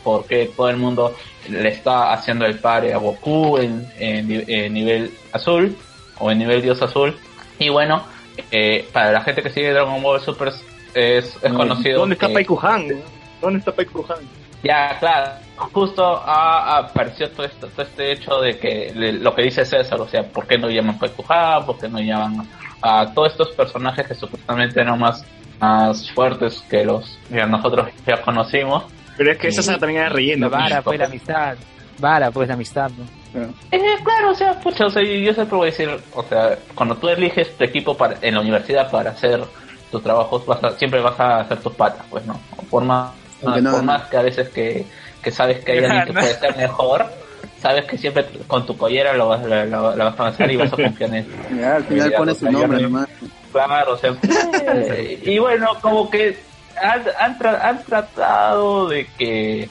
[0.03, 1.15] porque todo el mundo
[1.47, 5.77] le está haciendo el pare a Goku en, en ni- en nivel azul
[6.17, 7.15] o en nivel dios azul
[7.59, 8.03] y bueno
[8.51, 10.47] eh, para la gente que sigue Dragon Ball Super
[10.95, 12.87] es, es conocido ¿Dónde está que- Pai Han?
[13.41, 14.17] ¿Dónde está Pai Han?
[14.63, 15.31] ya, claro.
[15.73, 19.99] Justo ha apareció todo, esto, todo este hecho de que le- lo que dice César,
[19.99, 21.59] o sea, ¿por qué no llaman Paikuja?
[21.65, 22.47] ¿Por qué no llaman
[22.81, 25.25] a todos estos personajes que supuestamente eran más,
[25.59, 28.85] más fuertes que los que nosotros ya conocimos?
[29.17, 29.61] Pero es que Sí.
[29.61, 30.49] saga también era relleno.
[30.49, 30.97] Vara, pues.
[30.99, 31.57] la amistad.
[31.97, 32.89] Vara, pues la amistad.
[32.97, 33.05] ¿no?
[33.33, 33.53] Claro.
[33.71, 36.95] Eh, claro, o sea, pucha, o sea, yo siempre voy a decir, o sea, cuando
[36.95, 39.41] tú eliges tu equipo para, en la universidad para hacer
[39.91, 42.39] tus trabajos, vas a, siempre vas a hacer tus patas, pues, ¿no?
[42.71, 43.11] Por más,
[43.43, 44.85] no- por más que a veces que,
[45.21, 47.05] que sabes que hay alguien que puede ser mejor,
[47.57, 49.61] sabes que siempre con tu collera lo vas, a
[50.13, 51.25] avanzar y vas a confiar en él.
[51.49, 53.07] Ya, al final pone su nombre no- nomás.
[53.51, 54.11] Claro, o sea,
[54.75, 56.37] eh, y bueno, como que
[56.81, 59.69] han, han, tra- han tratado de que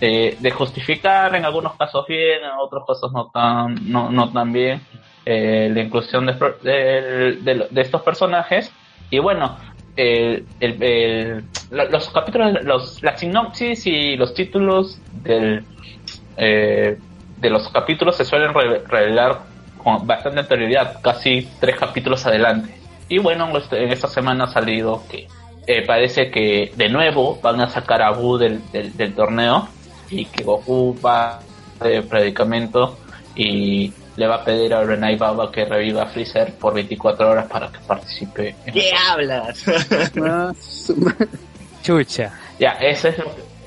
[0.00, 4.52] de, de justificar en algunos casos bien, en otros casos no tan no, no tan
[4.52, 4.80] bien
[5.26, 8.72] eh, la inclusión de, de, de- de estos personajes
[9.10, 9.58] y bueno
[9.96, 15.64] el, el- el- lo- los capítulos los la sinopsis y los títulos del
[16.36, 16.96] eh,
[17.38, 19.40] de los capítulos se suelen re- revelar
[19.82, 22.74] con bastante anterioridad, casi tres capítulos adelante.
[23.08, 25.26] Y bueno, este- en esta semana ha salido que
[25.66, 29.68] eh, parece que de nuevo van a sacar a Buu del, del, del torneo
[30.10, 31.40] y que Goku va
[31.82, 32.98] de predicamento
[33.34, 37.46] y le va a pedir a Renai Baba que reviva a Freezer por 24 horas
[37.46, 38.54] para que participe.
[38.66, 39.64] en- ¿Qué hablas?
[41.82, 42.30] Chucha.
[42.58, 43.24] Ya, eso es lo,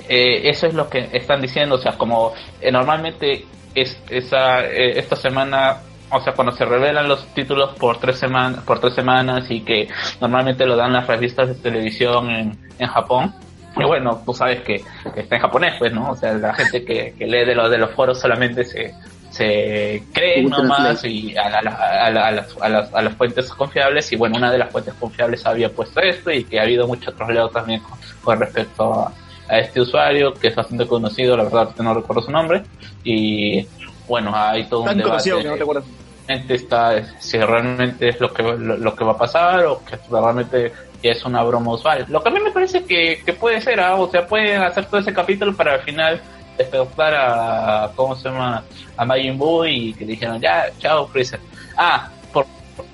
[0.07, 4.99] eh, eso es lo que están diciendo, o sea, como eh, normalmente es, esa, eh,
[4.99, 5.77] esta semana,
[6.11, 9.87] o sea, cuando se revelan los títulos por tres semanas, por tres semanas y que
[10.21, 13.33] normalmente lo dan las revistas de televisión en, en Japón,
[13.75, 14.83] y bueno, tú sabes que,
[15.15, 16.11] que está en japonés, pues, ¿no?
[16.11, 18.93] O sea, la gente que, que lee de los de los foros solamente se
[19.33, 23.13] se cree Google nomás y a, la- a la- a las, a, las, a las
[23.15, 26.63] fuentes confiables y bueno una de las fuentes confiables había puesto esto y que ha
[26.63, 29.11] habido mucho troleo también con, con respecto a,
[29.57, 32.61] este usuario que es bastante conocido la verdad no recuerdo su nombre
[33.03, 33.65] y
[34.07, 35.83] bueno hay todo un Tan debate conocido que no te acuerdas.
[36.27, 39.97] realmente está si realmente es lo que lo, lo que va a pasar o que
[40.11, 43.79] realmente es una broma usual lo que a mí me parece que, que puede ser
[43.79, 43.95] ¿ah?
[43.95, 46.21] o sea pueden hacer todo ese capítulo para al final
[46.57, 48.63] despertar a cómo se llama
[48.97, 51.39] a Majin Buu y que dijeron ya chao Freezer
[51.77, 52.45] ah ¿por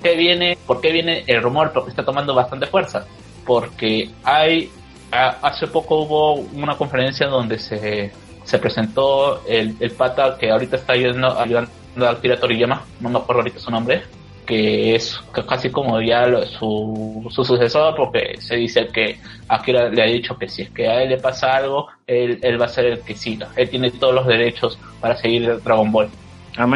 [0.02, 3.04] qué viene por qué viene el rumor porque está tomando bastante fuerza.
[3.46, 4.70] Porque hay
[5.10, 8.12] a- hace poco hubo una conferencia donde se
[8.44, 11.70] se presentó el, el pata que ahorita está ayudando, ayudando
[12.06, 14.02] a Akira Toriyama, no me acuerdo ahorita su nombre,
[14.50, 19.88] que es ca- casi como ya lo- su, su sucesor porque se dice que Akira
[19.88, 22.64] le ha dicho que si es que a él le pasa algo, él, él va
[22.66, 23.48] a ser el que siga.
[23.56, 26.08] Él tiene todos los derechos para seguir Dragon Ball.
[26.56, 26.66] Ah.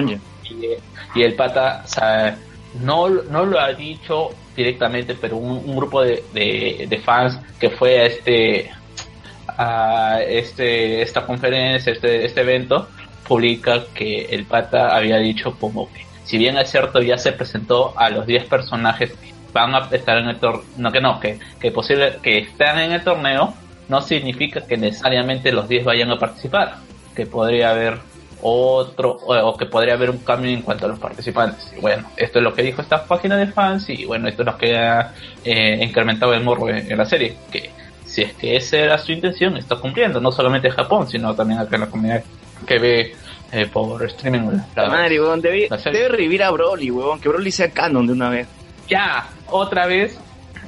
[0.44, 2.38] Y, y el pata, o sea,
[2.80, 7.70] no, no lo ha dicho directamente, pero un, un grupo de, de, de fans que
[7.70, 8.70] fue a este
[9.56, 12.88] a este esta conferencia, este, este evento,
[13.26, 17.92] publica que el pata había dicho como que si bien es cierto ya se presentó
[17.96, 19.14] a los 10 personajes
[19.52, 22.92] van a estar en el torneo, no que no, que, que posible que están en
[22.92, 23.54] el torneo,
[23.88, 26.76] no significa que necesariamente los 10 vayan a participar,
[27.14, 27.98] que podría haber
[28.42, 31.72] otro o, que podría haber un cambio en cuanto a los participantes.
[31.76, 34.46] Y bueno, esto es lo que dijo esta página de fans y bueno, esto es
[34.46, 35.14] lo que ha
[35.44, 37.70] eh, incrementado el morbo en, en la serie, que
[38.04, 41.60] si es que esa era su intención, está cumpliendo, no solamente en Japón, sino también
[41.60, 42.24] acá en la comunidad
[42.66, 43.14] que ve
[43.54, 44.50] eh, por streaming.
[44.76, 45.68] la- Madre, weón, debe,
[46.08, 48.48] revivir a Broly, weón, que Broly sea canon de una vez.
[48.88, 50.20] Ya, otra vez,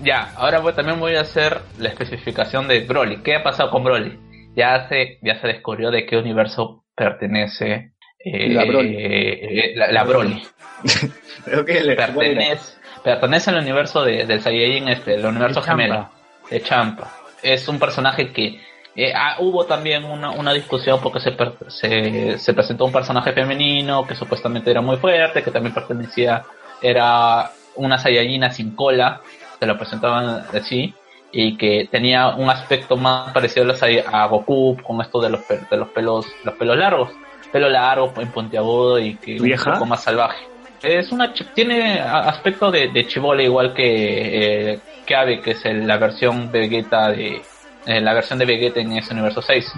[0.02, 3.22] ya, ahora voy, también voy a hacer la especificación de Broly.
[3.22, 4.18] ¿Qué ha pasado con Broly?
[4.54, 8.96] Ya se, ya se descubrió de qué universo pertenece eh, La Broly.
[8.98, 10.42] eh, la, la Broly.
[11.46, 16.10] Le Pertenece, pertenece al universo de, del Saiyajin este, el universo De gemelo,
[16.50, 17.12] de Champa.
[17.42, 18.60] Es un personaje que
[18.96, 23.32] eh, ah, hubo también una, una discusión porque se, per- se, se presentó un personaje
[23.32, 26.44] femenino que supuestamente era muy fuerte, que también pertenecía,
[26.82, 29.20] era una Saiyajina sin cola,
[29.60, 30.94] se lo presentaban así,
[31.32, 35.76] y que tenía un aspecto más parecido a, a Goku con esto de los, de
[35.76, 37.12] los pelos, los pelos largos,
[37.52, 39.70] pelo largo, en puntiagudo y que ¿Vieja?
[39.70, 40.38] un poco más salvaje.
[40.82, 45.96] Es una tiene aspecto de, de chibola igual que eh, Cabe, que es el- la
[45.98, 47.42] versión Vegeta de
[47.86, 49.72] eh, la versión de Vegeta en ese universo 6.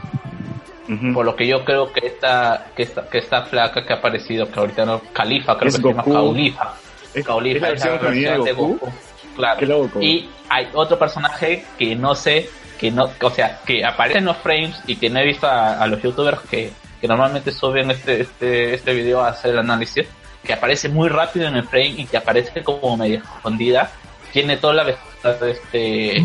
[0.89, 1.13] Ujú.
[1.13, 4.51] Por lo que yo creo que esta que esta que esta flaca que ha aparecido
[4.51, 6.15] que ahorita no Califa creo Es que se llama Goku.
[6.15, 6.75] Caulifa.
[7.13, 8.91] ¿Es, Caulifa es la versión femenina de Goku?
[9.37, 9.61] Claro.
[9.61, 10.03] Qué loco.
[10.03, 12.49] Y hay otro personaje que no sé,
[12.79, 15.75] que no, o sea, que aparece en los frames y que no he visto a,
[15.75, 20.07] a los youtubers que, que normalmente suben este, este, este video a hacer el análisis,
[20.43, 23.91] que aparece muy rápido en el frame y que aparece como medio escondida,
[24.33, 26.25] tiene toda la vestida de este,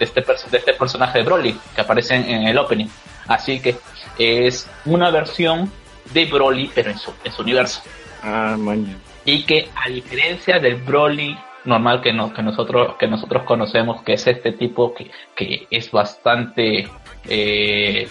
[0.00, 0.20] de este,
[0.50, 2.88] de este personaje de Broly que aparece en, el opening.
[3.28, 3.76] Así que
[4.18, 5.70] es una versión
[6.12, 7.82] de Broly, pero en su, en su universo
[8.22, 8.96] Ah, maña.
[9.24, 14.14] y que a diferencia del Broly normal que, no, que nosotros que nosotros conocemos que
[14.14, 16.88] es este tipo que, que es bastante
[17.28, 18.08] eh,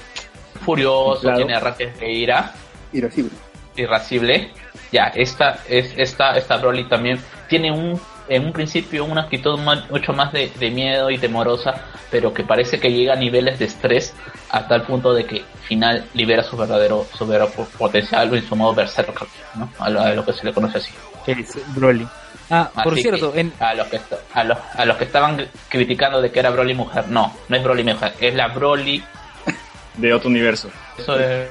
[0.64, 1.38] furioso Claro.
[1.38, 2.54] tiene arranques de ira
[2.94, 3.32] Irascible.
[3.76, 4.52] irascible
[4.92, 8.00] ya esta es esta esta Broly también tiene un
[8.30, 11.74] en un principio una actitud mucho más de, de miedo y temorosa
[12.12, 14.14] pero que parece que llega a niveles de estrés
[14.50, 18.36] a tal punto de que al final libera su verdadero su verdadero po- potencial o
[18.36, 19.70] en su modo berserker ¿no?
[19.80, 20.92] a, lo, a lo que se le conoce así
[21.26, 22.08] que es Broly.
[22.52, 24.00] Ah, por cierto, que en, a los que
[24.34, 27.64] a los, a los que estaban criticando de que era Broly mujer, no, no es
[27.64, 29.04] Broly mujer, es la Broly.
[29.98, 30.70] De otro universo.
[30.98, 31.50] Eso es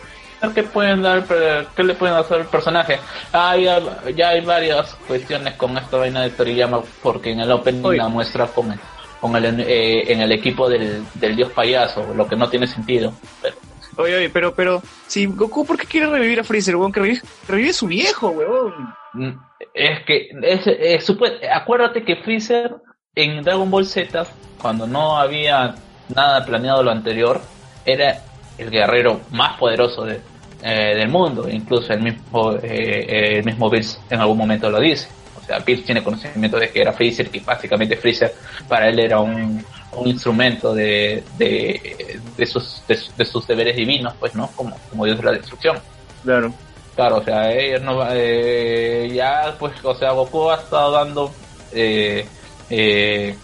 [0.55, 1.27] ¿Qué pueden dar,
[1.75, 3.01] qué le pueden hacer al personaje?
[3.33, 7.99] Ya, hay varias cuestiones con esta vaina de Toriyama, porque en el opening Oye.
[7.99, 8.79] la muestra con el,
[9.21, 13.13] con el, eh, en el equipo del, del dios payaso, lo que no tiene sentido.
[13.43, 13.57] Pero,
[13.97, 16.93] Oye, oye, pero, pero, si Goku, ¿por qué quiere revivir a Freezer, weón?
[16.93, 18.95] Que revive, revive su viejo, weón.
[19.15, 19.33] Mm,
[19.75, 22.77] Es que, es, es supu- acuérdate que Freezer
[23.17, 24.25] en Dragon Ball Z,
[24.57, 25.75] cuando no había
[26.09, 27.41] nada planeado lo anterior,
[27.85, 28.23] era
[28.59, 30.21] el guerrero más poderoso de-
[30.63, 31.49] eh, del mundo.
[31.49, 35.09] Incluso el mismo, eh, el mismo Bills en algún momento lo dice.
[35.41, 38.33] O sea, Bills tiene conocimiento de que era Freezer, que básicamente Freezer
[38.69, 44.15] para él era un, un instrumento de, de, de sus, de, de sus deberes divinos,
[44.19, 44.49] pues, ¿no?
[44.55, 45.79] Como, como Dios de la destrucción.
[46.23, 46.53] Claro.
[46.97, 51.31] Claro, o sea, ellos no va- eh, ya pues, o sea, Goku ha estado dando
[51.73, 52.27] eh,
[52.71, 53.37] eh,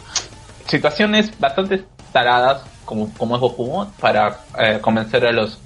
[0.66, 5.58] situaciones bastante taradas como, como es Goku para eh, convencer a los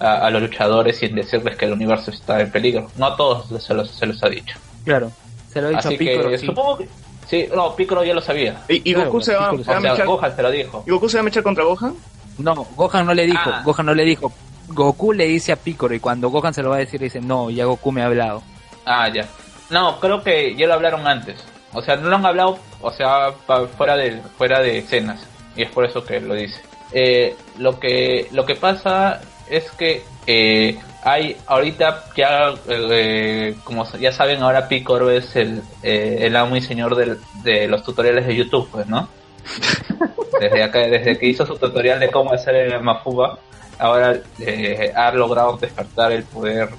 [0.00, 2.88] a, a los luchadores y decirles que el universo está en peligro.
[2.96, 4.56] No a todos se los, se los ha dicho.
[4.84, 5.10] claro,
[5.52, 6.46] se lo he dicho Así a Piccolo, que sí.
[6.46, 6.88] supongo que
[7.28, 8.62] sí, no, Piccolo ya lo sabía.
[8.68, 10.84] ¿Y, y Claro, Goku se va, se va a mechar, Gohan se lo dijo.
[10.86, 11.94] ¿Y Goku se va a mechar contra Gohan?
[12.38, 13.62] No, Gohan no le dijo, Ah.
[13.64, 14.32] Gohan no le dijo.
[14.68, 17.50] Goku le dice a Piccolo y cuando Gohan se lo va a decir dice, no,
[17.50, 18.42] ya Goku me ha hablado.
[18.84, 19.26] Ah, ya.
[19.70, 21.36] No, creo que ya lo hablaron antes.
[21.72, 25.20] O sea, no lo han hablado, o sea, pa- fuera de fuera de escenas.
[25.56, 26.60] Y es por eso que lo dice.
[26.92, 34.12] Eh, lo que lo que pasa es que eh, hay ahorita ya, eh, como ya
[34.12, 38.36] saben, ahora Piccolo es el, eh, el amo y señor del- de los tutoriales de
[38.36, 39.08] YouTube, pues, ¿no?
[40.40, 43.38] Desde acá, desde que hizo su tutorial de cómo hacer el Mafuba,
[43.78, 46.70] ahora eh, ha logrado despertar el poder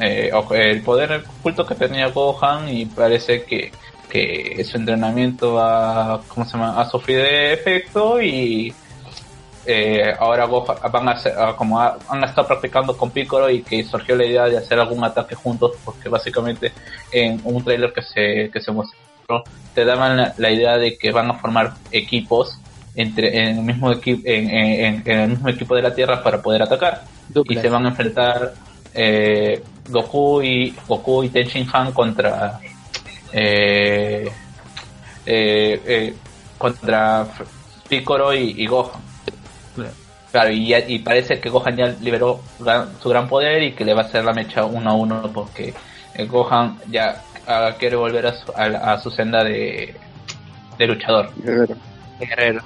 [0.00, 3.72] eh, el poder oculto que tenía Gohan y parece que,
[4.10, 6.80] que su entrenamiento ha, ¿cómo se llama?
[6.80, 8.74] ha sufrido de efecto y
[9.64, 13.84] eh, ahora van a hacer, ah, como ha- han estado practicando con Piccolo y que
[13.84, 16.72] surgió la idea de hacer algún ataque juntos porque básicamente
[17.10, 18.98] en un trailer que se, que se mostró
[19.74, 22.58] te daban la, la idea de que van a formar equipos
[22.94, 26.42] entre en el mismo equipo en, en- en el mismo equipo de la Tierra para
[26.42, 26.98] poder atacar
[27.44, 28.54] y se van a enfrentar
[28.94, 32.58] eh, Goku y Goku y Ten Han contra
[33.32, 34.30] eh,
[35.26, 36.14] eh, eh,
[36.58, 37.26] contra
[37.88, 39.00] Piccolo y, y Gohan.
[39.74, 39.90] Claro.
[40.32, 43.84] Claro, y, ya- y parece que Gohan ya liberó gran- su gran poder y que
[43.84, 45.74] le va a hacer la mecha uno a uno porque
[46.14, 49.94] eh, Gohan ya ah, quiere volver a su, a, su senda de,
[50.78, 51.30] de luchador.
[51.36, 51.74] Guerrero,
[52.20, 52.62] Guerrero.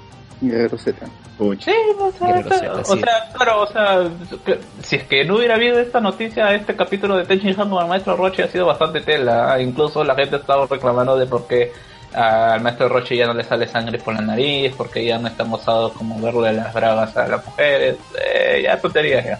[0.50, 1.06] Guerrero Z.
[1.38, 1.70] Pucha.
[1.72, 4.02] Sí, o sea, o sea, claro, o sea,
[4.44, 7.82] que- si es que no hubiera habido esta noticia, este capítulo de Tenchin Han con
[7.82, 9.52] el maestro Roche ha sido bastante tela.
[9.52, 9.60] ¿ah?
[9.60, 11.72] Incluso la gente estaba reclamando de por qué
[12.12, 15.42] al maestro Roche ya no le sale sangre por la nariz, porque ya no está
[15.44, 17.96] mozado como verle las bragas a las mujeres.
[18.24, 19.38] Eh, ya tonterías ya.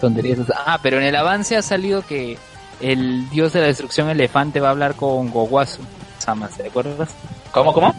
[0.00, 0.38] Tonterías.
[0.54, 2.38] Ah, pero en el avance ha salido que
[2.80, 5.82] el dios de la destrucción elefante va a hablar con Gowasu.
[6.18, 7.10] Sama, ¿te acuerdas?
[7.50, 7.92] ¿Cómo, cómo?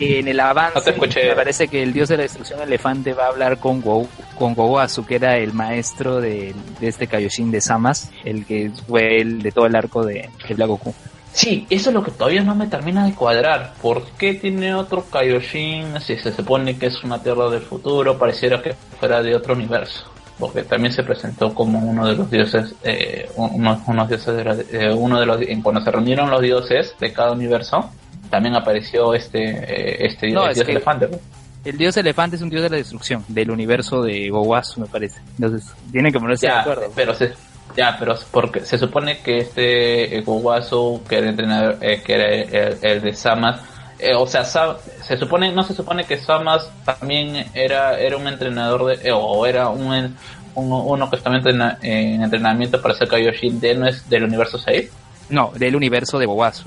[0.00, 3.28] En el avance No me parece que el dios de la destrucción elefante va a
[3.28, 4.08] hablar con Go,
[4.38, 9.20] con Gowasu, que era el maestro de, de este Kaioshin de Samas, el que fue
[9.20, 10.94] el de todo el arco de, de Black Goku.
[11.32, 13.74] Sí, eso es lo que todavía no me termina de cuadrar.
[13.80, 18.18] ¿Por qué tiene otro Kaioshin si se supone que es una tierra del futuro?
[18.18, 20.10] Pareciera que fuera de otro universo.
[20.40, 24.56] Porque también se presentó como uno de los dioses, eh, uno, unos dioses de la-
[24.72, 27.90] eh, uno de los, cuando se reunieron los dioses de cada universo,
[28.30, 31.08] también apareció este, eh, este No, el es dios elefante.
[31.10, 31.18] ¿no?
[31.64, 35.20] El dios elefante es un dios de la destrucción, del universo de Gowasu, me parece.
[35.38, 36.90] Entonces, tienen que ponerse de acuerdo.
[36.94, 37.32] pero se,
[37.76, 42.14] ya, pero porque se supone que este eh, Gowasu, que era el entrenador, eh, que
[42.14, 43.60] era el, el de Samas,
[43.98, 48.86] eh, o sea, se supone, no se supone que Samas también era, era un entrenador
[48.96, 50.16] de, eh, o era un, en-
[50.54, 54.90] uno, que estaba entrena- en entrenamiento para ser Kaioshin de, no es del universo 6.
[55.28, 56.64] No, del universo de Gowasu.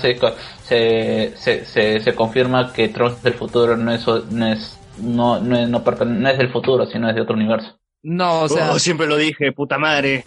[0.00, 4.78] Se, co- se, se, se, se confirma que Trunks del futuro no es, no es,
[4.98, 7.78] no, no, es- no, pertene- no es del futuro, sino es de otro universo.
[8.02, 10.24] No, o sea, Oh, siempre lo dije, puta madre.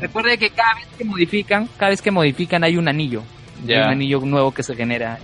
[0.00, 3.22] Recuerda, que, cada vez que modifican, cada vez que modifican hay un anillo.
[3.66, 5.18] Hay un anillo nuevo que se genera.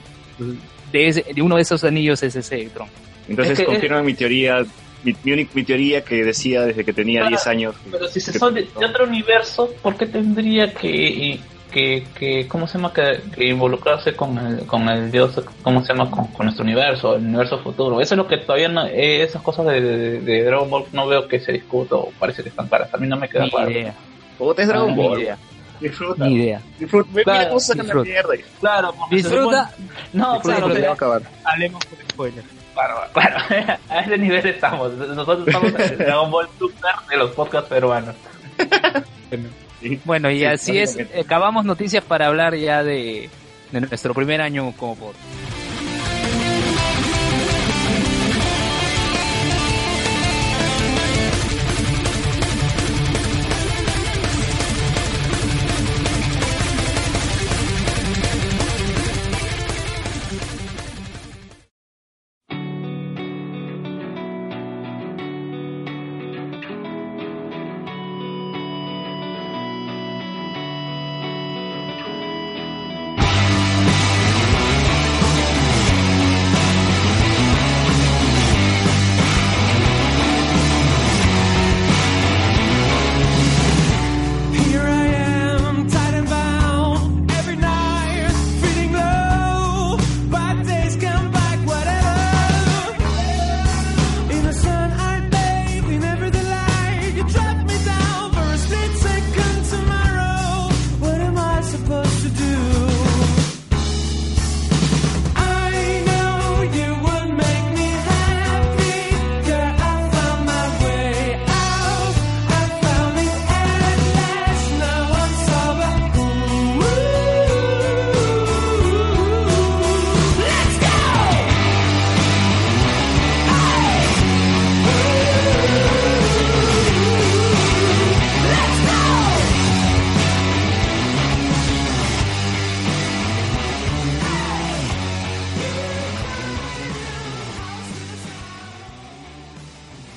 [0.93, 2.93] De, ese- de uno de esos anillos es ese tronco.
[3.29, 4.65] Entonces Es que- confirman mi teoría,
[5.03, 7.75] mi, mi, única- mi teoría que decía desde que tenía Claro, 10 años.
[7.91, 11.41] Pero si se son de, de otro universo, ¿por qué tendría que,
[11.71, 12.93] que, que ¿cómo se llama?
[12.93, 16.11] Que, que involucrarse con el, con el dios, ¿cómo se llama?
[16.11, 18.01] Con, con nuestro universo, el universo futuro.
[18.01, 21.07] Eso es lo que todavía no, eh, esas cosas de, de, de Dragon Ball no
[21.07, 22.93] veo que se discuta o parece que están claras.
[22.95, 23.71] A mí no me queda Ni claro.
[23.71, 23.95] idea.
[24.39, 25.21] Puta, es Dragon Ni Ball.
[25.21, 25.39] idea.
[25.81, 26.25] Disfruta.
[26.27, 26.61] Ni idea.
[26.79, 27.09] Disfruta.
[27.13, 28.09] Mira Claro, cómo sacan la disfruta.
[28.11, 28.35] mierda.
[28.61, 29.71] Claro, Disfruta.
[30.15, 31.23] No, Disfruta claro, pero- acabar.
[31.45, 32.45] Hablemos con spoiler.
[32.75, 34.93] claro, claro, a ese nivel estamos.
[34.95, 38.15] Nosotros estamos en el Dragon Ball Super de los podcasts peruanos.
[39.81, 40.01] Sí.
[40.05, 40.99] Bueno, y Sí, así es.
[41.21, 43.29] Acabamos noticias para hablar ya de,
[43.73, 45.15] de nuestro primer año como por.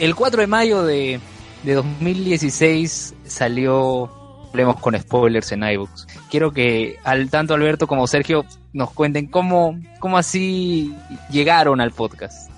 [0.09, 1.19] El 4 de mayo de,
[1.63, 4.09] de 2016 salió
[4.49, 6.07] Hablemos con spoilers en iBooks.
[6.31, 10.95] Quiero que al tanto Alberto como Sergio nos cuenten cómo, cómo así
[11.29, 12.49] llegaron al podcast.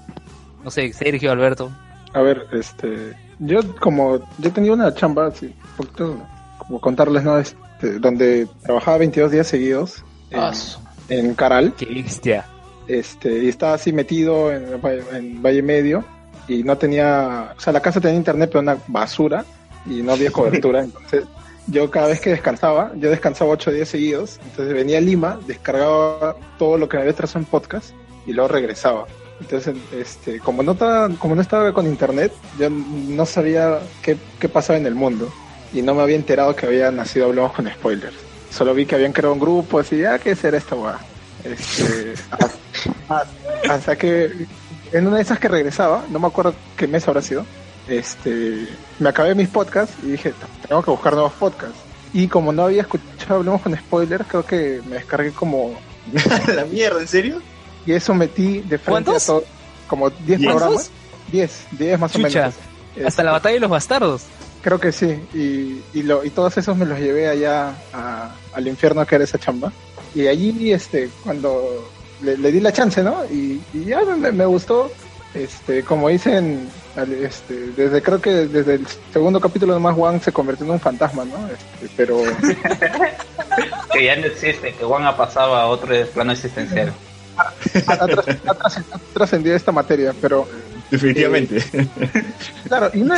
[0.63, 1.69] No sé, Sergio, Alberto.
[2.13, 6.17] A ver, este, yo como, yo tenía una chamba, así, un poquito,
[6.59, 7.37] como contarles, ¿no?
[7.37, 10.53] Este, donde trabajaba 22 días seguidos en, Ah,
[11.09, 12.45] en Caral, Qué bestia.
[12.87, 16.05] este, y estaba así metido en Valle Medio,
[16.51, 19.45] y no tenía, o sea, la casa tenía internet, pero una basura,
[19.85, 21.23] y no había cobertura, entonces
[21.67, 26.35] yo cada vez que descansaba, yo descansaba ocho días seguidos, entonces venía a Lima, descargaba
[26.59, 27.91] todo lo que me había trazado en podcast,
[28.25, 29.05] y luego regresaba.
[29.39, 34.47] Entonces, este, como no estaba, como no estaba con internet, yo no sabía qué, qué
[34.47, 35.31] pasaba en el mundo
[35.73, 38.15] y no me había enterado que había nacido Hablamos con Spoilers.
[38.51, 40.99] Solo vi que habían creado un grupo así, ah, ¿qué será esta weá?
[41.43, 42.13] Este,
[43.09, 43.27] hasta,
[43.67, 44.31] hasta que
[44.91, 47.45] en una de esas que regresaba, no me acuerdo qué mes habrá sido,
[47.87, 48.67] este,
[48.99, 50.33] me acabé mis podcasts y dije,
[50.67, 51.77] tengo que buscar nuevos podcasts.
[52.13, 55.73] Y como no había escuchado Hablemos con Spoilers, creo que me descargué como
[56.55, 57.41] la mierda, ¿en serio?
[57.85, 59.23] y eso metí de frente ¿Cuántos?
[59.23, 59.43] a todo,
[59.87, 60.51] como 10 ¿Diez?
[60.51, 60.91] programas.
[61.31, 62.27] 10, 10 más Chucha.
[62.27, 62.53] o menos.
[62.95, 64.21] Hasta Este, la batalla de los bastardos.
[64.61, 68.67] Creo que sí, y, y, lo, y todos esos me los llevé allá a- al
[68.67, 69.71] infierno que era esa chamba.
[70.13, 71.89] Y allí, este, cuando
[72.23, 73.23] le, le di la chance, ¿no?
[73.31, 74.91] Y, y ya me, me gustó,
[75.33, 80.31] este, como dicen, al- este, desde creo que desde el segundo capítulo nomás Juan se
[80.31, 81.37] convirtió en un fantasma, ¿no?
[81.47, 82.21] Este, pero
[83.93, 86.93] que ya no existe, que Juan ha pasado a otro plano existencial.
[87.37, 90.47] ha, tras- ha tras- ha trascendido esta materia, pero
[90.89, 91.63] Definitivamente.
[92.67, 93.15] claro, y una,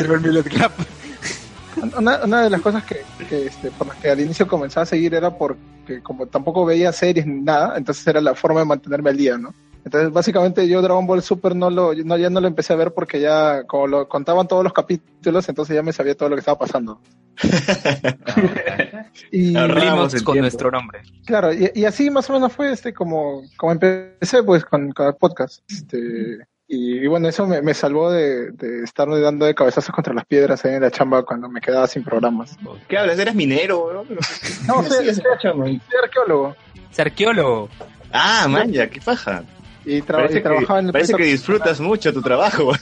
[1.98, 4.88] Una, una de las cosas que, que, este, por las que al inicio comenzaba a
[4.88, 9.10] seguir era porque como tampoco veía series ni nada, entonces era la forma de mantenerme
[9.10, 9.54] al día, ¿no?
[9.86, 12.94] Entonces básicamente yo Dragon Ball Super no lo, no, ya no lo empecé a ver
[12.94, 16.40] porque ya como lo contaban todos los capítulos, entonces ya me sabía todo lo que
[16.40, 17.02] estaba pasando.
[19.32, 20.36] y con tiempo.
[20.36, 21.02] nuestro nombre.
[21.26, 25.14] claro, y, y así más o menos fue este como, como empecé pues con cada
[25.14, 25.62] podcast.
[25.70, 30.14] Este, y, y bueno, eso me, me salvó de, de estar dando de cabezazos contra
[30.14, 32.58] las piedras ahí en la chamba cuando me quedaba sin programas.
[32.88, 33.20] ¿Qué hablas?
[33.20, 34.06] ¿Eres minero?
[34.68, 35.66] No, Sí, soy, soy- chamba.
[35.66, 36.56] soy arqueólogo.
[36.92, 37.70] Es arqueólogo.
[38.12, 39.44] Ah, man, ya, qué paja.
[39.86, 42.72] Y, tra- Parece, y trabajaba en el parece que disfrutas mucho tu trabajo.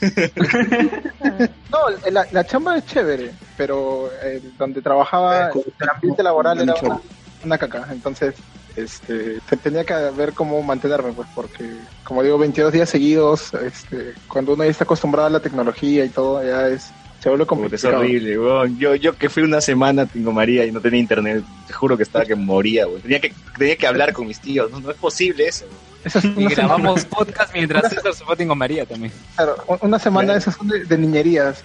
[1.70, 7.00] No, la, la chamba es chévere, pero eh, donde trabajaba, el ambiente laboral era una,
[7.44, 7.86] una caca.
[7.90, 8.34] Entonces,
[8.76, 11.68] este, te- tenía que ver cómo mantenerme, pues, porque,
[12.04, 16.08] como digo, 22 días seguidos, este, cuando uno ya está acostumbrado a la tecnología y
[16.08, 16.90] todo, ya es,
[17.20, 17.98] se vuelve Puta, es complicado.
[17.98, 18.78] horrible, weón.
[18.78, 22.02] Yo, yo que fui una semana tengo María y no tenía internet, te juro que
[22.02, 23.00] estaba que moría, weón.
[23.02, 25.66] Tenía que, tenía que hablar con mis tíos, no, no es posible eso.
[26.04, 29.12] Y semana, grabamos podcast mientras César se fue con María también.
[29.36, 30.38] claro, una semana Claro.
[30.40, 31.62] esas son de, de niñerías,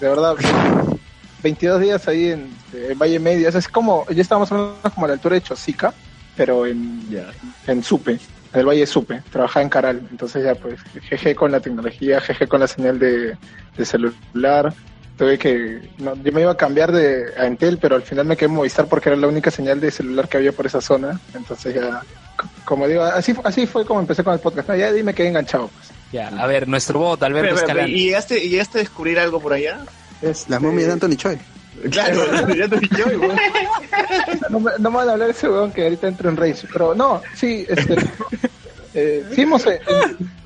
[0.00, 0.36] de verdad.
[1.42, 5.08] 22 días ahí en, en Valle Medio, eso es como, ya estábamos hablando como a
[5.08, 5.92] la altura de Chosica,
[6.36, 7.02] pero en,
[7.66, 11.60] en Supe, en el Valle Supe, trabajaba en Caral, entonces ya pues jeje con la
[11.60, 13.36] tecnología, jeje con la señal de,
[13.76, 14.72] de celular,
[15.16, 18.36] tuve que, no, yo me iba a cambiar de a Entel, pero al final me
[18.36, 21.20] quedé en Movistar porque era la única señal de celular que había por esa zona,
[21.34, 22.02] entonces ya,
[22.64, 25.68] como digo, así, así fue como empecé con el podcast, no, ya me quedé enganchado
[25.68, 25.90] pues.
[26.12, 27.90] Ya, a ver, nuestro bot, Alberto Escalante.
[27.90, 29.80] ¿Y llegaste, y llegaste a descubrir algo por allá?
[30.22, 31.38] Este, Las momias de Anthony Choi.
[31.90, 33.36] Claro, ya te dije yo, weón.
[34.50, 36.66] no, me, no me van a hablar de ese weón que ahorita entra en Rage,
[36.72, 37.94] pero no, sí, este,
[38.94, 39.46] eh, sí eh,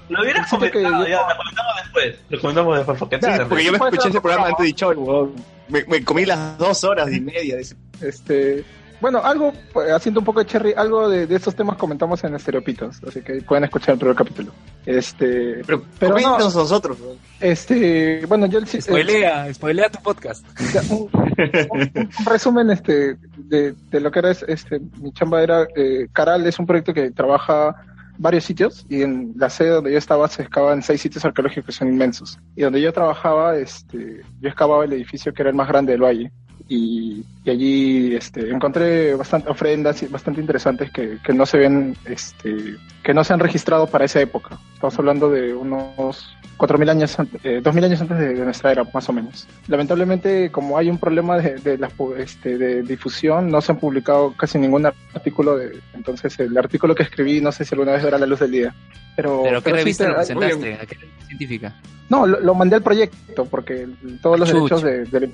[0.08, 2.16] Lo hubieras que comentado, yo- ya, lo comentamos después.
[2.28, 4.96] Lo comentamos después porque Sí, antes porque yo me escuché ese programa antes de Choi,
[4.96, 5.32] weón.
[5.68, 8.64] Me, me comí las dos horas y media de ese Este,
[9.00, 12.34] bueno, algo, pues, haciendo un poco de cherry, algo de, de estos temas comentamos en
[12.34, 14.52] Estereopitos, así que pueden escuchar el primer capítulo.
[14.86, 16.96] Este, Pero, Pero coméntanos nosotros,
[17.40, 20.44] este, bueno, yo el, el- Spoilea, spoilea tu podcast.
[20.90, 25.66] un, un- un resumen este de, de lo que era es- este mi chamba era
[25.76, 27.74] eh, Caral es un proyecto que trabaja
[28.18, 31.72] varios sitios y en la sede donde yo estaba se excavan seis sitios arqueológicos que
[31.72, 35.68] son inmensos y donde yo trabajaba este yo excavaba el edificio que era el más
[35.68, 36.32] grande del valle
[36.68, 43.14] y, allí este encontré bastante ofrendas bastante interesantes que, que no se ven este que
[43.14, 44.58] no se han registrado para esa época.
[44.74, 49.08] Estamos hablando de unos 4.000 años, eh, 2.000 años antes de, de nuestra era, más
[49.08, 49.46] o menos.
[49.68, 54.34] Lamentablemente, como hay un problema de, de, la este, de difusión, no se han publicado
[54.36, 55.56] casi ningún artículo.
[55.56, 58.50] De, entonces, el artículo que escribí, no sé si alguna vez verá la luz del
[58.50, 58.74] día.
[59.16, 60.74] Pero, ¿Pero qué sí revista te- lo hay- presentaste?
[60.74, 61.74] ¿A qué revista científica?
[62.08, 63.86] no, lo, lo mandé al proyecto porque
[64.22, 65.28] todos los derechos de, la,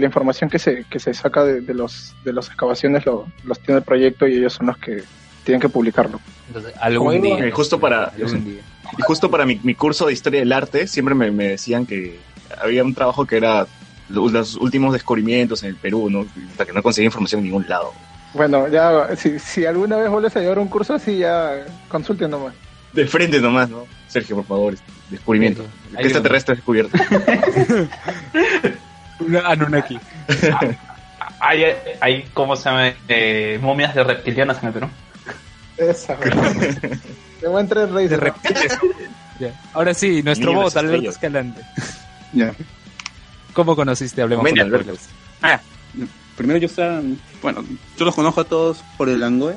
[0.00, 3.60] la información que se, que se saca de, de los de las excavaciones lo- los
[3.60, 5.02] tiene el proyecto y ellos son los que
[5.44, 6.20] tienen que publicarlo.
[6.48, 7.38] Entonces, algún día.
[7.38, 8.60] eh, justo para- Algún día.
[8.98, 12.18] Y justo para mi, mi curso de historia del arte, siempre me, me decían que,
[12.60, 13.66] había un trabajo que era
[14.08, 16.26] lo- los últimos descubrimientos en el Perú, ¿no?
[16.50, 17.92] Hasta que no conseguía información en ningún lado.
[18.34, 22.54] Bueno, ya, si, si alguna vez vuelves a llevar un curso así, ya consulten nomás.
[22.92, 23.86] De frente nomás, ¿no?
[24.08, 24.74] Sergio, por favor,
[25.10, 25.64] descubrimiento.
[25.96, 26.96] ¿Qué extraterrestre descubierto?
[29.20, 29.98] Una Anunnaki.
[31.40, 31.62] Hay,
[32.00, 32.92] hay ¿cómo se llama?
[33.08, 34.86] Eh, momias de reptilianas en el Perú.
[35.76, 36.16] Esa,
[37.40, 38.78] Te voy a entrar rey De reptiles.
[39.40, 39.60] Ya.
[39.72, 41.10] Ahora sí, nuestro Niños bot, Alberto.
[41.10, 41.60] Escalante.
[42.32, 42.54] Ya.
[43.52, 44.94] ¿Cómo conociste Hablemos con Alberto.
[44.94, 45.60] Spoilers?
[46.36, 47.00] Primero yo estaba,
[47.42, 47.64] bueno,
[47.96, 49.54] yo los conozco a todos por el Angoe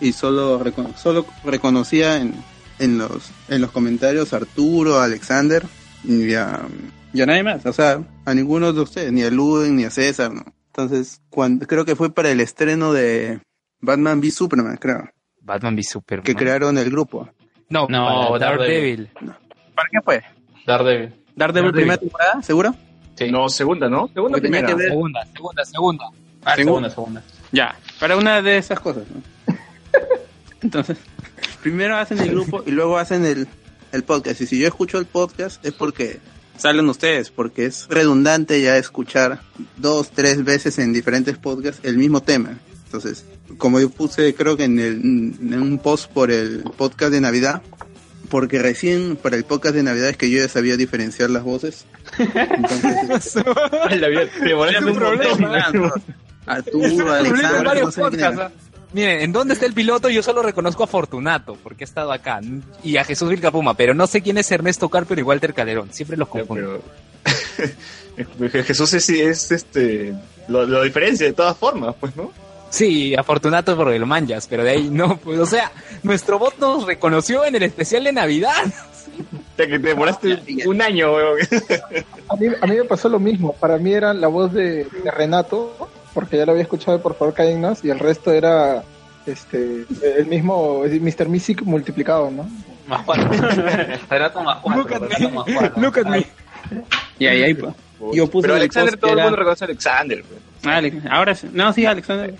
[0.00, 2.34] y solo, recono- solo reconocía en,
[2.78, 5.64] en los en los comentarios a Arturo, a Alexander
[6.04, 6.60] y a,
[7.12, 9.90] y a nadie más, o sea, a ninguno de ustedes, ni a Luden ni a
[9.90, 10.44] César, ¿no?
[10.68, 13.40] Entonces, cuando, creo que fue para el estreno de
[13.80, 15.08] Batman v Superman, creo,
[15.42, 16.24] Batman v Superman.
[16.24, 17.28] que crearon el grupo.
[17.68, 19.08] No, No, Daredevil.
[19.74, 20.22] ¿Para qué fue?
[20.66, 21.14] Daredevil.
[21.36, 22.74] Daredevil, primera temporada, ¿seguro?
[23.16, 23.30] Sí.
[23.30, 24.08] No, segunda, ¿no?
[24.08, 24.66] Segunda Porque primera.
[24.68, 26.04] que ver- Segunda, segunda, segunda.
[26.44, 26.88] Ah, Segunda.
[26.88, 27.22] segunda, segunda.
[27.52, 29.22] Ya, para una de esas cosas, ¿no?
[30.62, 30.98] Entonces,
[31.62, 33.48] primero hacen el grupo y luego hacen el,
[33.92, 34.40] el podcast.
[34.40, 36.20] Y si yo escucho el podcast es porque
[36.56, 39.40] salen ustedes, porque es redundante ya escuchar
[39.76, 42.58] dos, tres veces en diferentes podcasts el mismo tema.
[42.90, 43.24] Entonces,
[43.56, 47.62] como yo puse creo que en, el, en un post por el podcast de Navidad,
[48.28, 51.86] porque recién para el podcast de Navidad es que yo ya sabía diferenciar las voces.
[52.18, 53.34] Entonces,
[54.42, 56.02] te un montón.
[56.64, 58.50] Problema Alexander, no sé podcasts, ¿ah?
[58.92, 60.08] Miren, ¿en dónde está el piloto?
[60.08, 62.40] Yo solo reconozco a Fortunato, porque he estado acá,
[62.82, 65.92] y a Jesús Vilcapuma, pero no sé quién es Ernesto Carpio y Walter Calderón.
[65.92, 66.82] Siempre los confundo.
[68.36, 70.12] Pero Jesús es, es este
[70.48, 72.32] lo, lo diferencia de todas formas, pues, ¿no?
[72.70, 75.70] Sí, a Fortunato porque lo manjas, pero de ahí no, pues, o sea,
[76.02, 78.64] nuestro bot nos reconoció en el especial de Navidad.
[78.66, 81.38] O sea, que te demoraste un año, weón.
[82.28, 83.52] A mí, a mí me pasó lo mismo.
[83.54, 87.16] Para mí era la voz de, de Renato, porque ya lo había escuchado de Por
[87.16, 88.82] favor Cállennos, y el resto era
[89.26, 89.84] este
[90.16, 91.28] el mismo Mr.
[91.28, 92.48] Music multiplicado, ¿no?
[92.86, 93.28] Más cuatro.
[94.08, 94.82] Renato más cuatro.
[94.82, 95.82] Look at Renato me, cuatro.
[95.82, 96.26] look at me.
[97.18, 97.74] Y ahí, ahí, pues.
[98.14, 100.40] Yo puse Pero el Alexander, todo el mundo reconoce a Alexander, pues.
[100.64, 101.48] Ah, Alex- ahora sí.
[101.52, 102.34] No, sí, Alexander.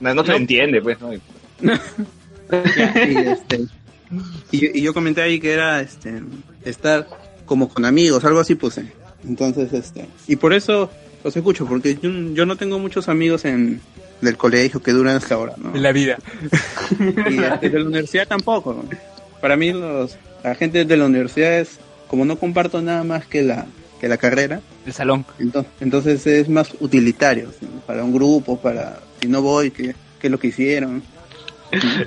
[0.00, 1.10] No, no te lo entiende, pues, ¿no?
[2.50, 3.64] Ya, y, este,
[4.52, 6.22] y, yo- y yo comenté ahí que era este
[6.64, 7.08] estar
[7.44, 8.84] como con amigos, algo así puse.
[9.26, 10.88] Entonces, este, y por eso
[11.24, 13.80] los escucho, porque yo, yo no tengo muchos amigos en
[14.20, 15.74] del colegio que duran hasta ahora, ¿no?
[15.74, 16.18] En la vida.
[17.28, 18.84] Y este, de la universidad tampoco.
[19.40, 23.42] Para mí los la gente de la universidad es como no comparto nada más que
[23.42, 23.66] la
[24.00, 25.26] que la carrera, El salón.
[25.40, 27.66] entonces, entonces es más utilitario ¿sí?
[27.86, 31.02] para un grupo, para si no voy, que, que es lo que hicieron.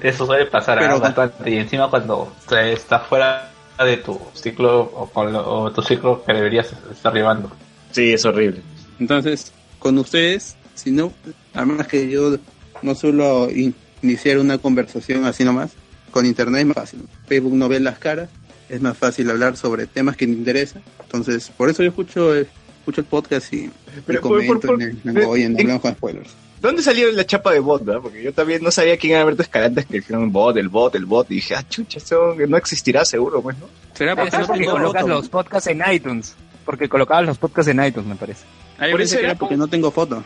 [0.01, 1.49] Eso suele pasar ah, Pero- bastante.
[1.49, 3.51] Y encima cuando estás fuera
[3.83, 7.51] de tu ciclo o, con lo- o tu ciclo que deberías estar llevando.
[7.91, 8.61] Sí, es horrible.
[8.99, 11.13] Entonces, con ustedes, si no,
[11.53, 12.37] a menos que yo
[12.81, 15.71] no suelo in- iniciar una conversación así nomás,
[16.11, 17.03] con internet es más fácil.
[17.27, 18.29] Facebook no ve las caras,
[18.69, 20.81] es más fácil hablar sobre temas que me interesan.
[21.03, 22.47] Entonces, por eso yo escucho el,
[22.79, 23.71] escucho el podcast y, y
[24.05, 26.29] Pero, por- comento por- en el por- Langoy, en en- Hablamos con Spoilers.
[26.61, 28.01] ¿Dónde salió la chapa de bot, verdad?
[28.01, 31.05] Porque yo también no sabía quién era Alberto Escalante, que dijeron bot, el bot, el
[31.05, 31.31] bot.
[31.31, 33.67] Y dije, ah, chucha, eso no existirá seguro, pues, ¿no?
[33.93, 36.35] ¿Será porque colocas los podcasts en iTunes.
[36.65, 38.45] Porque colocabas los podcasts en iTunes, me parece.
[38.77, 40.23] Ahí por eso que era porque no tengo foto.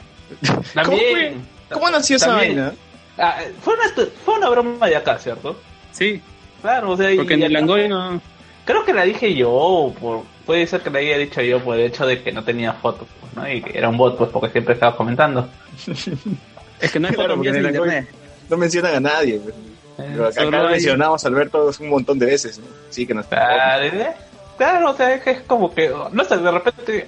[0.74, 1.46] También.
[1.72, 2.56] ¿Cómo nació esa También.
[2.56, 2.74] vaina?
[3.18, 5.60] Ah, fue, una, fue una broma de acá, ¿cierto?
[5.92, 6.22] Sí,
[6.64, 8.22] Claro, o sea, y porque en el Langoy no...
[8.64, 11.86] Creo que la dije yo, por, puede ser que la haya dicho yo por el
[11.86, 13.52] hecho de que no tenía fotos, pues, ¿no?
[13.52, 15.48] Y que era un bot, pues, porque siempre estaba comentando.
[16.80, 18.10] Es que no hay Claro, porque en internet.
[18.50, 19.40] No mencionan a nadie.
[19.40, 19.56] pues.
[19.96, 22.60] Pero acá, acá mencionamos a Alberto un montón de veces.
[22.60, 22.66] ¿no?
[22.90, 23.38] Sí, que no está.
[23.38, 24.14] Claro, ¿eh?
[24.58, 27.08] claro, o sea, es que es como que, no sé, de repente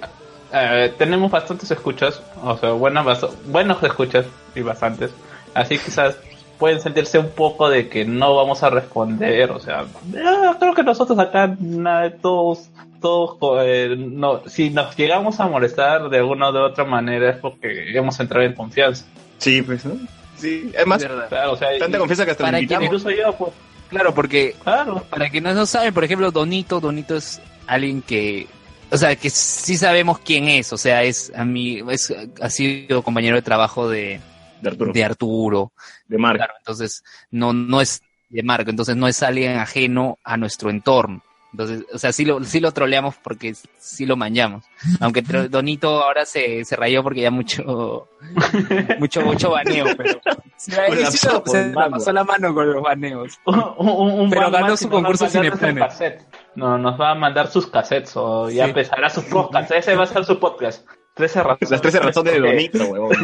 [0.52, 5.10] eh, tenemos bastantes escuchas, o sea, buenas, buenos escuchas y bastantes,
[5.54, 6.16] así quizás
[6.58, 9.82] pueden sentirse un poco de que no vamos a responder, o sea,
[10.14, 12.68] eh, creo que nosotros acá, nada, todos,
[13.00, 17.36] todos, eh, no, si nos llegamos a molestar de alguna o de otra manera es
[17.36, 19.04] porque hemos entrado en confianza.
[19.38, 19.94] Sí, pues, ¿no?
[20.36, 22.84] Sí, además, Claro, o sea, tanta y- confianza que hasta Para invitamos.
[22.86, 23.52] incluso yo, pues,
[23.88, 25.02] Claro, porque claro.
[25.08, 28.46] para quienes no saben, por ejemplo, Donito, Donito es alguien que,
[28.90, 33.02] o sea, que sí sabemos quién es, o sea, es a mí, es, ha sido
[33.02, 34.20] compañero de trabajo de,
[34.60, 34.92] De Arturo.
[34.92, 35.72] de Arturo,
[36.08, 36.36] De Marc.
[36.38, 41.22] claro, entonces no, no es de Marco, entonces no es alguien ajeno a nuestro entorno.
[41.52, 44.64] Entonces, o sea, sí lo, sí lo troleamos porque sí lo manchamos.
[45.00, 48.08] Aunque Donito ahora se, se rayó porque ya mucho,
[48.98, 50.20] mucho, mucho baneo, pero
[50.56, 53.38] sí, la sí se- la pasó la mano con los baneos.
[53.46, 56.26] Un- un- un Pero ganó su concurso Cineplanet.
[56.56, 58.70] No, nos va a mandar sus cassettes o ya Sí.
[58.70, 59.70] empezará su podcast.
[59.70, 60.86] Ese va a ser su podcast.
[61.16, 61.70] 13 razones.
[61.70, 62.40] Las 13 razones de.
[62.40, 63.16] Donito, huevón.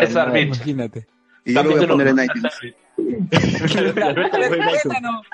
[0.00, 0.48] Es Armin.
[0.48, 1.06] Imagínate.
[1.44, 2.52] Y yo lo voy a poner en iTunes.
[4.12, 5.26] Cuéntanos,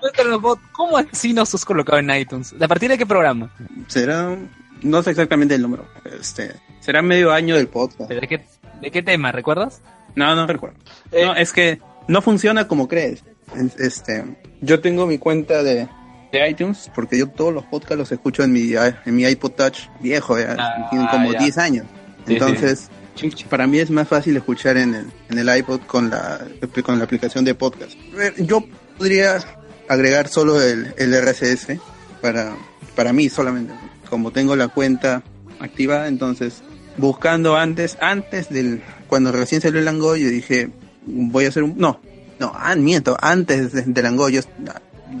[0.00, 2.54] cuéntanos, Bot, ¿cómo así nos has colocado en iTunes?
[2.60, 3.50] ¿A partir de qué programa?
[3.86, 4.36] Será,
[4.82, 5.86] no sé exactamente el número.
[6.20, 8.10] Este, será medio año del podcast.
[8.10, 8.44] ¿De qué,
[8.80, 9.32] de qué tema?
[9.32, 9.80] ¿Recuerdas?
[10.14, 10.76] No, no recuerdo.
[11.12, 13.24] Eh, No, es que no funciona como crees.
[13.56, 14.24] Es- Este,
[14.60, 15.88] yo tengo mi cuenta de,
[16.38, 18.72] de iTunes porque yo todos los podcasts los escucho en mi,
[19.04, 21.38] en mi iPod Touch viejo, ya, Ah, como ya.
[21.38, 21.86] 10 años.
[22.26, 22.88] Sí, Entonces,
[23.48, 26.40] para mí es más fácil escuchar en el, en el iPod con la,
[26.84, 27.92] con la aplicación de podcast.
[28.38, 28.64] Yo
[28.98, 29.38] podría
[29.88, 31.78] agregar solo el, el RSS
[32.20, 32.54] para,
[32.96, 33.72] para mí solamente.
[34.08, 35.22] Como tengo la cuenta
[35.60, 36.62] activada, entonces
[36.96, 40.70] buscando antes, antes del, cuando recién salió el Langoy, yo dije,
[41.06, 42.00] voy a hacer un, no,
[42.38, 44.40] no, ah, miento, antes de, de yo,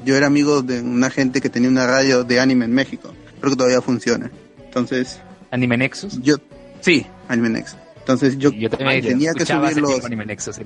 [0.04, 3.12] yo era amigo de una gente que tenía una radio de anime en México.
[3.40, 4.30] Creo que todavía funciona.
[4.64, 5.20] Entonces,
[5.50, 6.20] Anime Nexus.
[6.20, 6.36] yo,
[6.80, 7.76] sí, Anime Next.
[7.98, 10.60] Entonces yo, Yo también tenía que subir los, Anime Nexus,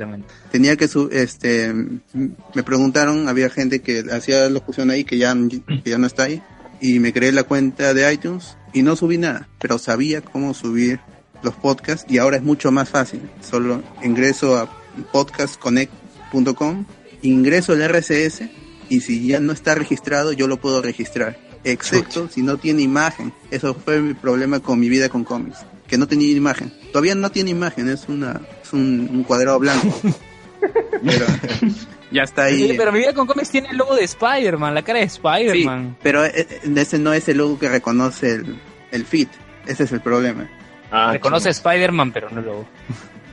[0.50, 5.36] tenía que su, este, me preguntaron, había gente que hacía locución ahí que ya,
[5.84, 6.42] que ya no está ahí,
[6.80, 10.98] y me creé la cuenta de iTunes y no subí nada, pero sabía cómo subir
[11.42, 13.20] los podcasts y ahora es mucho más fácil.
[13.40, 14.68] Solo ingreso a
[15.12, 16.86] podcastconnect.com,
[17.22, 18.42] ingreso el RSS
[18.88, 23.32] y si ya no está registrado yo lo puedo registrar, excepto si no tiene imagen.
[23.50, 26.72] Eso fue mi problema con mi vida con cómics, que no tenía imagen.
[26.92, 29.94] Todavía no tiene imagen, es una es un, un cuadrado blanco.
[31.04, 31.26] pero
[32.10, 32.74] ya está ahí.
[32.76, 35.96] Pero mi vida con cómics tiene el logo de Spider-Man, la cara de Sí, Spider-Man.
[36.02, 38.58] pero eh, eh, ese no es el logo que reconoce el,
[38.90, 39.28] el feed.
[39.66, 40.48] Ese es el problema.
[40.90, 42.66] Ah, Reconoce Spider-Man, pero no el logo.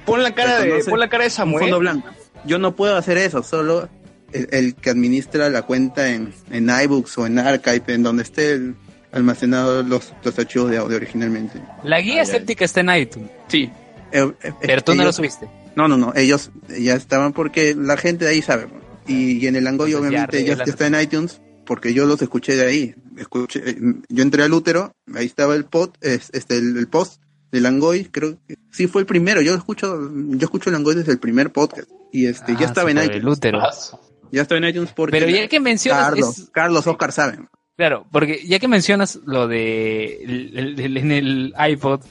[0.05, 1.61] Pon la cara de, pon la cara de Samuel.
[1.63, 2.09] fondo blanco.
[2.43, 3.87] Yo no puedo hacer eso, solo
[4.31, 8.51] el, el que administra la cuenta en, en iBooks o en Archive, en donde esté
[8.53, 8.75] el-
[9.11, 11.61] almacenado los, los archivos de audio originalmente.
[11.83, 13.69] La guía Ah, escéptica está en iTunes, Sí.
[14.11, 15.47] Eh, eh, pero tú no lo subiste.
[15.75, 18.67] No, no, no, ellos ya estaban porque la gente de ahí sabe.
[19.07, 22.21] Y, y en el Angoy Entonces ya obviamente ya, está en iTunes porque yo los
[22.21, 22.95] escuché de ahí.
[23.17, 23.77] Escuché, eh,
[24.09, 27.21] yo entré al útero, ahí estaba el pod, es- este, el, el post
[27.51, 29.41] del Angoy, creo que sí fue el primero.
[29.41, 32.91] Yo escucho, yo escucho el Angoy desde el primer podcast y este Ah, ya estaba
[32.91, 33.15] en iTunes.
[33.17, 33.59] el útero.
[34.35, 37.47] Ya estaba en iTunes porque Pero ya que mencionas, Carlos, es- Carlos, Oscar saben.
[37.77, 42.01] claro, porque ya que mencionas lo de el- el- el- en el iPod,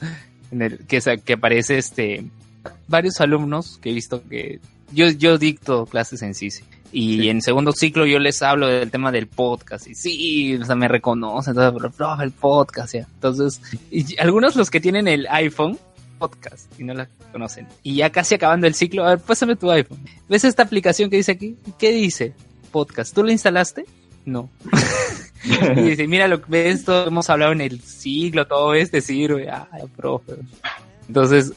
[0.51, 2.25] en el que, que aparece este
[2.87, 4.59] varios alumnos que he visto que
[4.91, 7.29] yo yo dicto clases en CICE y Sí.
[7.29, 10.87] en segundo ciclo yo les hablo del tema del podcast y sí, o sea, me
[10.87, 13.07] reconocen, entonces, pero, el podcast, ya.
[13.15, 13.61] Entonces,
[13.91, 15.77] y algunos los que tienen el iPhone
[16.17, 17.67] podcast y no la conocen.
[17.83, 19.99] Y ya casi acabando el ciclo, a ver, pásame tu iPhone.
[20.27, 21.57] ¿Ves esta aplicación que dice aquí?
[21.77, 22.33] ¿Qué dice?
[22.71, 23.13] Podcast.
[23.13, 23.85] ¿Tú la instalaste?
[24.25, 24.49] No.
[25.75, 29.49] y dice, mira lo que ves, esto hemos hablado en el siglo, todo este sirve.
[29.49, 30.33] Ay, profe.
[31.07, 31.53] Entonces,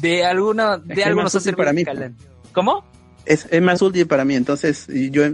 [0.00, 1.84] de alguna, de es nos más hace útil para mí.
[1.84, 2.16] calan.
[2.52, 2.84] ¿Cómo?
[3.24, 5.24] Es, es más útil para mí, entonces yo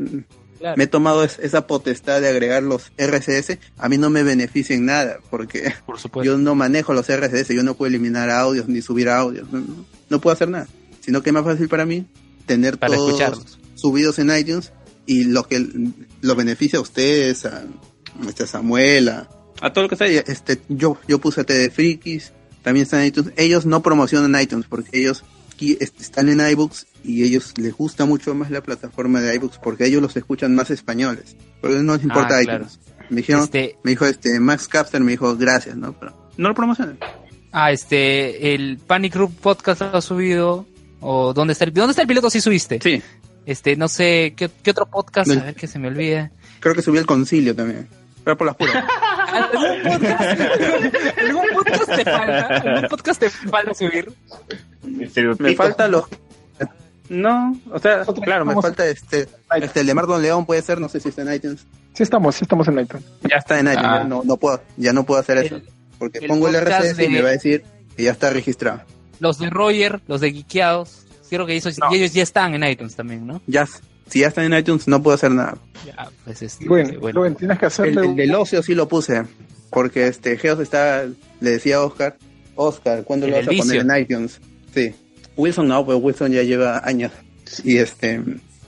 [0.59, 0.77] Claro.
[0.77, 3.59] me he tomado es- esa potestad de agregar los RSS.
[3.77, 7.63] A mí no me beneficia en nada porque Por yo no manejo los RSS, yo
[7.63, 9.63] no puedo eliminar audios ni subir audios, no,
[10.09, 10.67] no puedo hacer nada.
[11.01, 12.07] Sino que es más fácil para mí
[12.47, 13.59] tener para todos escucharlos.
[13.75, 14.73] subidos en iTunes
[15.07, 15.65] y lo que
[16.21, 19.29] lo beneficia a ustedes, a, a Samuel, a,
[19.61, 20.21] a todo lo que está ahí.
[20.27, 22.33] Este, yo, yo puse a TD Frikis,
[22.63, 23.33] también están en iTunes.
[23.37, 25.25] Ellos no promocionan iTunes porque ellos
[25.81, 30.03] están en iBooks y ellos les gusta mucho más la plataforma de iBooks porque ellos
[30.03, 31.37] los escuchan más españoles.
[31.61, 32.79] Pero no les importa Ah, iTunes.
[33.11, 35.93] Me dijeron, Este, me dijo este Max Capster, me dijo gracias, ¿no?
[35.99, 36.99] Pero no lo promocionan.
[37.53, 40.67] ah, este, el Panic Group Podcast lo ha subido.
[41.01, 42.81] ¿O dónde está el, dónde está el piloto si subiste?
[42.83, 43.01] Sí,
[43.47, 45.31] Este, no sé, ¿qué, qué otro podcast?
[45.31, 46.31] A ver que se me olvida.
[46.61, 47.87] creo que subió el concilio también.
[48.25, 48.85] Pero por las puras.
[49.33, 50.41] ¿Algún podcast?
[51.19, 52.47] ¿Algún podcast te falta?
[52.47, 54.13] ¿Algún podcast te falta subir?
[55.39, 56.05] me falta los
[57.09, 60.89] no o sea claro me falta este este el de Marlon León puede ser no
[60.91, 61.65] sé si está en iTunes
[61.95, 63.05] Sí estamos, sí estamos en iTunes.
[63.29, 63.99] ya está en iTunes Ah.
[64.03, 65.69] ya no no puedo ya no puedo hacer eso El-
[65.99, 67.65] porque el pongo el RSS y de- me va a decir
[67.97, 68.83] que ya está registrado
[69.21, 71.07] Los de Roger, los de Geekeados.
[71.29, 71.89] Creo que esos, No.
[71.93, 73.41] y ellos ya están en iTunes también, ¿no?
[73.47, 73.67] ya
[74.07, 77.21] si ya está en iTunes no puedo hacer nada Ya, pues este, Bueno, bueno.
[77.21, 79.23] Luen, tienes que el, hacerle el del ocio sí lo puse
[79.71, 81.07] porque este Geos está
[81.41, 82.17] le decía a Oscar
[82.55, 84.41] Oscar ¿cuándo lo vas a poner en iTunes?
[84.75, 84.95] sí
[85.37, 87.13] Wilson no pues Wilson ya lleva años
[87.65, 88.21] y este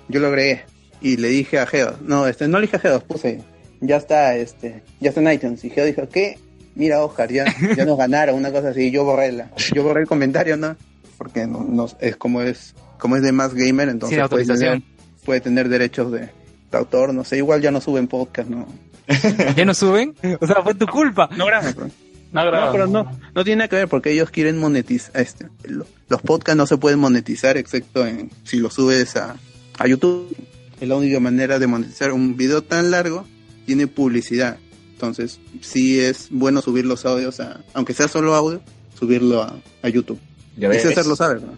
[0.08, 0.62] yo lo agregué
[1.00, 3.40] y le dije a Geos no este no le dije a Geos puse
[3.80, 6.38] ya está este ya está en iTunes y Geos dijo ¿qué?
[6.74, 7.44] mira Oscar ya
[7.76, 10.76] ya nos ganaron una cosa así yo borré la yo borré el comentario no
[11.18, 14.82] porque no, no- es como es como es de más gamer entonces puede tener,
[15.24, 16.28] puede tener derechos de
[16.70, 18.64] de autor, no sé, igual ya no suben podcast, ¿no?
[19.56, 20.14] ¿Ya no suben?
[20.40, 21.28] O sea, fue tu culpa.
[21.36, 21.70] No graba.
[21.72, 21.90] No
[22.32, 22.72] No, graba.
[22.72, 26.56] pero no, no tiene nada que ver porque ellos quieren monetizar, este, lo- los podcasts
[26.56, 29.36] no se pueden monetizar excepto en, si lo subes a,
[29.78, 30.34] a YouTube.
[30.80, 33.26] Es la única manera de monetizar un video tan largo,
[33.66, 34.58] tiene publicidad.
[34.92, 38.60] Entonces, sí es bueno subir los audios a, aunque sea solo audio,
[38.98, 40.18] subirlo a, a YouTube.
[40.56, 40.82] Ya Y ves.
[40.82, 41.56] César lo sabe, ¿no?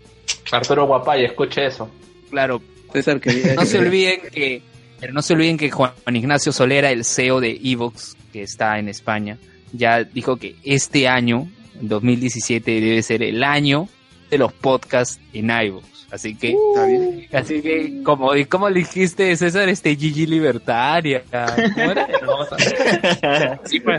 [0.53, 1.89] Arturo Guapay, escuche eso.
[2.31, 2.63] Claro,
[2.93, 4.63] César quería no se olviden que,
[5.03, 8.89] pero no se olviden que Juan Ignacio Solera, el CEO de Evox, que está en
[8.89, 9.37] España,
[9.73, 11.49] ya dijo que este año,
[11.81, 13.89] 2017, debe ser el año
[14.31, 15.85] de los podcasts en iVoox.
[16.13, 16.55] Así que,
[17.33, 21.25] así que, como, y como le dijiste, César, este Gigi Libertaria.
[21.75, 23.61] ¿Cómo era?
[23.65, 23.99] Sí, pues.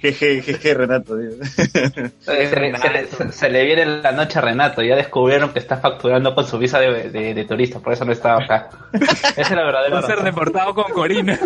[0.00, 1.16] Jeje, jeje, Renato.
[1.18, 1.30] tío.
[2.20, 4.82] Se, se le- le- le viene la noche a Renato.
[4.82, 8.12] Ya descubrieron que está facturando con su visa de, de, de turista, por eso no
[8.12, 8.68] estaba acá.
[8.92, 11.38] Esa es la verdadera Va a ser deportado con Corina.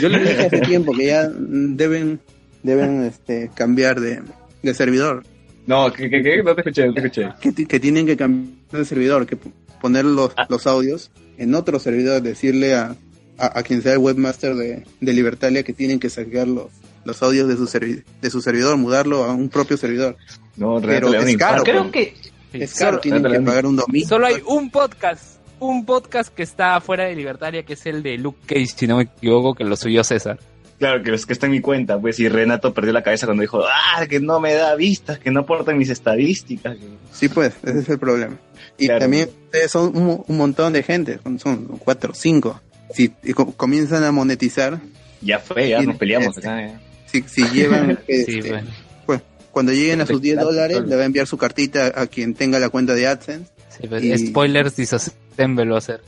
[0.00, 2.20] Yo les dije hace tiempo que ya deben,
[2.62, 4.22] deben este, cambiar de,
[4.62, 5.22] de servidor.
[5.66, 6.42] No, ¿qué, qué, qué?
[6.42, 7.28] No te escuché, no te escuché.
[7.40, 9.38] que, que tienen que cambiar de servidor, que
[9.80, 10.46] poner los, Ah.
[10.48, 12.96] los audios en otro servidor, decirle a,
[13.38, 16.66] a, a quien sea el webmaster de, de Libertalia que tienen que sacar los,
[17.04, 20.16] los audios de su, servi- de su servidor, mudarlo a un propio servidor.
[20.56, 21.62] No, Renato Pero es caro.
[21.64, 22.14] Creo que
[22.52, 24.06] Es caro, Solo- tienen que pagar un dominio.
[24.08, 28.16] Solo hay un podcast, un podcast que está fuera de Libertaria, que es el de
[28.18, 30.38] Luke Cage, si no me equivoco, que lo subió César.
[30.78, 33.42] Claro, que es que está en mi cuenta, pues, y Renato perdió la cabeza cuando
[33.42, 36.76] dijo, ah, que no me da vistas, que no aporta mis estadísticas.
[37.12, 38.36] Sí, pues, ese es el problema.
[38.76, 39.00] Y Claro.
[39.00, 42.60] también ustedes son un, mo- un montón de gente, son, son cuatro cinco.
[42.92, 44.80] Si y co- comienzan a monetizar,
[45.22, 46.48] Ya fue, ya nos peleamos este.
[46.48, 46.62] acá.
[46.64, 46.78] eh.
[47.22, 47.98] Si, si llevan...
[48.06, 48.70] Sí, este, bueno.
[49.06, 49.20] pues,
[49.50, 52.34] cuando lleguen a sus 10 Claro, dólares, le va a enviar su cartita a quien
[52.34, 53.50] tenga la cuenta de AdSense.
[53.68, 56.00] Sí, pues, Y- Spoilers, disassemble va a ser.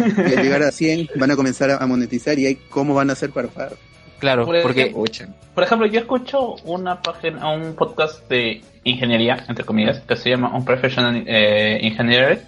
[0.00, 3.12] Y al llegar a 100 van a comenzar a, monetizar y ahí cómo van a
[3.12, 3.76] hacer para pagar.
[4.18, 5.28] Claro, Por porque Pucha.
[5.54, 10.56] Por ejemplo, yo escucho una página, un podcast de ingeniería, entre comillas, que se llama
[10.56, 12.42] Un Professional eh, Engineer.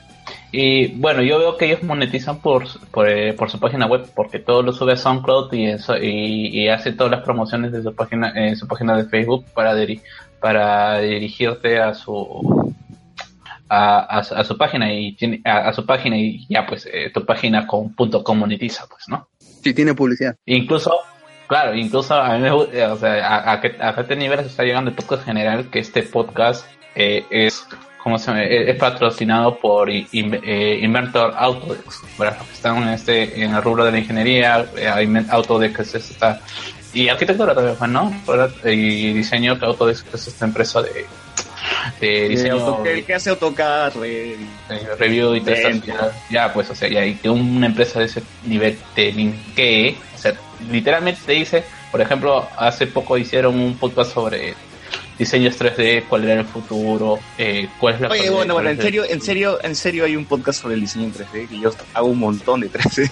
[0.52, 4.38] Y bueno, yo veo que ellos monetizan por, por, eh, por su página web, porque
[4.38, 7.94] todo lo sube a SoundCloud y, eso, y, y hace todas las promociones de su
[7.94, 10.02] página, en su página de Facebook para, diri-
[10.40, 12.74] para dirigirte a su
[13.68, 16.88] a, a, su- a su página y tiene a, a su página y ya pues
[16.92, 19.28] eh, tu página con punto com monetiza pues no
[19.62, 20.34] Si tiene publicidad.
[20.46, 20.92] Incluso,
[21.46, 24.40] claro, incluso a mí me gu- eh, o sea, a, a, qué, a qué nivel
[24.40, 26.66] se está llegando el podcast general, que este podcast
[26.96, 27.64] eh, es,
[28.02, 28.42] ¿cómo se llama?
[28.44, 31.86] Es, es patrocinado por In- eh, Inventor Autodesk,
[32.18, 36.40] los que están en, este, en el rubro de la ingeniería, eh, Autodesk es esta,
[36.92, 38.12] y arquitectura también, pues, ¿no?
[38.26, 38.50] ¿Verdad?
[38.64, 41.06] Y diseño, que Autodesk es esta empresa de,
[42.00, 44.36] de diseño El que hace AutoCAD, re- eh,
[44.98, 45.68] review y todo eso,
[46.30, 50.18] ya, pues, o sea, ya, y que una empresa de ese nivel te linkee, o
[50.18, 50.34] sea,
[50.70, 54.54] literalmente te dice, por ejemplo, hace poco hicieron un podcast sobre
[55.20, 59.04] diseños 3D, cuál era el futuro, eh, cuál es la Oye, bueno, bueno, en serio,
[59.06, 62.06] en serio, en serio hay un podcast sobre el diseño en 3D que yo hago
[62.06, 63.10] un montón de 3D.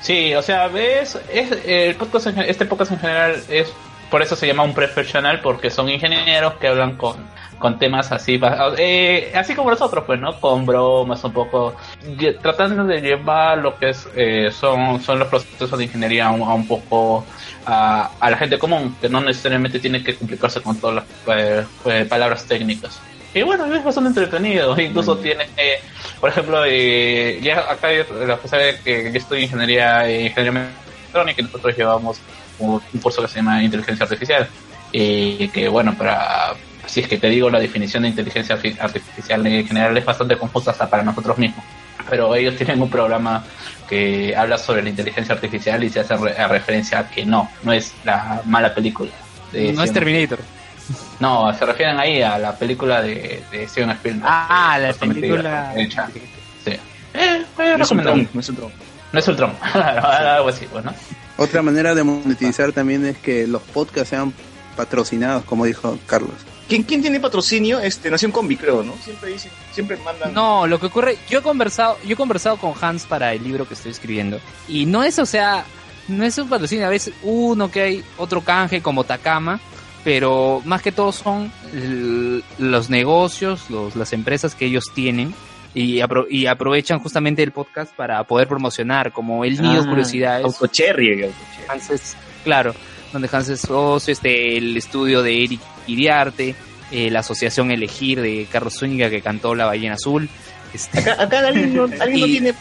[0.00, 3.70] Sí, o sea, ves, es, el podcast en este podcast en general es,
[4.10, 7.16] por eso se llama un profesional, porque son ingenieros que hablan con,
[7.58, 8.40] con temas así,
[8.78, 10.40] eh, así como nosotros, pues, ¿no?
[10.40, 11.76] Con bromas un poco,
[12.40, 16.40] tratando de llevar lo que es, eh, son, son los procesos de ingeniería a un,
[16.40, 17.26] a un poco
[17.66, 20.96] a, a la gente común, que no necesariamente tiene que complicarse con todas
[21.26, 22.98] las eh, eh, palabras técnicas.
[23.32, 25.44] Y bueno, es bastante entretenido, incluso tiene...
[25.56, 25.78] eh,
[26.20, 27.88] por ejemplo, eh, ya acá
[28.26, 30.68] la que sabe que yo estudio ingeniería, eh, ingeniería
[31.06, 32.20] mecatrónica y nosotros llevamos
[32.58, 34.48] un, un curso que se llama inteligencia artificial.
[34.92, 36.54] Y que bueno, para
[36.86, 40.36] si es que te digo la definición de inteligencia arti- artificial en general es bastante
[40.36, 41.64] confusa hasta para nosotros mismos.
[42.08, 43.44] Pero ellos tienen un programa
[43.88, 47.50] que habla sobre la inteligencia artificial y se hace re- a referencia a que no,
[47.62, 49.10] no es la mala película.
[49.52, 50.38] de no es Terminator.
[51.20, 54.24] No, se refieren ahí a la película de, de Steven Spielberg.
[54.28, 55.72] Ah, la película.
[55.76, 56.08] hecha.
[56.64, 56.70] Sí.
[56.72, 56.80] Eh,
[57.14, 58.22] eh, No es un recomendable.
[58.24, 58.72] tron, no es un tron.
[59.12, 60.94] No es Ultron, algo así, bueno.
[61.36, 64.32] Otra manera de monetizar también es que los podcasts sean
[64.76, 66.30] patrocinados, como dijo Carlos.
[66.70, 67.78] ¿Quién, ¿Quién tiene patrocinio?
[67.80, 68.94] Este, Nación Combi, creo, ¿no?
[69.04, 70.32] Siempre dicen, siempre mandan.
[70.32, 73.68] No, lo que ocurre, yo he conversado, yo he conversado con Hans para el libro
[73.68, 75.64] que estoy escribiendo y no es, o sea,
[76.08, 79.60] no es un patrocinio, a veces uno que hay otro canje como Takama,
[80.04, 81.52] pero más que todo son
[82.58, 85.34] los negocios, los, las empresas que ellos tienen
[85.74, 90.44] y, apro- y aprovechan justamente el podcast para poder promocionar, como el Nido Ah, Curiosidades.
[90.44, 91.66] Autocherry, Autocherry.
[91.68, 92.74] Hans es, claro,
[93.12, 96.54] donde Hans es socio, este, el estudio de Eric Iriarte,
[96.90, 100.28] eh, la asociación Elegir de Carlos Zúñiga que cantó La Ballena Azul.
[100.72, 102.54] Este, Acá, acá alguien, no, alguien no Y- tiene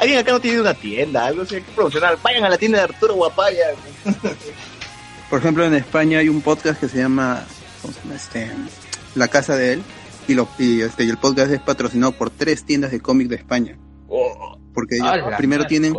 [0.00, 2.18] Alguien acá no tiene una tienda, algo así, hay que promocionar.
[2.22, 3.64] Vayan a la tienda de Arturo Guapaya.
[5.30, 7.44] Por ejemplo, en España hay un podcast que se llama,
[7.82, 8.14] ¿cómo se llama?
[8.14, 8.50] Este,
[9.14, 9.82] La Casa de Él.
[10.28, 13.36] Y, lo, y, este, y el podcast es patrocinado por tres tiendas de cómics de
[13.36, 13.76] España.
[14.08, 15.94] Oh, Porque ellos ¡Hala, primero tienen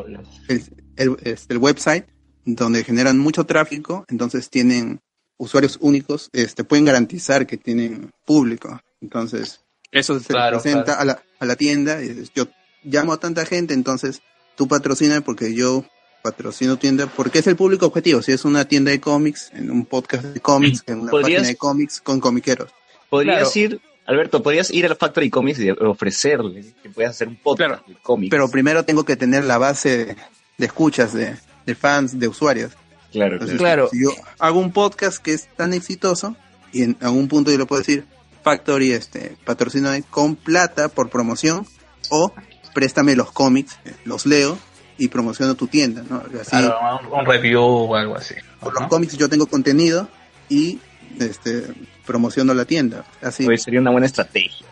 [0.47, 0.63] el,
[0.95, 2.05] el, este, el website
[2.45, 5.01] donde generan mucho tráfico, entonces tienen
[5.38, 8.80] usuarios únicos, este, pueden garantizar que tienen público.
[9.01, 9.61] Entonces,
[9.91, 11.01] eso se Claro, presenta claro.
[11.01, 12.01] a, la, a la tienda.
[12.01, 12.47] y dices, yo
[12.84, 14.22] llamo a tanta gente, entonces
[14.55, 15.85] tú patrocina porque yo
[16.22, 18.22] patrocino tienda, porque es el público objetivo.
[18.22, 21.47] Si es una tienda de cómics, en un podcast de cómics, en una ¿Podrías- página
[21.49, 22.72] de cómics con comiqueros.
[23.09, 23.73] Podrías Claro.
[23.76, 27.85] ir, Alberto, podrías ir a la Factory Comics y ofrecerle que puedas hacer un podcast
[27.88, 28.30] de cómics.
[28.31, 30.15] Pero primero tengo que tener la base de,
[30.57, 31.35] de escuchas, de,
[31.66, 32.72] de fans, de usuarios.
[33.12, 33.90] claro, Entonces, Claro.
[33.92, 34.10] si yo
[34.40, 36.36] hago un podcast que es tan exitoso
[36.74, 38.06] y en algún punto yo le puedo decir,
[38.44, 41.66] Factory, este, patrocina con plata por promoción
[42.10, 42.32] o
[42.74, 44.58] préstame los cómics, eh, los leo
[44.98, 46.22] y promociono tu tienda, ¿no?
[46.40, 46.76] Así, Claro,
[47.12, 48.36] un, un review o algo así.
[48.60, 50.08] por los cómics yo tengo contenido
[50.50, 50.80] y
[51.20, 51.64] este,
[52.06, 53.06] promociono la tienda.
[53.22, 54.68] Así, Pues sería una buena estrategia.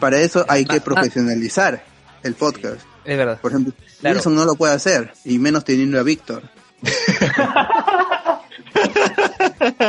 [0.00, 0.84] para eso hay que Ah, ah.
[0.84, 1.84] profesionalizar
[2.22, 2.80] el podcast.
[3.04, 3.38] Es verdad.
[3.40, 4.16] Por ejemplo, Claro.
[4.16, 6.42] Wilson no lo puede hacer y menos teniendo a Víctor.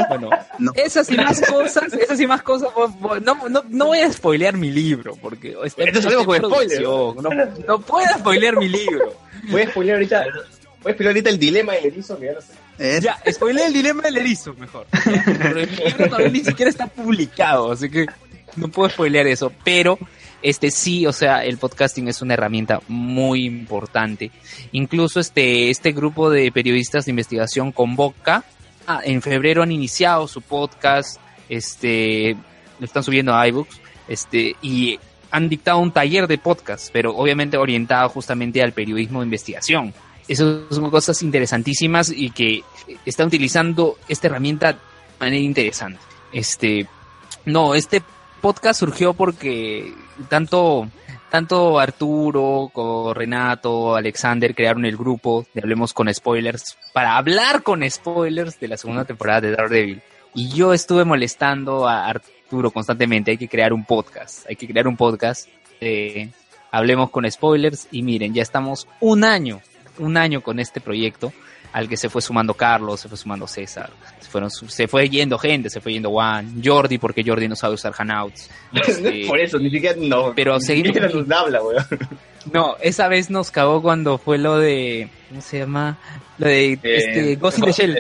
[0.09, 0.29] Bueno,
[0.59, 0.71] No.
[0.75, 2.69] esas y más cosas, esas y más cosas,
[3.21, 7.29] no, no, no voy a spoilear mi libro, porque está, Entonces hablemos con producción, no,
[7.67, 9.13] no puedo spoilear mi libro.
[9.49, 10.23] Voy a spoilear ahorita,
[10.81, 12.53] voy a spoilear ahorita el dilema del erizo que ya lo sé.
[12.77, 14.85] Es- Ya, el dilema del erizo, mejor.
[15.03, 18.05] Pero mi libro todavía ni siquiera está publicado, así que
[18.55, 19.97] no puedo spoilear eso, pero
[20.43, 24.29] este sí, o sea, el podcasting es una herramienta muy importante.
[24.73, 28.43] Incluso este, este grupo de periodistas de investigación convoca,
[28.85, 32.35] ah, en febrero han iniciado su podcast, este,
[32.77, 33.79] lo están subiendo a iBooks,
[34.09, 34.99] este, y
[35.31, 39.93] han dictado un taller de podcast, pero obviamente orientado justamente al periodismo de investigación.
[40.27, 42.63] Esas son cosas interesantísimas y que
[43.05, 44.79] están utilizando esta herramienta de
[45.19, 45.99] manera interesante.
[46.33, 46.87] Este,
[47.45, 48.01] no, este
[48.43, 49.93] podcast surgió porque
[50.27, 50.89] tanto,
[51.31, 57.89] tanto Arturo, como Renato, Alexander crearon el grupo de Hablemos con Spoilers para hablar con
[57.89, 60.01] spoilers de la segunda temporada de Daredevil.
[60.33, 64.89] Y yo estuve molestando a Arturo constantemente, hay que crear un podcast, hay que crear
[64.89, 65.47] un podcast.
[66.69, 69.61] hablemos con spoilers y miren, ya estamos un año,
[69.99, 71.31] un año con este proyecto
[71.73, 73.89] al que se fue sumando Carlos, se fue sumando César,
[74.19, 77.73] se, fueron, se fue yendo gente, se fue yendo Juan, Jordi, porque Jordi no sabe
[77.73, 78.49] usar Hangouts.
[78.73, 80.33] Este, Por eso, ni siquiera no.
[80.35, 81.85] Pero seguimos weón.
[82.53, 85.97] no, esa vez nos cagó cuando fue lo de, ¿cómo se llama?
[86.37, 87.99] Lo de este, Ghost in the Shell,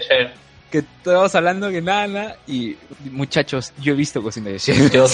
[0.71, 2.75] que estábamos hablando que nada, nada, y
[3.11, 4.89] muchachos, yo he visto Ghost in the Shell.
[4.91, 5.07] Yo-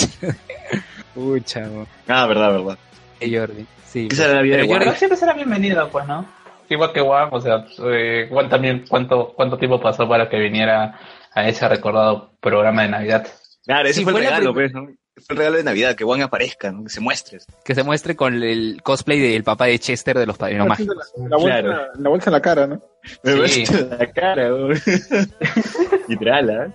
[1.13, 2.77] Pucha, mo- Ah, verdad, verdad.
[3.19, 3.65] eh, Jordi.
[3.91, 4.79] Sí, de Pero.
[4.79, 6.25] Pero siempre será bienvenido, pues, ¿no?
[6.69, 10.99] Igual que Juan, o sea, eh, Juan también, ¿cuánto, ¿cuánto tiempo pasó para que viniera
[11.33, 13.27] a ese recordado programa de Navidad?
[13.65, 14.85] Claro, ese Sí, fue el fue la regalo, pues, ¿no?
[15.15, 16.83] Fue el regalo de Navidad, que Juan aparezca, ¿no?
[16.83, 17.39] Que se muestre.
[17.65, 20.95] que se muestre con el cosplay del papá de Chester de los Padrinos La, Mágicos.
[21.17, 21.87] la bolsa, Claro.
[21.99, 22.81] la bolsa en la cara, ¿no?
[23.23, 23.65] Me Sí.
[23.67, 24.49] muestra la cara.
[26.07, 26.73] Literal, ¿ah?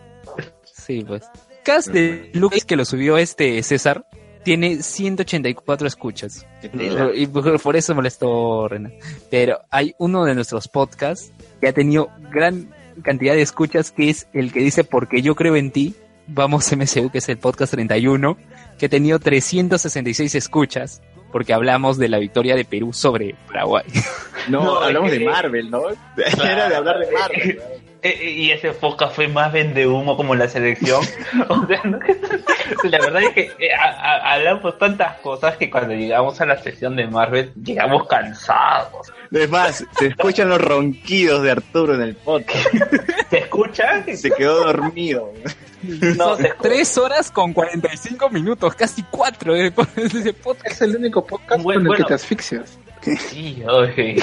[0.64, 1.22] Sí, pues.
[1.64, 4.04] Cast de Lucas que lo subió este César
[4.44, 6.46] tiene 184 escuchas.
[7.14, 8.92] Y por por eso molestó Renan.
[9.30, 12.72] Pero hay uno de nuestros podcasts que ha tenido gran
[13.02, 15.94] cantidad de escuchas, que es el que dice Porque yo creo en ti.
[16.26, 18.38] Vamos MCU, que es el podcast 31,
[18.78, 23.84] que ha tenido 366 escuchas, porque hablamos de la victoria de Perú sobre Paraguay.
[24.48, 25.82] No, No, hablamos de Marvel, ¿no?
[26.16, 27.60] Era de hablar de Marvel.
[28.04, 31.00] Eh, eh, y ese podcast fue más vende humo como la selección.
[31.48, 31.98] o sea, no-
[32.84, 36.58] la verdad es que eh, a- a- hablamos tantas cosas que cuando llegamos a la
[36.62, 39.10] sesión de Marvel llegamos cansados.
[39.32, 42.68] Es más, se escuchan los ronquidos de Arturo en el podcast.
[43.30, 44.04] ¿Se escucha?
[44.14, 45.32] Se quedó dormido.
[46.16, 46.52] No, se.
[46.60, 49.70] Tres horas con 45 minutos, casi cuatro ese
[50.34, 50.66] podcast.
[50.72, 52.04] Es el único podcast Bueno, con el bueno.
[52.04, 52.78] que te asfixias.
[53.30, 54.16] Sí, oye.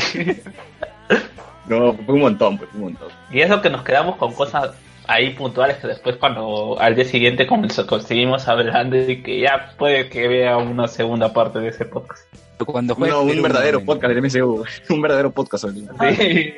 [1.79, 3.09] No, fue un montón, pues, un montón.
[3.31, 4.71] Y eso que nos quedamos con cosas
[5.07, 10.07] ahí puntuales que después cuando al día siguiente comenzó- conseguimos hablando y que ya puede
[10.09, 12.23] que vea una segunda parte de ese podcast.
[12.63, 14.63] Cuando fue No, un verdadero no, podcast del MCU.
[14.93, 15.65] Un verdadero podcast.
[15.67, 16.53] Sí.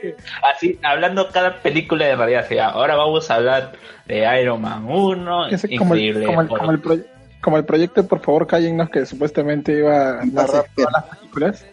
[0.53, 2.45] Así, hablando cada película de realidad.
[2.49, 3.71] sí, ahora vamos a hablar
[4.05, 6.25] de Iron Man 1, Es como, el, increíble.
[6.25, 7.05] como, el, como, el proye-
[7.41, 11.65] como el proyecto Por favor cállennos que supuestamente iba a narrar todas las películas.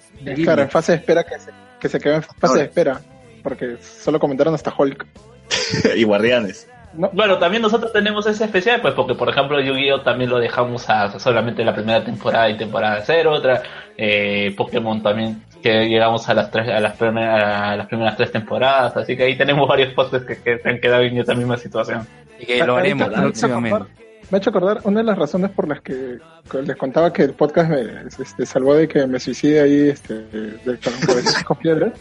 [0.45, 1.51] Claro, en fase de espera que se,
[1.81, 2.59] que se quedó en fase Ahora.
[2.61, 3.01] de espera.
[3.43, 5.07] Porque solo comentaron hasta Hulk.
[5.97, 6.69] y Guardianes.
[6.93, 10.91] No, Bueno, también nosotros tenemos ese especial, pues porque por ejemplo Yu-Gi-Oh también lo dejamos
[10.91, 13.63] a solamente la primera temporada y temporada cero, otra
[13.97, 18.33] eh, Pokémon también que llegamos a las tres, a las primeras, a las primeras tres
[18.33, 21.57] temporadas, así que ahí tenemos varios podcasts que, que se han quedado en esa misma
[21.57, 22.07] situación.
[22.39, 24.10] Y que lo haremos próximamente.
[24.31, 26.19] Me ha hecho acordar una de las razones por las que
[26.51, 30.15] que les contaba que el podcast me este, salvó de que me suicide ahí este,
[30.15, 31.93] de, con, con- con piedras.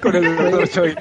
[0.00, 0.94] Con el doctor Choi.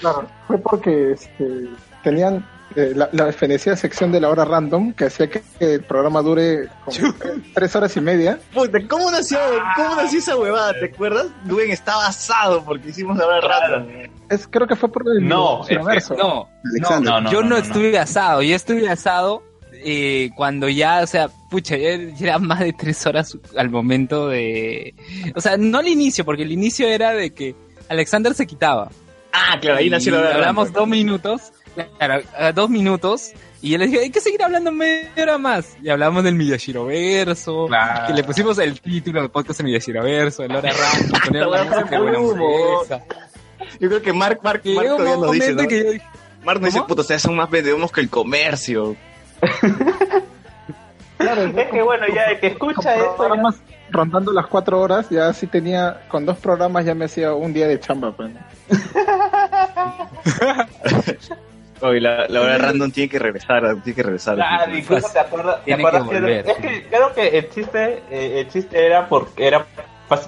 [0.00, 1.68] Claro, fue porque este,
[2.02, 2.46] tenían
[2.76, 6.68] eh, la, la fenecida sección de la hora random que hacía que el programa dure
[6.84, 8.38] como eh, tres horas y media.
[8.54, 9.38] Puta, ¿cómo nació,
[9.76, 10.72] cómo nació esa huevada?
[10.74, 11.26] ¿Te acuerdas?
[11.44, 13.86] Duen estaba asado porque hicimos la hora rara.
[14.30, 16.14] Es, creo que fue por el No, es- universo.
[16.16, 16.48] No.
[16.80, 17.56] No, no, yo no, no, no.
[17.58, 19.42] estuve asado, yo estuve asado
[19.84, 21.90] eh, cuando ya, o sea, pucha, ya
[22.20, 24.94] era más de tres horas al momento de...
[25.34, 27.54] O sea, no al inicio, porque el inicio era de que
[27.88, 28.90] Alexander se quitaba.
[29.32, 31.52] Ah, claro, ahí nació la Hablamos dos minutos,
[31.98, 33.32] claro, a dos minutos,
[33.62, 35.76] y yo le dije, hay que seguir hablando media hora más.
[35.82, 38.06] Y hablamos del Miyashiro Verso, Claro.
[38.08, 40.72] que le pusimos el título del podcast de Miyashiro Verso, el hora
[41.30, 42.38] random.
[43.78, 45.68] Yo creo que Mark, Mark, Y Mark todavía nos dice, ¿no?
[45.68, 46.04] que yo dije,
[46.44, 46.88] Mark nos dice, ¿Cómo?
[46.88, 48.96] puta, ustedes son más vendedores que el comercio.
[51.18, 53.10] Claro, Es que bueno, ya el que escucha con esto.
[53.10, 53.60] ya- programas
[53.90, 57.66] rondando las cuatro horas, ya sí tenía, con dos programas ya me hacía un día
[57.68, 58.12] de chamba.
[58.16, 58.30] Pues.
[62.02, 64.36] la, la hora random tiene que regresar, tiene que regresar.
[64.36, 66.48] Claro, incluso te acuerdas, te Tiene acuerdas que volver.
[66.48, 69.66] es que creo que el chiste, eh, el chiste era porque era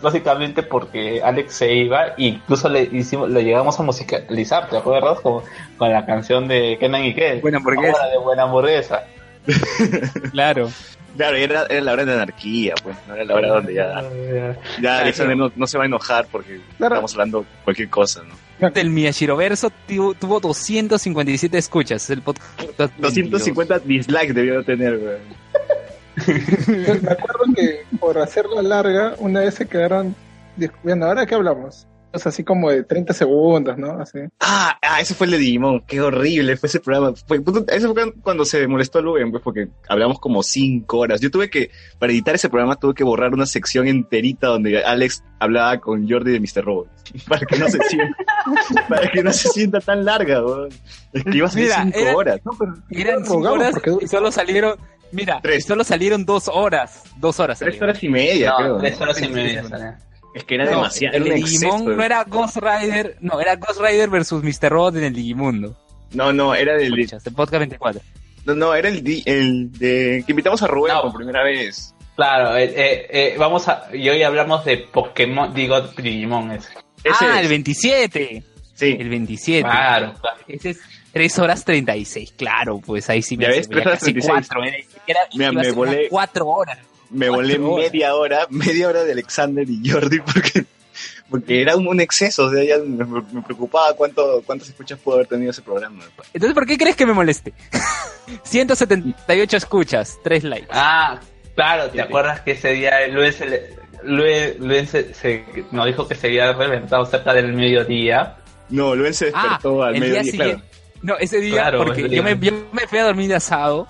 [0.01, 5.21] básicamente porque Alex se iba e incluso le hicimos, le llegamos a musicalizar, ¿te acuerdas?
[5.21, 5.43] Con,
[5.77, 7.41] con la canción de Kenan y Kel.
[7.41, 8.07] Buena hamburguesa.
[8.07, 9.05] De buena hamburguesa.
[10.33, 10.71] claro.
[11.17, 14.03] Claro, era, era la hora de anarquía, pues, no era la hora donde ya,
[14.81, 16.95] ya Alexander no, no se va a enojar porque Claro.
[16.95, 18.69] estamos hablando cualquier cosa, ¿no?
[18.75, 22.09] El Miyashiro Verso tuvo, tuvo 257 escuchas.
[22.09, 25.17] El podcast 250 dislikes debió de tener, güey.
[26.27, 30.15] Me acuerdo que por hacerla larga, una vez se quedaron
[30.57, 31.07] discutiendo.
[31.07, 31.87] ¿Ahora qué hablamos?
[32.15, 33.93] O sea, así como de 30 segundos, ¿no?
[34.01, 34.19] Así.
[34.41, 35.81] Ah, ah, ese fue el de Digimon.
[35.87, 37.15] Qué horrible fue ese programa.
[37.27, 41.21] Fue, puta, ese fue cuando se molestó Luven, pues, porque hablamos como cinco horas.
[41.21, 45.25] Yo tuve que, para editar ese programa, tuve que borrar una sección enterita donde Alex
[45.39, 46.65] hablaba con Jordi de Mr.
[46.65, 46.89] Robot.
[47.29, 48.17] Para que no se sienta,
[48.89, 50.69] para que no se sienta tan larga, weón.
[51.13, 52.41] Es que iba a ser Mira, cinco era- horas.
[52.45, 54.77] No, pero Eran cinco rogamos horas porque y solo salieron.
[55.11, 55.59] Mira, Tres.
[55.65, 57.03] y solo salieron dos horas.
[57.19, 57.59] Dos horas.
[57.59, 57.91] Tres salieron.
[57.91, 58.79] horas y media, No, creo.
[58.79, 59.99] tres horas y Sí, sí, media.
[60.35, 61.17] Es que era No, demasiado.
[61.17, 61.97] el un Digimon exceso.
[61.97, 64.71] no era Ghost Rider, no, era Ghost Rider versus Mr.
[64.71, 65.77] Robot en el Digimundo.
[66.13, 68.01] No, no, era el, de- Escuchas, el podcast 24.
[68.47, 71.03] no, no, era el, di- el de que invitamos a Rubén No.
[71.03, 71.95] por primera vez.
[72.17, 76.69] Claro, eh, eh, eh, vamos a, y hoy hablamos de Pokémon, digo Digimon ese.
[77.05, 77.43] Ese ah, es.
[77.43, 78.43] el 27.
[78.75, 78.97] Sí.
[78.99, 79.63] El 27.
[79.63, 80.37] Claro, claro.
[80.49, 80.81] Ese es
[81.13, 84.49] 3 horas 36, claro, pues ahí sí me Ya ves, hace 3 horas casi 36.
[84.49, 86.09] 4, eh, era, me unas volé.
[86.09, 86.79] cuatro horas.
[87.13, 87.77] Me volé horas.
[87.93, 90.65] media hora, media hora de Alexander y Jordi porque,
[91.31, 95.17] porque era un, un exceso, o sea, ya me, me preocupaba cuánto, cuántas escuchas pudo
[95.17, 96.05] haber tenido ese programa.
[96.33, 97.53] Entonces, ¿por qué crees que me moleste?
[98.45, 100.69] 178 escuchas, 3 likes.
[100.71, 101.19] Ah,
[101.55, 106.07] claro, ¿te acuerdas que ese día Luis, se le- Luis, Luis se, se- nos dijo
[106.09, 108.37] que se había reventado cerca del mediodía?
[108.71, 110.51] No, Luen se Ah, despertó al el día mediodía, claro.
[110.51, 110.73] siguiente.
[111.03, 112.35] No, ese día, Claro, porque ese yo día.
[112.37, 113.87] me, yo me fui a dormir de asado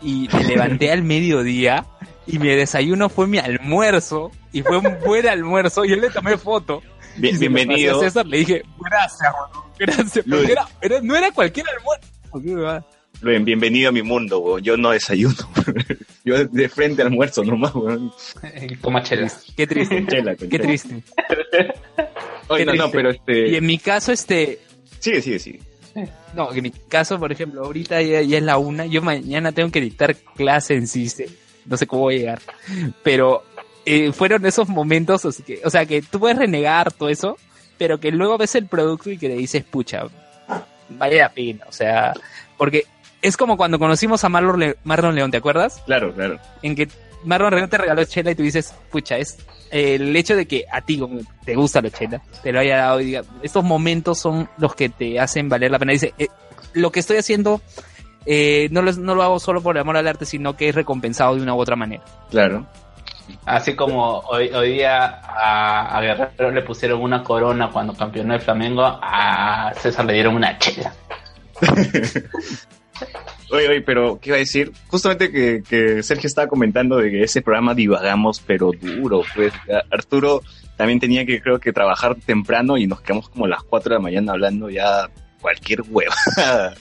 [0.00, 1.84] y me levanté al mediodía
[2.26, 6.36] y mi desayuno fue mi almuerzo y fue un buen almuerzo y yo le tomé
[6.36, 6.82] foto.
[7.16, 8.00] Bien- Y se lo pasé bienvenido.
[8.00, 12.76] a César le dije, gracias, weón, gracias, porque era, era- no era cualquier almuerzo.
[13.22, 14.62] Luen, bienvenido a mi mundo, weón.
[14.62, 15.34] Yo no desayuno.
[16.24, 18.12] Yo de frente almuerzo nomás, weón.
[18.82, 19.44] Toma chelas.
[19.56, 20.64] Qué triste, chela, qué chela.
[20.64, 21.02] triste.
[22.48, 23.48] Oye, qué no, no, pero este...
[23.48, 24.60] Y en mi caso, este,
[25.00, 25.60] Sigue, sigue, sigue.
[26.34, 29.70] No, en mi caso, por ejemplo, ahorita ya, ya es la una, yo mañana tengo
[29.70, 31.26] que dictar clase en CICE,
[31.66, 32.40] no sé cómo voy a llegar,
[33.02, 33.42] pero
[33.84, 37.36] eh, fueron esos momentos, o sea, que, o sea, que tú puedes renegar todo eso,
[37.78, 40.04] pero que luego ves el producto y que le dices, pucha,
[40.88, 42.12] vale la pena, o sea,
[42.56, 42.84] porque
[43.22, 45.82] es como cuando conocimos a Marlon, Le- Marlon León, ¿te acuerdas?
[45.86, 46.38] Claro, claro.
[46.62, 46.88] En que
[47.24, 49.36] Marlon León te regaló chela y tú dices, pucha, es
[49.70, 51.00] el hecho de que a ti
[51.44, 54.88] te gusta la chela, te lo haya dado y diga, estos momentos son los que
[54.88, 55.92] te hacen valer la pena.
[55.92, 56.28] Dice, eh,
[56.74, 57.60] lo que estoy haciendo
[58.26, 61.36] eh, no, lo, no lo hago solo por amor al arte, sino que es recompensado
[61.36, 62.02] de una u otra manera.
[62.30, 62.66] Claro.
[63.44, 68.40] Así como hoy, hoy día a, a Guerrero le pusieron una corona cuando campeonó el
[68.40, 70.92] Flamengo, a César le dieron una chela.
[73.50, 74.72] Oye, oye, pero ¿qué iba a decir?
[74.88, 79.52] Justamente que, que Sergio estaba comentando de que ese programa divagamos, pero duro, pues.
[79.90, 80.42] Arturo
[80.76, 83.94] también tenía que, creo que, trabajar temprano y nos quedamos como a las 4 de
[83.96, 85.08] la mañana hablando ya
[85.46, 86.12] cualquier hueva.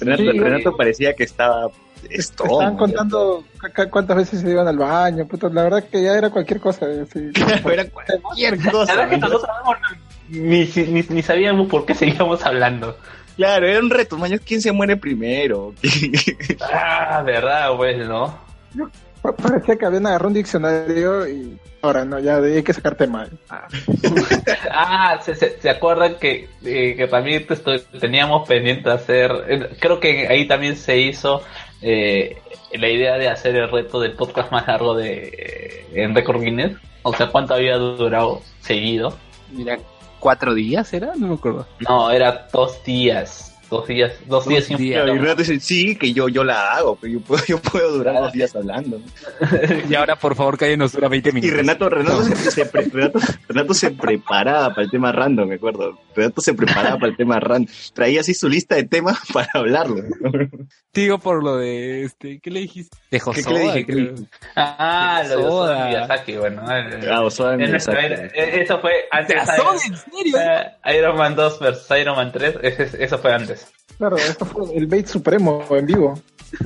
[0.00, 1.68] Renato, Sí, Renato parecía que estaba
[2.10, 2.44] esto.
[2.44, 6.14] Estaban contando cu- cu- cuántas veces se iban al baño, puta, la verdad que ya
[6.18, 6.86] era cualquier cosa.
[6.86, 7.30] así.
[7.64, 8.94] Era cualquier La cosa.
[8.96, 9.28] verdad que ¿no?
[9.28, 9.72] nosotros no-
[10.30, 12.96] ni, ni, ni sabíamos por qué seguíamos hablando.
[13.36, 15.72] Claro, era un reto, maño, ¿quién se muere primero?
[16.72, 18.36] Ah, verdad, pues, ¿no?
[19.22, 23.26] Parecía que habían agarrado un diccionario y ahora no, ya hay que sacar tema.
[24.70, 29.76] Ah, se, se, se acuerdan que, eh, que también te estoy- teníamos pendiente hacer, eh,
[29.80, 31.42] creo que ahí también se hizo
[31.82, 32.38] eh,
[32.72, 36.76] la idea de hacer el reto del podcast más largo de eh, en Record Guinness.
[37.02, 39.16] O sea, cuánto había durado seguido.
[39.52, 39.78] Mira,
[40.18, 41.12] ¿cuatro días era?
[41.16, 41.66] No me acuerdo.
[41.88, 43.56] No, era dos días.
[43.70, 45.06] Dos días, dos, Dos días y un días.
[45.06, 48.14] Y Renato dice, sí, que yo, yo la hago, pero yo puedo, yo puedo durar
[48.14, 49.00] dos días hablando.
[49.88, 51.56] Y ahora, por favor, que nos dura 20 Y minutos.
[51.56, 55.98] Renato, Renato, se, se pre- Renato, Renato se preparaba para el tema random, me acuerdo.
[56.16, 57.70] Renato se preparaba para el tema random.
[57.92, 60.02] Traía así su lista de temas para hablarlo.
[60.94, 62.96] Digo por lo de, este, ¿qué le dijiste?
[63.10, 63.84] De ¿Qué- Josoda, qué le dije?
[63.86, 64.14] creo.
[64.56, 66.62] Ah, lo de Miyazaki, bueno.
[66.72, 67.98] el- Ah, Osoda Miyazaki.
[67.98, 69.78] eh, eso fue antes ¿De de Josoda?
[69.86, 70.36] ¿En serio?
[70.40, 73.57] Eh, Iron Man 2 versus Iron Man 3, ese- eso fue antes.
[73.98, 76.20] Claro, esto fue el bait supremo en vivo.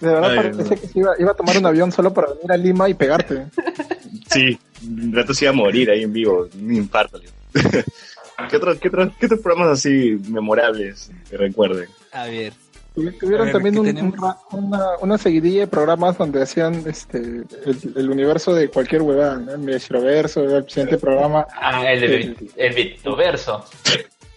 [0.00, 0.68] De verdad Ay, parecía no.
[0.70, 3.46] que se iba, iba a tomar un avión solo para venir a Lima y pegarte.
[4.30, 7.20] Sí, Renato se iba a morir ahí en vivo, un infarto.
[8.50, 11.88] ¿Qué otros, qué, otros, ¿Qué otros programas así memorables que recuerden?
[12.12, 12.52] A ver.
[12.96, 14.16] Tuvi- Tuvieron ver, también ¿qué un-
[14.52, 17.44] una, una seguidilla de programas donde hacían este el,
[17.94, 19.52] el universo de cualquier huevada, ¿no?
[19.52, 23.64] el Metroverso, el siguiente programa, Ah, el, el, el Vitoverso.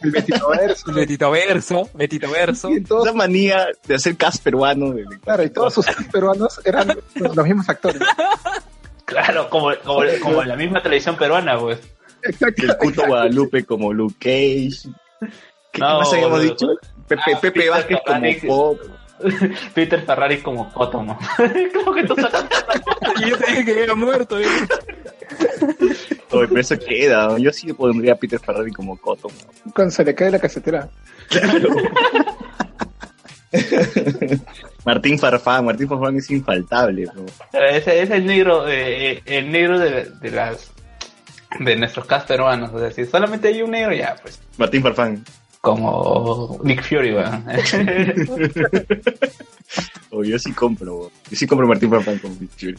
[0.01, 0.93] el Betitoverso.
[0.93, 2.69] Betito Verso, Betito Verso.
[2.71, 4.91] y todos, Esa manía de hacer cast peruano.
[4.91, 8.01] De, claro, y todos sus peruanos eran los mismos actores.
[9.05, 11.79] Claro, como, como, como la misma televisión peruana, pues.
[12.23, 12.63] Exacto.
[12.63, 14.89] El culto Guadalupe como Luke Cage.
[15.71, 16.67] ¿Qué, No, más habíamos dicho?
[17.07, 18.47] Pepe, Ah, Pepe Peter Vázquez como Ferrari.
[18.47, 18.79] Pop.
[19.73, 21.19] Peter Ferrari como Cotomo.
[21.37, 22.15] Creo que tú
[23.25, 24.39] Y yo te dije que había muerto.
[24.39, 24.45] ¿eh?
[26.31, 27.37] Oye, pero eso queda.
[27.37, 29.27] Yo sí pondría a Peter Ferrari como Coto.
[29.73, 30.89] Cuando se le cae la casetera.
[34.85, 35.65] Martín Farfán.
[35.65, 37.05] Martín Farfán es infaltable.
[37.13, 37.25] bro.
[37.53, 40.71] Ese es el negro, eh, el negro de, de las
[41.59, 42.71] de nuestros cast peruanos.
[42.75, 44.39] Es decir, solamente hay un negro ya, pues.
[44.57, 45.23] Martín Farfán.
[45.61, 47.45] Como Nick Fury, weón.
[50.11, 50.97] O yo sí compro.
[50.97, 51.11] bro.
[51.29, 52.77] Yo sí compro Martín Farfán como Big Fury.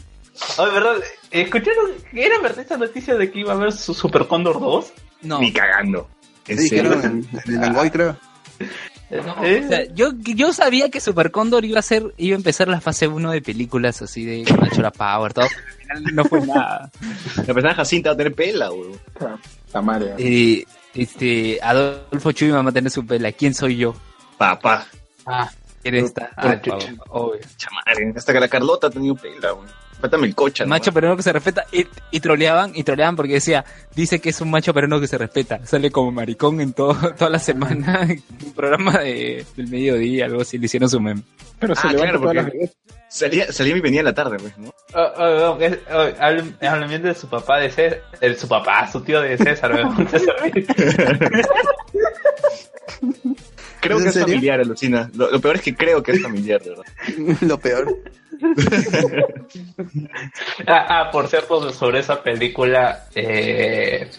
[0.57, 0.95] Oye, ¿verdad?
[1.29, 1.91] ¿Escucharon?
[2.13, 4.93] ¿Era verdad esa noticia de que iba a haber su Super Condor 2?
[5.23, 5.39] No.
[5.39, 6.09] Ni cagando.
[6.47, 6.91] ¿En Sí, serio?
[6.95, 8.17] dijeron en, en Langoy, creo.
[9.11, 9.61] No, ¿Eh?
[9.65, 12.79] o sea, yo, yo sabía que Super Cóndor iba a ser, iba a empezar la
[12.79, 15.45] fase 1 de películas así de Nacho La Power, todo.
[15.89, 16.89] Al final no fue nada.
[17.35, 18.97] La persona Jacinta va a tener pela, weón.
[19.73, 20.15] La madre.
[20.17, 23.31] Eh, este, Adolfo Chuy va a tener su pela.
[23.33, 23.93] ¿Quién soy yo?
[24.37, 24.87] Papá.
[25.25, 25.51] Ah,
[25.81, 26.31] ¿quién está?
[26.37, 26.93] Ah, chucha.
[27.09, 27.41] obvio.
[27.57, 28.13] Chamadre.
[28.15, 29.67] Hasta que la Carlota ha tenido pela, weón.
[30.01, 33.63] Faltame el coche, Macho peruano que se respeta y, y troleaban y troleaban porque decía,
[33.95, 35.63] dice que es un macho peruano que se respeta.
[35.65, 38.07] Sale como maricón en todo, toda la semana,
[38.43, 41.21] un programa de, del mediodía, algo así, le hicieron su meme.
[41.59, 42.71] Pero se Ah, levanta claro, todas las.
[43.09, 44.73] Salía, salía y venía en la tarde, pues, ¿no?
[44.95, 48.89] Oh, oh, oh, es- oh, hablen, hablen de su papá de César, el, su papá,
[48.89, 49.71] su tío de César.
[53.81, 54.27] Creo ¿Es que es serio?
[54.27, 55.09] familiar, alucina.
[55.15, 56.83] Lo, lo peor es que creo que es familiar, verdad.
[57.41, 57.97] Lo peor.
[60.67, 64.09] Ah, ah, por cierto, sobre esa película eh,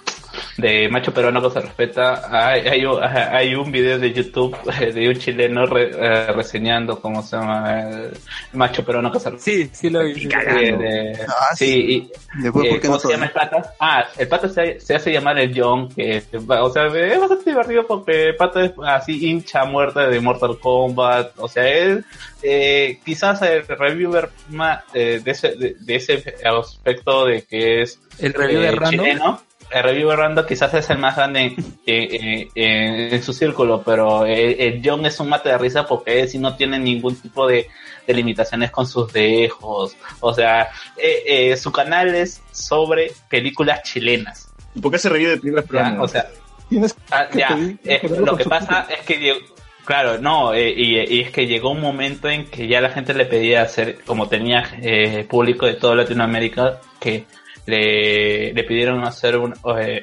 [0.57, 4.93] de Macho Peruano que se respeta, hay, hay, un- hay un video de YouTube eh,
[4.95, 8.13] de un chileno re- eh, reseñando cómo se llama el
[8.53, 9.45] Macho Peruano que se respeta.
[9.67, 10.29] Sí, sí lo vi.
[10.29, 11.67] Eh, de- Ah, sí,
[12.07, 13.75] y, Después, eh, ¿por qué ¿Cómo no se llama el pata?
[13.81, 17.87] Ah, el pata se, se hace llamar el John, que o sea, es bastante divertido
[17.87, 21.99] porque el pata es así hincha muerta de Mortal Kombat, o sea, es
[22.43, 28.01] eh, quizás el reviewer más eh, de, ese, de, de ese aspecto de que es
[28.19, 28.91] El review de eh, Random.
[29.07, 29.43] chileno,
[29.75, 34.27] el reviewer random quizás es el más grande en, en- en- en su círculo, pero
[34.27, 37.47] el, el John es un mate de risa porque él sí no tiene ningún tipo
[37.47, 37.69] de,
[38.07, 39.97] de limitaciones con sus dejos.
[40.21, 41.23] O sea, eh,
[41.53, 44.49] eh, su canal es sobre películas chilenas.
[44.75, 45.69] ¿Y por qué se review de películas ¿ya?
[45.71, 45.99] peruanas?
[46.01, 46.29] O sea,
[46.69, 49.39] Tienes Ah, que ya, pedir- eh, lo que pasa es que
[49.85, 53.13] claro, no, eh, y, y es que llegó un momento en que ya la gente
[53.13, 57.25] le pedía hacer, como tenía eh, público de toda Latinoamérica, que
[57.67, 60.03] le, le pidieron hacer un eh,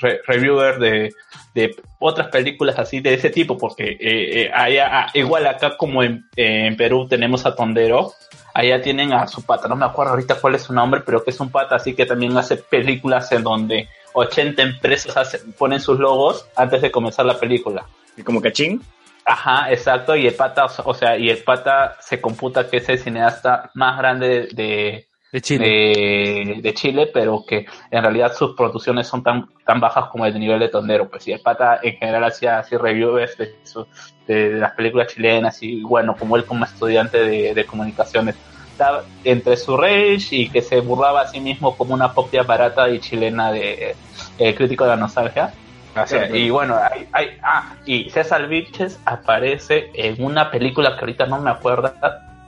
[0.00, 1.12] re- reviewer de,
[1.54, 3.98] de otras películas así de ese tipo, porque eh,
[4.42, 8.12] eh, allá, ah, igual acá como en, en Perú tenemos a Tondero,
[8.54, 11.30] allá tienen a su pata, no me acuerdo ahorita cuál es su nombre, pero que
[11.30, 15.98] es un pata así que también hace películas en donde 80 empresas hacen- ponen sus
[15.98, 17.86] logos antes de comenzar la película.
[18.16, 18.82] ¿Y como cachín?
[19.24, 22.98] Ajá, exacto, y el pata, o sea, y el pata se computa que es el
[22.98, 25.64] cineasta más grande de, De Chile.
[25.68, 30.38] de, de Chile, pero que en realidad sus producciones son tan, tan bajas como el
[30.38, 31.08] nivel de Tondero.
[31.08, 33.86] Pues y el pata en general hacía así reviews de, su-
[34.26, 38.34] de, de las películas chilenas y bueno, como él como estudiante de, de comunicaciones.
[38.72, 42.88] Estaba entre su rage y que se burlaba a sí mismo como una copia barata
[42.88, 43.94] y chilena de
[44.38, 45.52] eh, crítico de la nostalgia.
[45.92, 46.36] Claro.
[46.36, 51.40] y bueno, hay, hay- ah, y César Vilches aparece en una película que ahorita no
[51.40, 51.92] me acuerdo,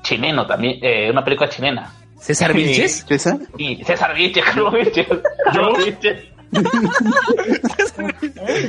[0.02, 1.92] chileno también, eh, una película chilena.
[2.23, 3.05] ¿César Vilches?
[3.09, 3.39] ¿César?
[3.59, 5.07] Y César Vilches, Carlos Vilches.
[5.44, 6.19] Carlos Vilches.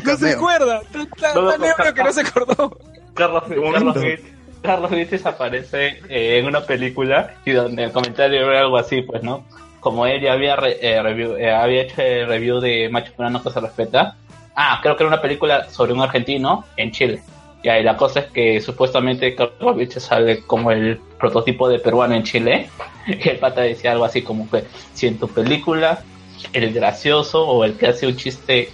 [0.06, 0.82] No se acuerda.
[0.92, 2.78] Tan, tan- No, no, tan no, ebrio que no se acordó.
[3.14, 3.44] Carlos.
[3.48, 4.22] Carlos, Vilches,
[4.62, 9.22] Carlos Vilches aparece eh, en una película y donde el comentario era algo así, pues,
[9.24, 9.46] ¿no?
[9.80, 13.44] Como él ya había, re- eh, review- eh, había hecho el review de Macho Purano
[13.44, 14.16] que se respeta.
[14.56, 17.22] Ah, creo que era una película sobre un argentino en Chile.
[17.64, 22.16] Ya, y la cosa es que supuestamente Carlos Vilches sale como el prototipo de peruano
[22.16, 22.70] en Chile.
[23.08, 26.04] Y el pata decía algo así como que si en tu película
[26.52, 28.70] el gracioso o el que hace un chiste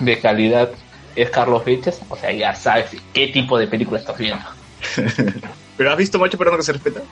[0.00, 0.70] de calidad
[1.14, 4.44] es Carlos Vilches, o sea, ya sabes qué tipo de película estás viendo.
[5.76, 7.02] ¿Pero has visto Macho Peruano que se respeta?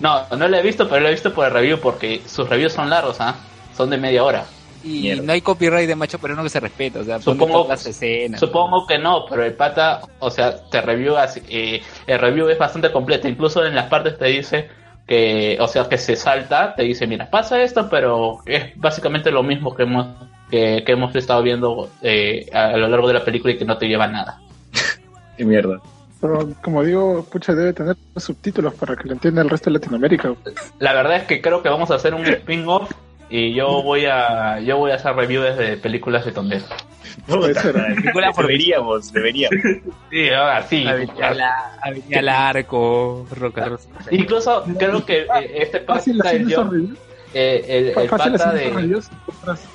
[0.00, 2.74] No, no lo he visto, pero lo he visto por el review porque sus reviews
[2.74, 3.36] son largos, ¿ah?
[3.74, 4.44] Son de media hora.
[4.82, 5.22] Y Mierda.
[5.22, 7.00] no hay copyright de macho pero no que se respeta.
[7.00, 8.40] O sea, Supongo- las escenas.
[8.40, 12.58] Supongo que no, pero el pata, o sea, te review así, eh, el review es
[12.58, 14.68] bastante completo, incluso en las partes te dice
[15.06, 19.42] que, o sea, que se salta, te dice, mira, pasa esto, pero es básicamente lo
[19.42, 20.06] mismo que hemos
[20.50, 23.64] que, que hemos estado viendo eh, a, a lo largo de la película y que
[23.64, 24.40] no te lleva a nada.
[25.36, 25.80] Qué mierda.
[26.20, 30.34] Pero como digo, pucha, debe tener subtítulos para que lo entienda el resto de Latinoamérica.
[30.78, 32.90] La verdad es que creo que vamos a hacer un spin-off
[33.30, 36.64] y yo voy a yo voy a hacer reviews de películas de Tondero.
[37.26, 37.76] Puede Puta ser.
[37.76, 37.94] madre.
[37.96, 39.56] Película por- deberíamos, deberíamos.
[40.10, 40.86] Sí, ahora sí.
[40.86, 43.88] Avenida, la, Avenida al Arco, Roca Rosa.
[44.10, 45.26] Incluso creo que eh,
[45.56, 46.98] este pata yo- esos reviews.
[47.34, 49.00] eh, el, el pata de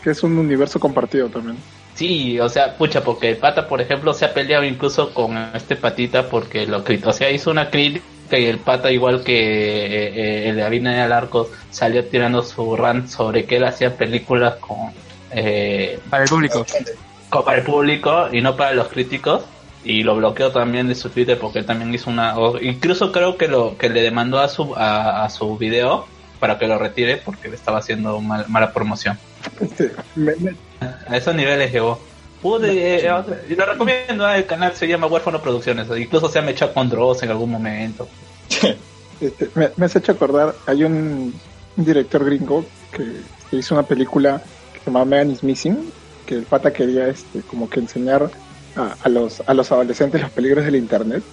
[0.03, 1.57] que es un universo compartido también.
[1.93, 5.75] sí, o sea, pucha, porque el pata, por ejemplo, se ha peleado incluso con este
[5.77, 9.35] patita porque lo o sea, hizo una crítica y el pata igual que
[9.85, 10.11] eh,
[10.45, 14.55] eh, el de Avenida del Arco salió tirando su rant sobre que él hacía películas
[14.55, 14.77] con
[15.31, 16.65] eh, Para el público.
[17.29, 19.43] co- para el público y no para los críticos
[19.83, 23.47] y lo bloqueó también de su Twitter porque él también hizo una incluso creo que
[23.47, 26.07] lo que le demandó a su a, a su video
[26.39, 29.19] para que lo retire porque le estaba haciendo mal- mala promoción
[30.15, 30.55] me- me-
[31.07, 31.99] a esos niveles llegó
[32.45, 36.37] Pude, eh, eh, y lo recomiendo eh, el canal se llama Huérfano Producciones incluso se
[36.37, 38.07] ha echado con Dross en algún momento.
[39.19, 41.33] Este, me, me has hecho acordar, hay un,
[41.77, 44.43] director gringo que, que hizo una película
[44.73, 45.89] que se llama Man is Missing,
[46.25, 48.29] que el pata quería este, como que enseñar
[48.75, 51.23] a, a los, a los adolescentes los peligros del internet,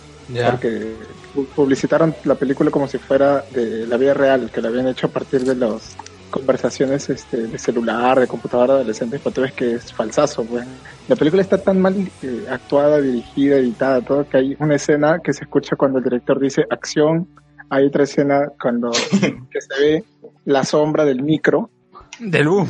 [0.51, 0.95] porque
[1.35, 5.09] pu- publicitaron la película como si fuera de la vida real, que la habían hecho
[5.09, 5.97] a partir de las
[6.33, 10.67] conversaciones este, de celular, de computadora adolescentes, tú ves que es falsazo, pues.
[11.07, 15.33] La película está tan mal eh, actuada, dirigida, editada, todo, que hay una escena que
[15.33, 17.29] se escucha cuando el director dice acción,
[17.69, 18.91] hay otra escena cuando
[19.51, 20.05] que se ve
[20.45, 21.71] la sombra del micro,
[22.19, 22.69] Del boom.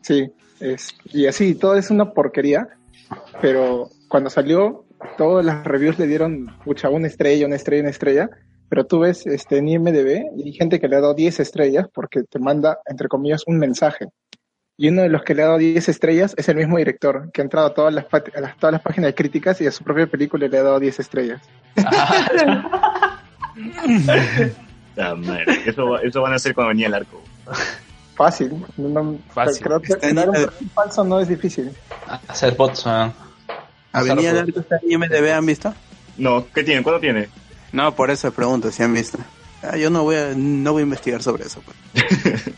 [0.00, 0.30] sí,
[0.60, 2.68] es, y así, todo es una porquería,
[3.42, 4.84] pero cuando salió,
[5.18, 8.30] todas las reviews le dieron, pucha, una estrella, una estrella, una estrella,
[8.70, 11.86] pero tú ves este, en IMDB y hay gente que le ha dado 10 estrellas
[11.92, 14.06] porque te manda, entre comillas, un mensaje.
[14.78, 17.42] Y uno de los que le ha dado 10 estrellas es el mismo director, que
[17.42, 19.70] ha entrado a todas las, pat- a las- todas las páginas de críticas y a
[19.72, 21.42] su propia película le ha dado 10 estrellas.
[24.96, 25.44] Ah, madre.
[25.66, 27.22] Eso, eso van a hacer cuando venía el arco.
[28.16, 28.52] Fácil.
[28.76, 29.62] No, Fácil.
[29.64, 31.70] Creo que en un perfil falso no es difícil.
[32.28, 32.86] hacer bots.
[33.92, 35.72] Avenida Largo está en IMDB, ¿han visto?
[36.18, 36.82] No, ¿qué tiene?
[36.82, 37.28] ¿Cuándo tiene?
[37.72, 39.18] No, por eso pregunto si han visto.
[39.62, 41.62] Ah, yo no voy a, no voy a investigar sobre eso.
[41.62, 42.52] pues.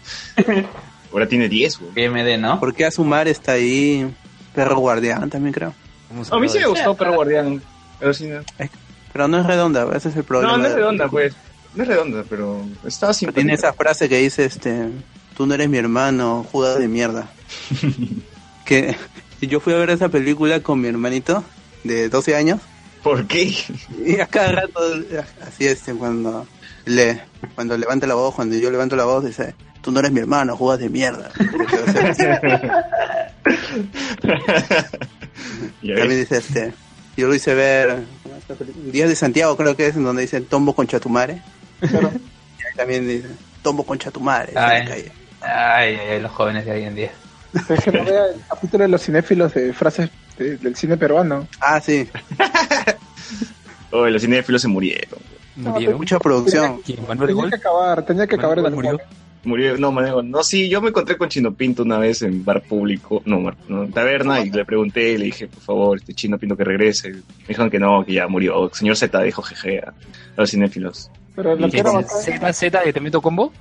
[1.12, 2.08] Ahora tiene 10, güey.
[2.08, 4.10] BMD no Porque Azumar está ahí,
[4.54, 5.74] Perro Guardián también creo.
[6.30, 7.62] A mí sí me gustó Perro Guardián.
[7.98, 8.40] Pero sí, no.
[9.12, 10.52] Pero no es redonda, ese es el problema.
[10.52, 11.34] No, no es redonda, pues.
[11.74, 13.40] No es redonda, pero está simpática.
[13.40, 14.88] Tiene esa frase que dice, este,
[15.36, 17.30] tú no eres mi hermano, judas de mierda.
[18.64, 18.96] que
[19.40, 21.44] yo fui a ver esa película con mi hermanito
[21.84, 22.60] de 12 años
[23.02, 23.54] ¿Por qué?
[24.04, 24.80] y a cada rato,
[25.46, 26.46] así este, cuando
[26.84, 27.20] le,
[27.54, 30.56] cuando levanta la voz, cuando yo levanto la voz, dice, tú no eres mi hermano,
[30.56, 31.30] jugas de mierda.
[35.82, 36.72] También dice este,
[37.16, 38.04] yo lo hice ver,
[38.92, 41.42] Días de Santiago creo que es, en donde dice Tombo con Chatumare.
[41.80, 42.10] Claro.
[42.12, 43.28] Y ahí también dice,
[43.62, 44.50] Tombo con Chatumare.
[44.50, 45.12] En la calle.
[45.40, 47.10] ay, ay, ay, los jóvenes de hoy en día
[47.54, 51.46] Es que no vea el capítulo de los cinéfilos de frases de- del cine peruano.
[51.60, 52.08] Ah, sí.
[53.94, 55.20] Oh, los cinéfilos se murieron.
[55.54, 55.98] Murieron.
[55.98, 56.80] Mucha producción.
[57.06, 57.50] ¿Manuel Tenía Gol?
[57.50, 59.00] que acabar, tenía que acabar el Manuel murió.
[59.44, 60.22] Murió, no, manejo.
[60.22, 63.56] No, sí, yo me encontré con Chino Pinto una vez en bar público, no, bar-
[63.68, 67.10] no, taberna, y le pregunté, le dije, por favor, este Chino Pinto que regrese.
[67.10, 68.70] Me dijeron que no, que ya murió.
[68.72, 69.92] Señor Z dijo jeje a,
[70.38, 71.10] los cinéfilos.
[71.36, 73.52] Pero lo que era bacán, Z, Z de Te Meto Combo.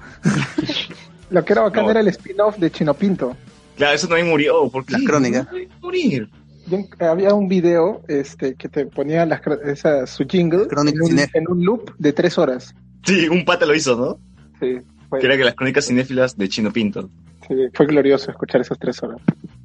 [1.29, 1.91] lo que era, bacán No.
[1.91, 3.35] era el spin-off de Chino Pinto.
[3.75, 4.69] Claro, eso también murió.
[4.69, 4.93] ¿Por qué?
[4.93, 5.47] La crónica.
[5.51, 6.29] No morir.
[6.71, 11.29] Yo- había un video este, que te ponía las, esa, su jingle en un, cinéfila.
[11.33, 12.73] en un loop de tres horas.
[13.05, 14.19] Sí, un pata lo hizo, ¿no?
[14.59, 14.77] Sí,
[15.09, 17.09] fue, Que era que las crónicas cinéfilas de Chino Pinto.
[17.47, 19.19] sí, fue glorioso escuchar esas tres horas.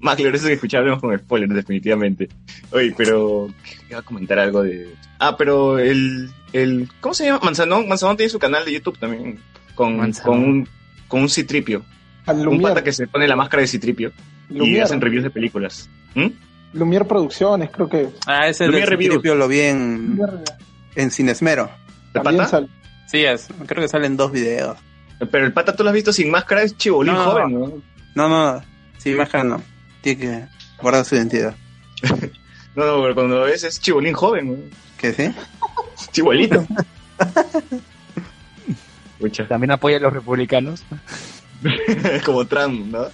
[0.00, 2.28] Más glorioso que escucharemos con spoilers, definitivamente.
[2.72, 3.48] Oye, pero.
[3.88, 4.92] Iba a comentar algo de.
[5.18, 6.30] Ah, pero el.
[6.52, 7.40] el ¿Cómo se llama?
[7.42, 7.88] Manzanón.
[7.88, 9.38] Manzanón tiene su canal de YouTube también.
[9.74, 10.40] Con, Manzanón.
[10.40, 10.68] con un.
[11.08, 11.82] Con un citripio.
[12.26, 14.12] Al Un Lumière, pata que se pone la máscara de citripio.
[14.48, 15.88] Y Lumière, hacen reviews de películas.
[16.14, 16.28] ¿Mm?
[16.74, 18.08] Lumière Producciones, creo que.
[18.26, 19.10] Ah, ese Lumière Reviews.
[19.14, 20.42] Principio lo vi en, Lumière
[20.96, 21.70] en Cinesmero.
[22.14, 22.46] ¿El pata?
[22.46, 22.68] sal-
[23.06, 23.48] Sí, es.
[23.66, 24.78] Creo que salen dos videos.
[25.30, 27.24] Pero el pata, tú lo has visto sin máscara, es chibolín No.
[27.24, 27.72] joven, ¿no?
[28.16, 28.62] No, no,
[28.98, 29.62] sí, máscara no.
[30.00, 30.44] Tiene que
[30.80, 31.54] guardar su identidad.
[32.74, 34.56] No, no, pero cuando lo ves es chibolín joven, ¿no?
[34.98, 35.30] ¿Qué sí?
[36.12, 36.66] Chibolito.
[39.48, 40.82] También apoya a los republicanos.
[42.24, 43.06] como Trump, ¿no?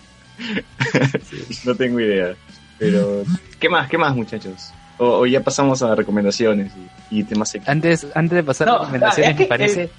[1.65, 2.35] no tengo idea.
[2.79, 3.25] Pero,
[3.59, 3.89] ¿qué más?
[3.89, 4.73] ¿Qué más, muchachos?
[4.99, 6.73] O, o ya pasamos a recomendaciones
[7.11, 7.55] y, y temas.
[7.67, 9.83] Antes, antes de pasar a No, recomendaciones, es que me parece.
[9.83, 9.91] el-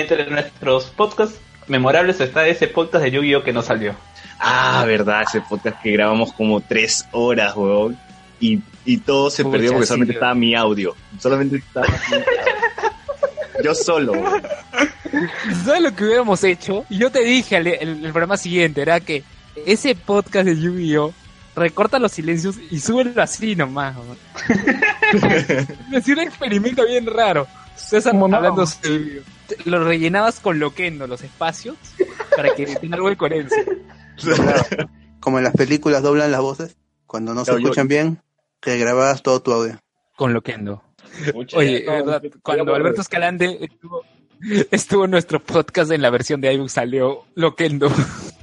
[0.00, 3.94] entre nuestros podcasts memorables está ese podcast de Yu-Gi-Oh que no salió.
[4.38, 7.98] Ah, verdad, ese podcast que grabamos como tres horas, weón.
[8.38, 10.94] Y, y todo se Pucha, perdió porque sí, solamente estaba mi audio.
[11.18, 12.26] Solamente estaba mi audio.
[13.64, 14.42] Yo solo, weón.
[15.64, 16.84] ¿Sabes lo que hubiéramos hecho?
[16.90, 19.22] Y Yo te dije al- el, el programa siguiente, era que
[19.64, 21.12] ese podcast de Yu-Gi-Oh!
[21.54, 23.96] recorta los silencios y súbelo así nomás.
[25.90, 27.46] Me hacía un experimento bien raro.
[27.76, 28.36] César ¿Cómo no?
[28.36, 29.22] hablando sobre Yu-Gi-Oh!
[29.46, 31.76] Te- Lo rellenabas con loquendo los espacios
[32.36, 33.64] para que tenga algo de coherencia.
[35.20, 36.76] Como en las películas doblan las voces,
[37.06, 38.20] cuando no se yo- escuchan bien,
[38.62, 39.78] regrabas todo tu audio.
[40.16, 40.82] Con loquendo.
[41.54, 42.22] Oye, no, ¿verdad?
[42.42, 44.02] cuando Alberto Escalante estuvo,
[44.70, 47.90] estuvo en nuestro podcast en la versión de iBook salió loquendo.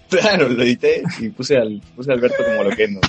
[0.10, 3.02] Claro, lo edité y puse al puse a Alberto como loquendo.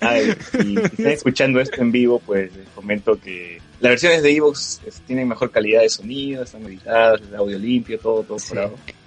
[0.00, 4.80] Ay, si están escuchando esto en vivo, pues les comento que las versiones de Evox
[5.06, 8.54] tienen mejor calidad de sonido, están editadas, el audio limpio, todo, todo Sí.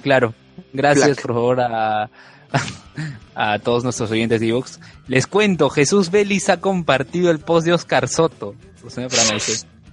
[0.04, 0.34] Claro,
[0.74, 1.22] gracias Black.
[1.22, 2.10] por favor a,
[3.36, 4.80] a todos nuestros oyentes de Evox.
[5.08, 8.56] Les cuento, Jesús Vélez ha compartido el post de Oscar Soto.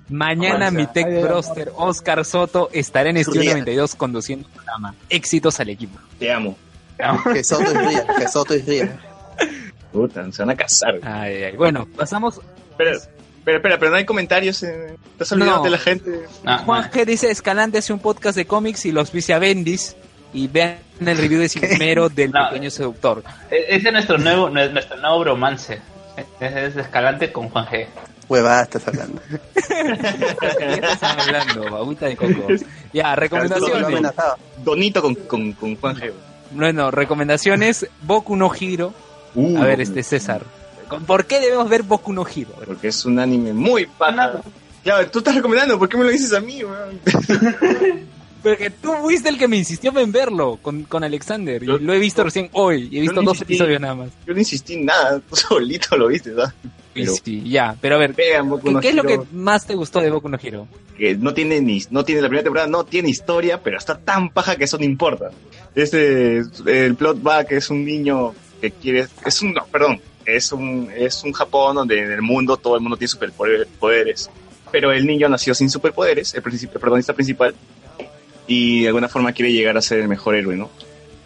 [0.09, 0.71] Mañana Avanza.
[0.79, 1.25] mi tech Ay,
[1.77, 3.51] Oscar Soto estará en Estudio Ría.
[3.53, 4.95] 92 conduciendo el programa.
[5.09, 5.99] Éxitos al equipo.
[6.19, 6.57] Te amo.
[7.33, 8.99] Que Soto es real, que Soto es real.
[9.93, 10.95] Puta, se van a casar.
[11.03, 11.57] Ay, ay.
[11.57, 12.41] Bueno, pasamos.
[12.71, 14.63] Espera, espera, espera, pero no hay comentarios.
[14.63, 14.97] eh.
[15.13, 15.63] Estás olvidando No.
[15.65, 16.21] de la gente.
[16.45, 19.97] Ah, Juan G dice, Escalante hace un podcast de cómics y los vicia Bendis.
[20.33, 22.49] Y vean el review de Cinemero del No.
[22.51, 23.23] pequeño seductor.
[23.51, 25.81] E- Ese es nuestro nuevo, nue- nuestro nuevo bromance.
[26.41, 27.87] Ese es Escalante con Juan G.
[28.29, 29.21] Huevada estás hablando.
[29.29, 31.67] ¿Qué están hablando?
[31.77, 32.47] Agüita de coco.
[32.93, 34.13] Ya, recomendaciones.
[34.65, 36.13] Donito con, con, con Juan G.
[36.51, 37.87] Bueno, recomendaciones.
[38.03, 38.93] Boku no Hiro.
[39.35, 40.43] Uh, A ver, este César.
[41.07, 42.53] ¿Por qué debemos ver Boku no Hiro?
[42.67, 44.41] Porque es un anime muy paja.
[44.85, 47.01] Ya, tú estás recomendando, ¿por qué me lo dices a mí, weón?
[48.43, 51.61] Porque tú fuiste el que me insistió en verlo con, con Alexander.
[51.63, 52.89] Y Yo- lo he visto recién hoy.
[52.91, 53.55] Y he visto no dos insistí.
[53.55, 54.11] episodios nada más.
[54.27, 56.55] Yo no insistí en nada, tú solito lo viste, ¿sabes?
[56.95, 57.77] Pero- sí, ya.
[57.81, 60.29] Pero a ver, ¿qué, no qué es lo que Hero, más te gustó de Boku
[60.29, 60.67] no Hiro?
[60.99, 64.31] que no tiene ni no tiene la primera temporada no tiene historia pero está tan
[64.31, 65.31] paja que eso no importa
[65.75, 70.51] este el plot va que es un niño que quiere es un no perdón es
[70.51, 74.29] un es un Japón donde en el mundo todo el mundo tiene superpoderes
[74.73, 77.55] pero el niño nació sin superpoderes el, el protagonista principal
[78.49, 80.69] y de alguna forma quiere llegar a ser el mejor héroe no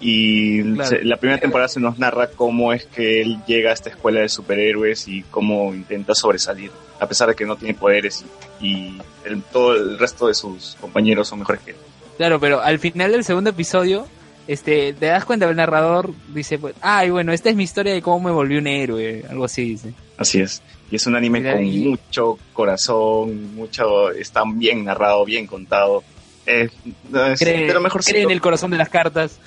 [0.05, 0.91] y Claro.
[0.91, 4.21] se- la primera temporada se nos narra cómo es que él llega a esta escuela
[4.21, 6.71] de superhéroes y cómo intenta sobresalir,
[7.01, 8.25] a pesar de que no tiene poderes
[8.61, 11.77] y, y el- todo el resto de sus compañeros son mejores que él.
[12.17, 14.07] Claro, pero al final del segundo episodio,
[14.49, 18.03] este, te das cuenta, el narrador dice, pues, ay, bueno, esta es mi historia de
[18.03, 19.95] cómo me volví un héroe, algo así dice.
[20.19, 20.63] Así es.
[20.91, 26.03] Y es un anime Mira, con y- mucho corazón, mucho, está bien narrado, bien contado.
[26.45, 26.71] Es,
[27.09, 28.13] no, es Cree, de lo mejorcito.
[28.15, 29.39] cree en el corazón de las cartas.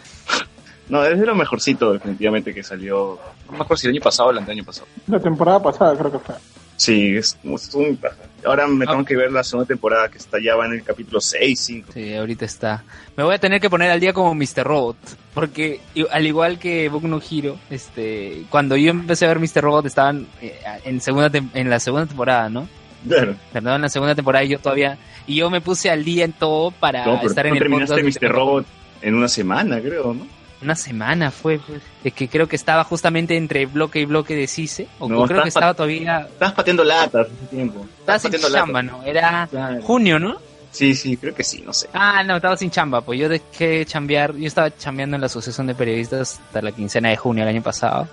[0.90, 3.20] No, es de lo mejorcito definitivamente que salió.
[3.48, 4.88] No me acuerdo si el año pasado o el año pasado.
[5.08, 6.36] La temporada pasada creo que fue.
[6.78, 8.18] Sí, es muy paja.
[8.46, 8.90] Ahora me Ah.
[8.92, 11.92] tengo que ver la segunda temporada que está ya va en el capítulo 6, 5.
[11.94, 12.84] Sí, ahorita está.
[13.16, 14.64] Me voy a tener que poner al día como Mr.
[14.66, 14.98] Robot.
[15.34, 15.80] Porque
[16.12, 19.62] al igual que Boku no Hero, este, cuando yo empecé a ver Mr.
[19.64, 22.68] Robot estaban eh, en segunda tem- en la segunda temporada, ¿no?
[23.08, 23.36] Claro.
[23.54, 24.98] Perdón, en la segunda temporada y yo todavía
[25.28, 27.96] y yo me puse al día en todo para No, pero estar en el terminaste
[28.02, 28.22] podcast.
[28.22, 28.32] Mr.
[28.32, 28.66] Robot
[29.02, 30.28] en una semana, creo, ¿no?
[30.66, 31.82] Una semana fue, pues.
[32.04, 34.88] Es que creo que estaba justamente entre bloque y bloque de Cise.
[35.00, 36.28] O No, creo que estaba- todavía.
[36.32, 37.86] Estabas pateando latas ese tiempo.
[38.00, 38.82] Estaba sin pateando chamba.
[38.84, 39.04] ¿no?
[39.04, 39.82] Era Claro.
[39.84, 40.38] junio, ¿no?
[40.72, 41.88] Sí, sí, creo que sí, no sé.
[41.94, 45.28] Ah, no, estaba sin chamba, pues yo dejé de chambear, yo estaba chambeando en la
[45.28, 48.10] Asociación de Periodistas hasta la quincena de junio del año pasado.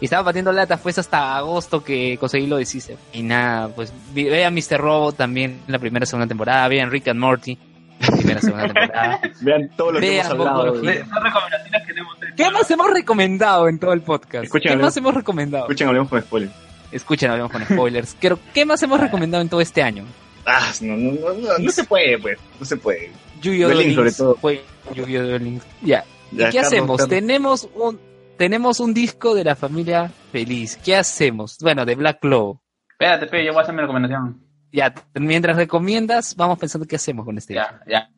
[0.00, 2.96] Y estaba batiendo latas, pues hasta agosto que conseguí lo de CISE.
[3.14, 4.78] Y nada, pues vi- vean Mr.
[4.78, 7.58] Robot también la primera segunda temporada, vean Rick and Morty,
[7.98, 9.20] primera segunda temporada.
[9.40, 10.74] Vean todo lo que hemos hablado.
[10.74, 12.14] Son recomendaciones que tenemos.
[12.36, 14.44] ¿Qué más hemos recomendado en todo el podcast?
[14.44, 15.64] Escuchen, ¿Qué hablemos- más hemos recomendado?
[15.64, 16.52] Escuchen, hablemos con spoilers.
[16.92, 18.16] Escuchen, hablemos con spoilers.
[18.20, 20.04] Pero, ¿qué más hemos recomendado en todo este año?
[20.46, 22.38] Ah, no, no, no, no, no se puede, pues.
[22.60, 23.10] No se puede.
[23.40, 23.94] Yu-Gi-Oh!
[23.94, 24.34] Sobre todo.
[24.36, 24.62] fue
[24.94, 25.22] Yu-Gi-Oh!
[25.22, 25.66] Duel Links.
[25.82, 26.04] Ya.
[26.30, 26.96] ¿Y Ya, qué Carlos, hacemos?
[26.98, 27.08] Carlos.
[27.08, 28.00] Tenemos un
[28.36, 30.76] tenemos un disco de la familia feliz.
[30.84, 31.56] ¿Qué hacemos?
[31.60, 32.60] Bueno, de Black Claw.
[32.90, 34.43] Espérate, pe, yo voy a hacer mi recomendación.
[34.74, 37.54] Ya, mientras recomiendas, vamos pensando qué hacemos con este.
[37.54, 38.10] Ya, ya.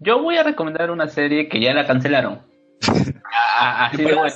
[0.00, 2.40] Yo voy a recomendar una serie que ya la cancelaron.
[3.58, 4.28] Ah, así de buena.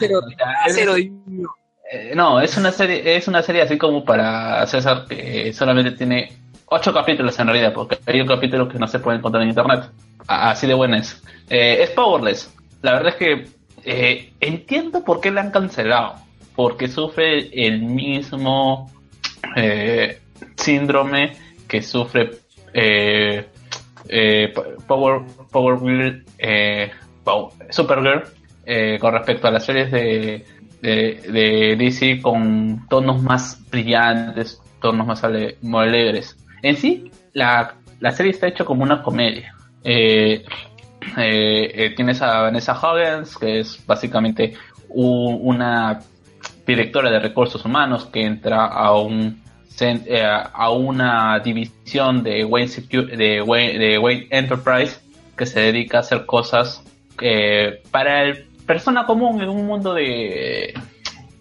[0.68, 5.90] Cero- eh, no, es una serie, es una serie así como para César que solamente
[5.93, 6.32] tiene
[6.66, 9.90] ocho capítulos en realidad, porque hay un capítulo que no se puede encontrar en internet.
[10.27, 11.22] Ah, Así de buena es.
[11.51, 12.55] Eh, es Powerless.
[12.82, 13.48] La verdad es que
[13.85, 16.14] eh, entiendo por qué la han cancelado.
[16.56, 18.90] Porque sufre el mismo
[19.56, 20.18] eh,
[20.56, 21.32] síndrome
[21.68, 22.30] que sufre
[22.72, 23.46] eh,
[24.08, 24.54] eh,
[24.86, 26.90] Power, Power Girl, eh,
[27.70, 28.22] Supergirl
[28.66, 30.44] eh, con respecto a las series de,
[30.82, 36.36] de, DC con tonos más brillantes, tonos más ale- más alegres.
[36.62, 39.54] En sí, la, la serie está hecha como una comedia.
[39.82, 40.44] Eh,
[41.16, 44.54] eh, tienes a Vanessa Huggins, que es básicamente
[44.90, 46.00] una
[46.66, 49.39] directora de recursos humanos que entra a un
[49.80, 52.70] eh, a una división de Wayne,
[53.16, 55.01] de Wayne, de Wayne Enterprise
[55.36, 56.82] que se dedica a hacer cosas
[57.20, 60.74] eh, para el persona común en un mundo de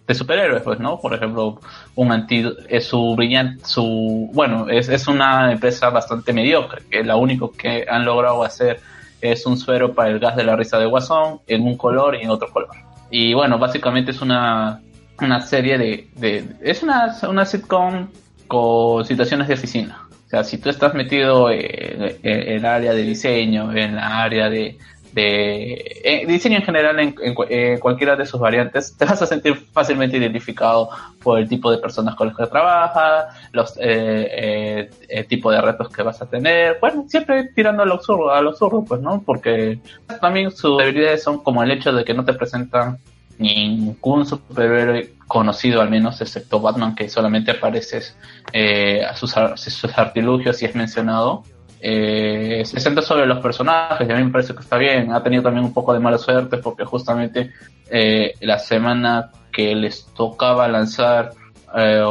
[0.10, 1.00] de superhéroes, pues, ¿no?
[1.00, 1.60] Por ejemplo,
[1.94, 7.16] un antídoto, es su brillante, su, bueno, es, es una empresa bastante mediocre, que lo
[7.20, 8.80] único que han logrado hacer
[9.22, 12.24] es un suero para el gas de la risa de Guasón en un color y
[12.24, 12.76] en otro color.
[13.12, 14.82] Y bueno, básicamente es una,
[15.22, 18.10] una serie de, de es una, una sitcom
[18.48, 20.08] con situaciones de oficina.
[20.28, 24.50] O sea, si tú estás metido en, en el área de diseño, en la área
[24.50, 24.78] de,
[25.14, 29.26] de eh, diseño en general en, en eh, cualquiera de sus variantes, te vas a
[29.26, 30.90] sentir fácilmente identificado
[31.22, 35.62] por el tipo de personas con las que trabajas, los eh, eh, el tipo de
[35.62, 39.22] retos que vas a tener, bueno, siempre tirando al absurdo, al absurdo, pues, ¿no?
[39.26, 39.80] Porque
[40.22, 43.00] también sus debilidades son como el hecho de que no te presentan
[43.40, 48.16] ningún superhéroe conocido al menos, excepto Batman, que solamente apareces
[48.54, 51.44] eh, a sus, ar- sus artilugios y es mencionado.
[51.82, 55.14] Eh, se centra sobre los personajes y a mí me parece que está bien.
[55.14, 57.52] Ha tenido también un poco de mala suerte porque justamente
[57.90, 61.32] eh, la semana que les tocaba lanzar
[61.76, 62.04] eh,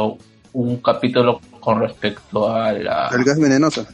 [0.53, 3.85] un capítulo con respecto a la, El gas venenoso.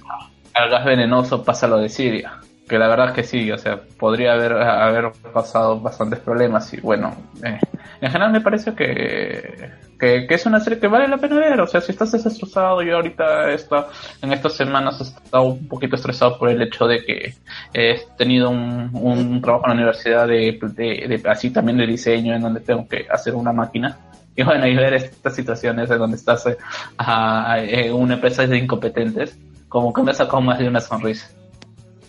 [0.54, 2.40] al gas venenoso pasa lo de Siria.
[2.68, 6.82] Que la verdad es que sí, o sea, podría haber, haber pasado bastantes problemas y
[6.82, 7.60] bueno, eh,
[8.02, 9.70] en general me parece que,
[10.00, 12.96] que, es una serie que vale la pena ver, o sea, si estás destrozado, yo
[12.96, 13.88] ahorita está,
[14.22, 17.36] en estas semanas he estado un poquito estresado por el hecho de que
[17.74, 22.42] he tenido un, un trabajo en la universidad de, de, así también de diseño en
[22.42, 23.98] donde tengo que hacer una máquina.
[24.36, 26.58] Y bueno, y ver estas situaciones en donde estás eh,
[26.98, 29.38] en una empresa de incompetentes,
[29.70, 31.30] como que me sacó más de una sonrisa.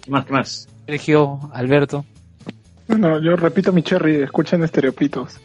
[0.07, 0.25] ¿Qué más?
[0.25, 0.69] ¿Qué más?
[0.87, 2.05] Sergio, Alberto.
[2.89, 5.41] Bueno, yo repito mi cherry, escuchen estereopitos.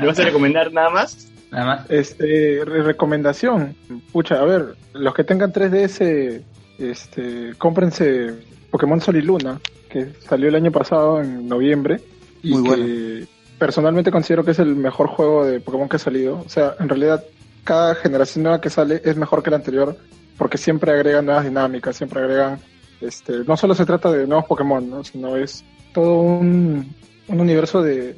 [0.00, 1.28] ¿Me vas a recomendar nada más?
[1.52, 1.90] Nada más.
[1.90, 3.76] Este, re- recomendación.
[4.12, 6.42] Pucha, a ver, los que tengan 3DS,
[6.78, 8.34] este, cómprense
[8.70, 9.60] Pokémon Sol y Luna,
[9.90, 12.00] que salió el año pasado en noviembre.
[12.42, 13.26] Y Muy que
[13.58, 16.38] personalmente considero que es el mejor juego de Pokémon que ha salido.
[16.38, 17.22] O sea, en realidad,
[17.64, 19.94] cada generación nueva que sale es mejor que la anterior,
[20.38, 22.58] porque siempre agregan nuevas dinámicas, siempre agregan,
[23.00, 25.04] este, no solo se trata de nuevos Pokémon, ¿no?
[25.04, 26.94] sino es todo un,
[27.30, 28.16] un universo de,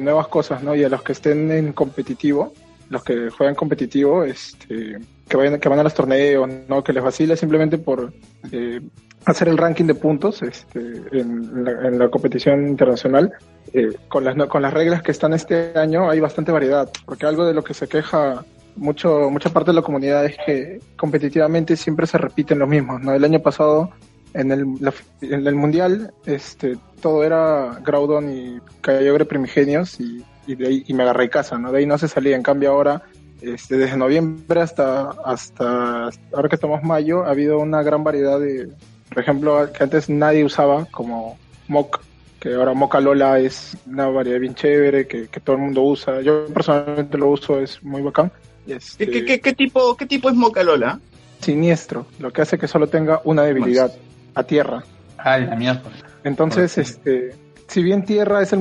[0.00, 0.74] nuevas cosas, ¿no?
[0.74, 2.52] Y a los que estén en competitivo,
[2.88, 4.98] los que juegan competitivo, este,
[5.28, 6.82] que vayan, que van a los torneos, ¿no?
[6.82, 8.12] Que les vacila simplemente por
[8.52, 8.80] eh,
[9.24, 10.80] hacer el ranking de puntos, este,
[11.12, 13.32] en, la, en la competición internacional.
[13.72, 17.44] Eh, con las con las reglas que están este año hay bastante variedad, porque algo
[17.44, 18.44] de lo que se queja
[18.76, 23.14] mucho, mucha parte de la comunidad es que competitivamente siempre se repiten los mismos, ¿no?
[23.14, 23.90] El año pasado,
[24.34, 24.92] en el, la-
[25.22, 30.92] en el Mundial, este, todo era Groudon y Kyogre primigenios y, y de ahí, y
[30.94, 31.72] me agarré casa, ¿no?
[31.72, 32.36] De ahí no se salía.
[32.36, 33.02] En cambio ahora,
[33.40, 38.68] este, desde noviembre hasta, hasta ahora que estamos mayo, ha habido una gran variedad de,
[39.08, 41.38] por ejemplo, que antes nadie usaba, como
[41.68, 42.00] Mock,
[42.40, 46.20] que ahora Mocha Lola es una variedad bien chévere, que, que todo el mundo usa.
[46.20, 48.30] Yo personalmente lo uso, es muy bacán.
[48.66, 50.98] Este, ¿Qué, qué, qué, qué tipo, ¿Qué tipo es Mocalola?
[51.40, 53.92] Siniestro, lo que hace que solo tenga una debilidad,
[54.34, 54.84] a tierra.
[55.18, 55.82] Ah, la mierda.
[56.22, 57.34] Entonces, este,
[57.68, 58.60] si bien tierra es el,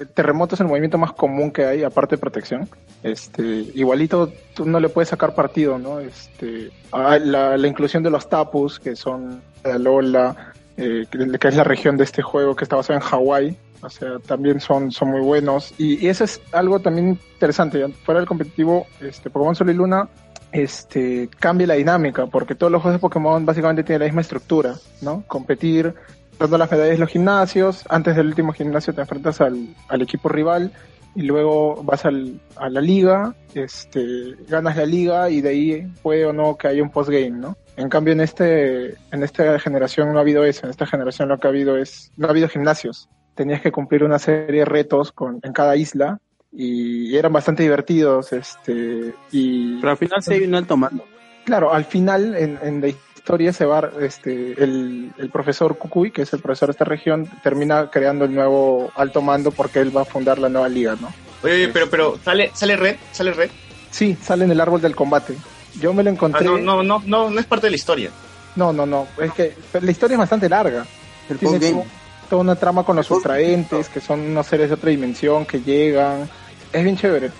[0.00, 2.68] el terremoto es el movimiento más común que hay, aparte de protección,
[3.02, 3.42] este,
[3.74, 6.00] igualito tú no le puedes sacar partido, ¿no?
[6.00, 11.48] Este, ah, la, la inclusión de los tapus, que son la Lola, eh, que, que
[11.48, 14.90] es la región de este juego que está basado en Hawái, o sea, también son,
[14.90, 15.74] son muy buenos.
[15.78, 20.08] Y, y eso es algo también interesante, fuera del competitivo, este, Pokémon Sol y Luna,
[20.54, 24.76] este, cambia la dinámica, porque todos los juegos de Pokémon básicamente tienen la misma estructura,
[25.02, 25.24] ¿no?
[25.26, 25.92] Competir,
[26.38, 30.28] dando las medallas en los gimnasios, antes del último gimnasio te enfrentas al, al equipo
[30.28, 30.70] rival
[31.16, 36.24] y luego vas al, a la liga, este, ganas la liga y de ahí puede
[36.24, 37.56] o no que haya un postgame, ¿no?
[37.76, 41.38] En cambio en este, en esta generación no ha habido eso, en esta generación lo
[41.38, 43.08] que ha habido es, no ha habido gimnasios.
[43.34, 46.20] Tenías que cumplir una serie de retos con, en cada isla
[46.56, 51.04] y eran bastante divertidos, este, y Pero al final sí hay un alto mando.
[51.44, 56.22] Claro, al final en, en la historia se va, este, el, el profesor Kukui, que
[56.22, 60.02] es el profesor de esta región, termina creando el nuevo alto mando porque él va
[60.02, 61.12] a fundar la nueva liga, ¿no?
[61.42, 62.96] Oye, oye, pero, pero, ¿sale, sale red?
[63.12, 63.50] ¿Sale red?
[63.90, 65.34] Sí, sale en el árbol del combate.
[65.80, 66.44] Yo me lo Ah, encontré.
[66.44, 68.10] no, no, no, no, no es parte de la historia.
[68.56, 70.86] no, no, no, Es que la historia es bastante larga.
[71.28, 71.84] El Tiene
[72.30, 76.28] toda una trama con los ultraentes, que son unos seres de otra dimensión que llegan.
[76.74, 77.30] Es bien chévere.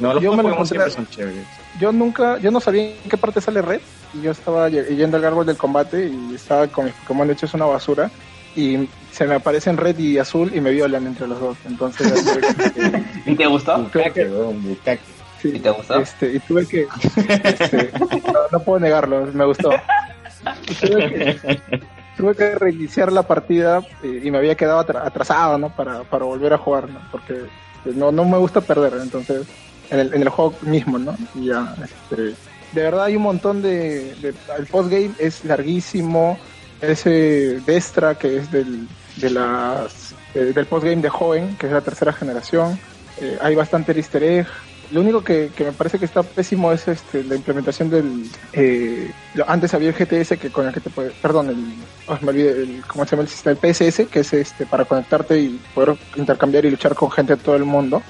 [0.00, 0.66] No, los yo me lo encontré.
[0.78, 1.46] siempre son chéveres.
[1.80, 3.80] Yo nunca, yo no sabía en qué parte sale Red.
[4.14, 7.64] Y yo estaba yendo al árbol del combate y estaba con mis Pokémon hechos una
[7.66, 8.10] basura.
[8.54, 11.56] Y se me aparecen Red y Azul y me violan entre los dos.
[11.66, 12.12] Entonces,
[12.74, 13.78] que- ¿Y te gustó?
[13.78, 14.30] Bucaque.
[15.40, 15.94] sí, ¿Y te gustó?
[16.00, 16.86] Este, y tuve que,
[17.44, 19.70] este, no, no puedo negarlo, me gustó.
[20.68, 21.60] Y tuve que,
[22.16, 25.70] tuve que reiniciar la partida eh, y me había quedado atra- atrasado, ¿no?
[25.74, 27.00] Para, para volver a jugar, ¿no?
[27.10, 27.34] Porque
[27.84, 29.46] pues, no, no me gusta perder, entonces,
[29.90, 31.16] en el, en el juego mismo, ¿no?
[31.34, 32.34] Y ya, este,
[32.72, 36.38] de verdad hay un montón de, de el postgame es larguísimo,
[36.80, 41.80] ese Destra que es del, de las, eh, del postgame de joven, que es la
[41.80, 42.78] tercera generación,
[43.20, 44.46] eh, hay bastante easter egg,
[44.92, 48.30] lo único que, que me parece que está pésimo es este, la implementación del...
[48.52, 49.10] eh,
[49.46, 51.10] antes había el GTS que con el que te puede...
[51.10, 51.74] Perdón, el,
[52.08, 53.56] oh, me olvidé, el, ¿cómo se llama el sistema?
[53.60, 57.42] El PSS, que es este para conectarte y poder intercambiar y luchar con gente de
[57.42, 58.02] todo el mundo.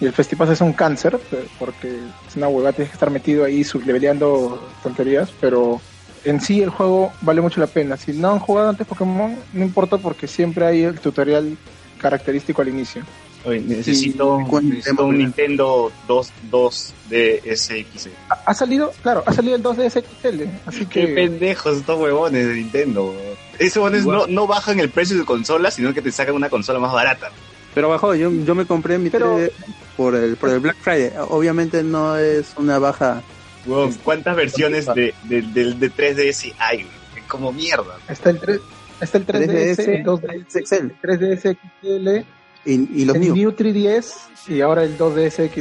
[0.00, 1.18] Y el Festipass es un cáncer,
[1.58, 1.98] porque
[2.28, 5.80] es una huevada, tienes que estar metido ahí subleveleando tonterías, pero
[6.24, 7.96] en sí el juego vale mucho la pena.
[7.96, 11.56] Si no han jugado antes Pokémon, no importa porque siempre hay el tutorial
[11.98, 13.02] característico al inicio.
[13.44, 15.18] Oye, necesito, Sí, ¿cuál necesito un?
[15.18, 18.08] Nintendo 2, 2 DSX.
[18.30, 21.14] Ha, ha salido, claro, ha salido el 2DS XL, así Qué que...
[21.14, 23.14] pendejos estos huevones de Nintendo.
[23.58, 26.48] Esos huevones no, no bajan el precio de su consola, sino que te sacan una
[26.48, 27.30] consola más barata.
[27.74, 29.50] Pero bajó, yo, yo me compré mi Pero- 3D
[29.96, 31.12] por el, por el Black Friday.
[31.28, 33.22] Obviamente no es una baja.
[33.66, 36.86] Weón, ¿Cuántas versiones de, de, del- de 3DS hay?
[37.28, 37.98] Como mierda.
[38.08, 38.60] Está el 3,
[39.00, 40.86] está el 3DS, 3DS, el 2DS, XL.
[41.02, 42.26] 3DS XL,
[42.64, 43.34] Y, y los el New.
[43.34, 44.12] New 3DS
[44.48, 45.60] y ahora el 2DS XL.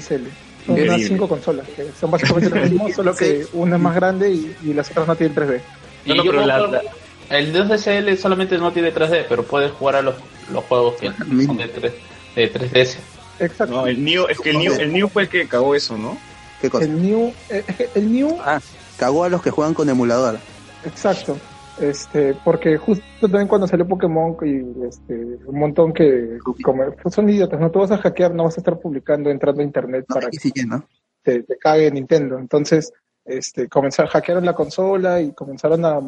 [0.65, 0.95] Son Increíble.
[0.95, 4.55] unas cinco consolas, que son básicamente lo mismo, solo que una es más grande y,
[4.63, 5.59] y las otras no tienen 3D.
[6.05, 6.81] No, no, pero la-
[7.30, 10.15] que El 2DSL solamente no tiene 3D, pero puedes jugar a los,
[10.51, 11.11] los juegos que
[11.45, 11.93] son de, 3,
[12.35, 12.95] de 3DS.
[13.39, 13.73] Exacto.
[13.75, 16.17] No, el New, es que el New, el New fue el que cagó eso, ¿no?
[16.61, 16.85] ¿Qué cosa?
[16.85, 18.61] El New, eh, es que el New, Ah,
[18.97, 20.39] cagó a los que juegan con emulador.
[20.85, 21.38] exacto.
[21.79, 25.15] Este, porque justo también cuando salió Pokémon y este,
[25.47, 28.61] un montón que como, pues son idiotas, no te vas a hackear, no vas a
[28.61, 30.37] estar publicando entrando a internet No, para que
[30.67, 30.85] no.
[31.23, 32.37] te, te cague Nintendo.
[32.37, 32.91] Entonces,
[33.25, 35.99] este, comenzaron, hackearon la consola y comenzaron a,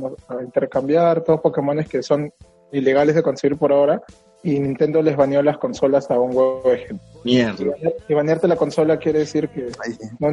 [0.43, 2.31] intercambiar todos Pokémones que son
[2.71, 4.01] ilegales de conseguir por ahora.
[4.43, 7.03] Y Nintendo les baneó las consolas a un huevo de gente.
[7.23, 7.55] Mierda.
[7.59, 9.69] Y banear- Y banearte la consola quiere decir que
[10.19, 10.29] no,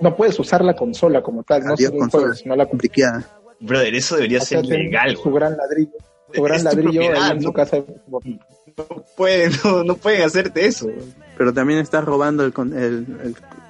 [0.00, 2.22] no, puedes usar la consola como tal, no solo el consola.
[2.22, 3.26] juego, sino la Complicada.
[3.60, 5.92] Brother, eso debería o sea, ser legal, Su gran ladrillo,
[6.34, 7.52] su gran ladrillo ahí en su ¿no?
[7.52, 7.76] casa.
[8.08, 10.88] No pueden, no, no pueden hacerte eso.
[11.36, 13.06] Pero también estás robando el, con- el,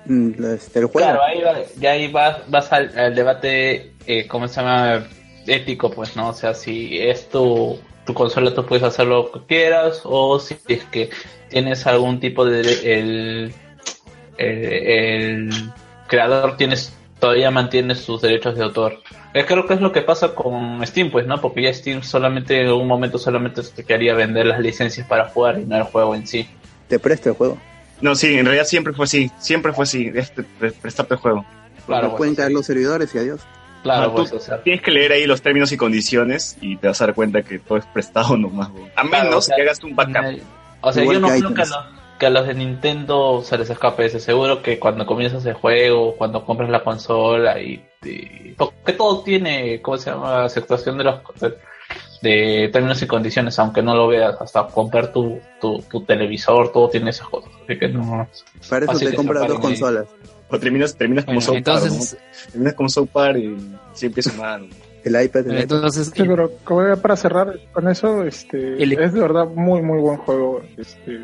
[0.09, 1.09] el, este, el juego.
[1.09, 5.07] Claro, ahí, va- ya ahí vas, vas al, al debate, eh, ¿cómo se llama?
[5.47, 6.29] Ético, pues, ¿no?
[6.29, 10.57] O sea, si es tu, tu consola, tú puedes hacer lo que quieras, o si
[10.69, 11.11] es que
[11.49, 12.61] tienes algún tipo de.
[12.61, 13.53] el
[14.39, 15.51] eh, el
[16.07, 16.77] creador tiene
[17.21, 18.99] todavía mantiene sus derechos de autor.
[19.35, 21.41] Eh, creo que es lo que pasa con Steam, pues, ¿no?
[21.41, 25.61] Porque ya Steam solamente en un momento solamente se quería vender las licencias para jugar
[25.61, 26.49] y no el juego en sí.
[26.89, 27.59] Te presto el juego.
[28.01, 31.45] No, sí, en realidad siempre fue así, siempre fue así, este, pre- prestarte el juego.
[31.87, 33.41] Claro, no pueden caer los servidores y adiós.
[33.83, 36.77] Claro, No, pues, tú o sea, tienes que leer ahí los términos y condiciones y
[36.77, 38.71] te vas a dar cuenta que todo es prestado nomás.
[38.71, 38.89] weón.
[38.97, 40.41] A Claro, menos o sea, que hagas un backup.
[40.83, 41.71] O sea, yo no creo que los,
[42.21, 44.21] que a los de Nintendo se les escape ese.
[44.21, 49.81] Seguro que cuando comienzas el juego, cuando compras la consola y, y- porque todo tiene,
[49.81, 50.45] ¿cómo se llama?
[50.45, 51.21] Aceptación de los
[52.23, 56.91] de términos y condiciones, aunque no lo veas, hasta comprar tu, tu, tu televisor, todo
[56.91, 57.51] tiene esas cosas.
[57.65, 58.29] Así que no.
[58.69, 59.63] Para eso te compras dos ahí.
[59.63, 60.07] consolas.
[60.51, 62.51] O terminas, terminas como Bueno, South Park, entonces, ¿no?
[62.53, 63.57] Terminas como South Park y
[63.95, 64.69] sí empieza mal.
[65.05, 65.61] El iPad, el iPad.
[65.63, 69.81] entonces Sí, pero como ya para cerrar con eso, este, El- es de verdad muy,
[69.83, 70.63] muy buen juego.
[70.77, 71.21] Este,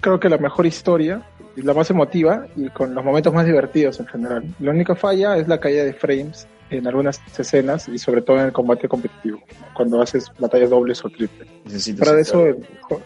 [0.00, 1.22] creo que la mejor historia,
[1.56, 4.44] y la más emotiva y con los momentos más divertidos en general.
[4.60, 8.46] La única falla es la caída de frames en algunas escenas y sobre todo en
[8.46, 9.40] el combate competitivo,
[9.72, 11.48] cuando haces batallas dobles o triples.
[11.66, 12.56] Estar- eso, el,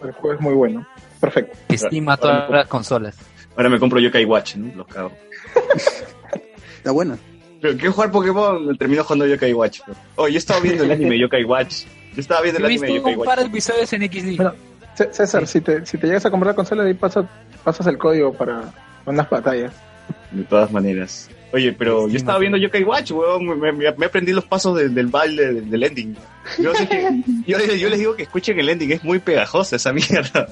[0.03, 0.85] el juego es muy bueno.
[1.21, 1.57] Perfecto.
[1.69, 3.15] estima todas las consolas.
[3.55, 4.75] Ahora me compro Yokai Watch, ¿no?
[4.75, 5.11] Los cago.
[6.77, 7.17] Está buena.
[7.61, 9.81] Pero quiero jugar Pokémon, termino jugando Yokai Watch.
[10.15, 11.83] Oh, yo estaba viendo el anime Yokai Watch.
[12.15, 13.51] Yo estaba viendo He el anime visto Yokai un par de Watch.
[13.53, 14.35] episodios en XD.
[14.37, 14.53] Bueno,
[15.11, 17.25] César, si, te, si te llegas a comprar la consola, ahí pasas,
[17.63, 18.63] pasas el código para
[19.05, 19.71] unas batallas.
[20.31, 21.29] De todas maneras.
[21.53, 23.59] Oye, pero Sí, yo estaba viendo Yokai Watch, weón.
[23.59, 26.15] Me, me- me aprendí los pasos de- del baile, del, del ending.
[26.57, 29.91] Yo, sé que- yo, yo les digo que escuchen el ending, es muy pegajosa esa
[29.93, 30.47] mierda.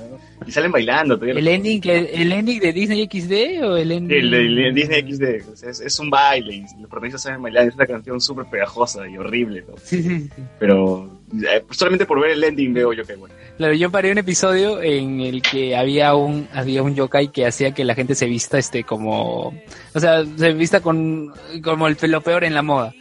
[0.48, 1.16] Y salen bailando.
[1.18, 1.40] todavía.
[1.40, 4.18] ¿El ending, que- el ending de Disney XD o el ending?
[4.18, 5.52] El, el- el Disney XD.
[5.52, 7.68] o sea, es, es un baile y los protagonistas saben bailar.
[7.68, 9.64] Es una canción súper pegajosa y horrible.
[9.68, 9.76] ¿no?
[9.84, 10.30] Sí, sí, sí.
[10.60, 13.32] Pero eh, solamente por ver el ending veo Yokai Watch.
[13.58, 17.74] Claro, yo paré un episodio en el que había un había un yokai que hacía
[17.74, 19.54] que la gente se vista este como
[19.94, 22.94] o sea, se vista con como el lo peor en la moda.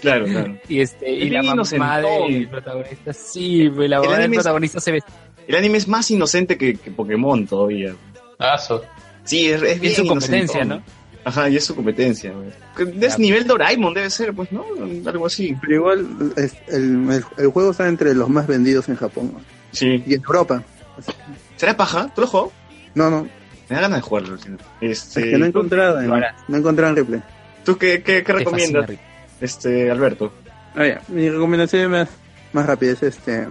[0.00, 0.56] Claro, claro.
[0.68, 5.00] Y este y la mamá del protagonista, sí, pues, la mamá del protagonista se ve
[5.50, 7.92] El anime es más inocente que, que Pokémon todavía.
[8.38, 8.84] Ah, so-
[9.24, 10.78] Sí, es, es bien es su competencia, inocentón.
[10.78, 11.00] ¿no?
[11.24, 12.32] Ajá, y es su competencia.
[12.32, 12.94] güey.
[13.04, 14.64] Es nivel Doraemon, debe ser, pues, ¿no?
[15.06, 15.56] Algo así.
[15.60, 16.06] Pero igual
[16.36, 19.40] es- el, el- el juego está entre los más vendidos en Japón ¿no?
[19.72, 20.02] Sí.
[20.06, 20.62] y en Europa.
[21.56, 22.10] ¿Será paja?
[22.14, 22.52] ¿Tú lo jugó?
[22.94, 23.24] No, no,
[23.68, 24.36] Me da ganas de jugarlo.
[24.38, 24.54] tío.
[24.80, 26.34] es Este, que no he encontrado, harás.
[26.48, 27.22] no he encontrado en replay.
[27.64, 29.02] ¿Tú qué, qué, qué Te recomiendas, fascina,
[29.40, 30.32] este, Alberto?
[30.76, 31.02] Ah, ya.
[31.08, 32.08] Mi recomendación más,
[32.52, 33.46] más rápida es este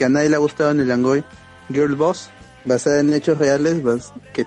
[0.00, 1.22] que a nadie le ha gustado en el Angoy
[1.70, 2.30] Girl Boss,
[2.64, 3.82] basada en hechos reales,
[4.32, 4.46] que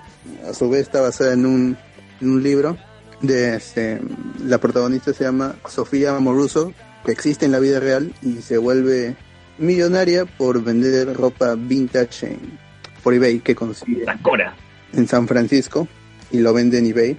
[0.50, 1.76] a su vez está basada en un,
[2.20, 2.76] en un libro
[3.22, 4.00] de este,
[4.44, 6.72] la protagonista se llama Sofía Moruso,
[7.04, 9.14] que existe en la vida real y se vuelve
[9.58, 12.58] millonaria por vender ropa vintage en,
[13.04, 14.56] por eBay que consigue Cora.
[14.92, 15.86] en San Francisco
[16.32, 17.16] y lo vende en eBay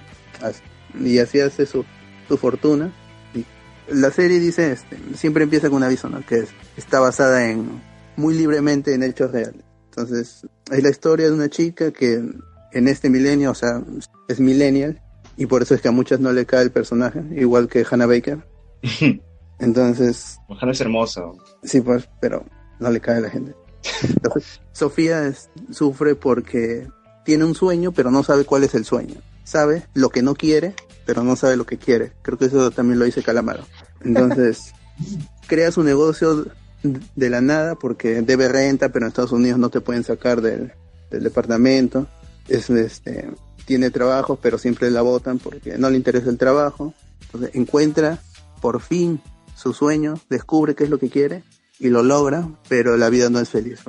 [1.00, 1.86] y así hace su,
[2.28, 2.92] su fortuna
[3.34, 3.46] y
[3.88, 6.20] la serie dice este siempre empieza con un aviso ¿no?
[6.26, 7.80] que es- está basada en
[8.16, 12.22] muy libremente en hechos reales entonces es la historia de una chica que
[12.72, 13.82] en este milenio o sea
[14.28, 15.00] es millennial
[15.36, 18.06] y por eso es que a muchas no le cae el personaje igual que Hannah
[18.06, 18.46] Baker
[19.58, 21.22] entonces Ojalá es hermosa.
[21.62, 22.44] Sí, pues, pero
[22.78, 23.54] no le cae a la gente.
[24.02, 26.86] Entonces, Sofía es- sufre porque
[27.24, 29.14] tiene un sueño, pero no sabe cuál es el sueño.
[29.44, 30.74] Sabe lo que no quiere,
[31.06, 32.12] pero no sabe lo que quiere.
[32.22, 33.64] Creo que eso también lo dice Calamaro.
[34.02, 34.72] Entonces,
[35.48, 36.46] crea su negocio
[36.82, 40.72] de la nada porque debe renta, pero en Estados Unidos no te pueden sacar del,
[41.10, 42.06] departamento.
[42.48, 43.28] Es, este,
[43.64, 46.94] tiene trabajo, pero siempre la votan porque no le interesa el trabajo.
[47.22, 48.20] Entonces, encuentra
[48.60, 49.20] por fin
[49.54, 51.42] su sueño, descubre qué es lo que quiere
[51.78, 53.80] y lo logra, pero la vida no es feliz.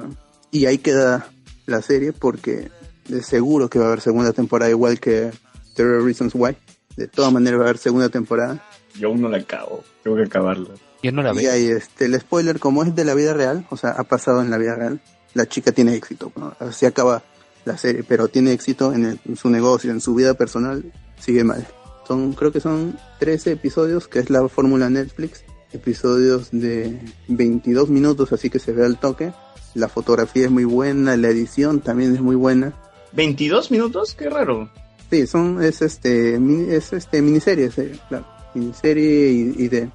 [0.52, 1.30] Y ahí queda
[1.66, 2.72] la serie porque
[3.08, 5.32] de seguro que va a haber segunda temporada igual que
[5.76, 6.56] Terror Reasons Why.
[6.96, 8.64] De todas maneras va a haber segunda temporada.
[8.96, 9.84] Yo aún no la acabo.
[10.04, 10.70] Tengo que acabarla.
[11.04, 11.52] Yo no la Y veo.
[11.52, 14.50] ahí este, el spoiler, como es de la vida real, o sea, ha pasado en
[14.50, 15.00] la vida real,
[15.34, 16.32] la chica tiene éxito.
[16.36, 16.56] ¿no?
[16.60, 17.24] Así acaba
[17.66, 20.84] la serie, pero tiene éxito en, el- en su negocio, en su vida personal,
[21.20, 21.68] sigue mal.
[22.08, 25.44] Son, creo que son 13 episodios, que es la fórmula Netflix.
[25.74, 29.34] Episodios de 22 minutos, así que se ve al toque.
[29.76, 32.74] La fotografía es muy buena, la edición también es muy buena.
[33.16, 34.16] ¿22 minutos?
[34.16, 34.72] Qué raro.
[35.12, 36.36] Sí, son, es este,
[36.76, 38.26] es este, miniserie, serie, claro.
[38.56, 39.90] Miniserie y, y de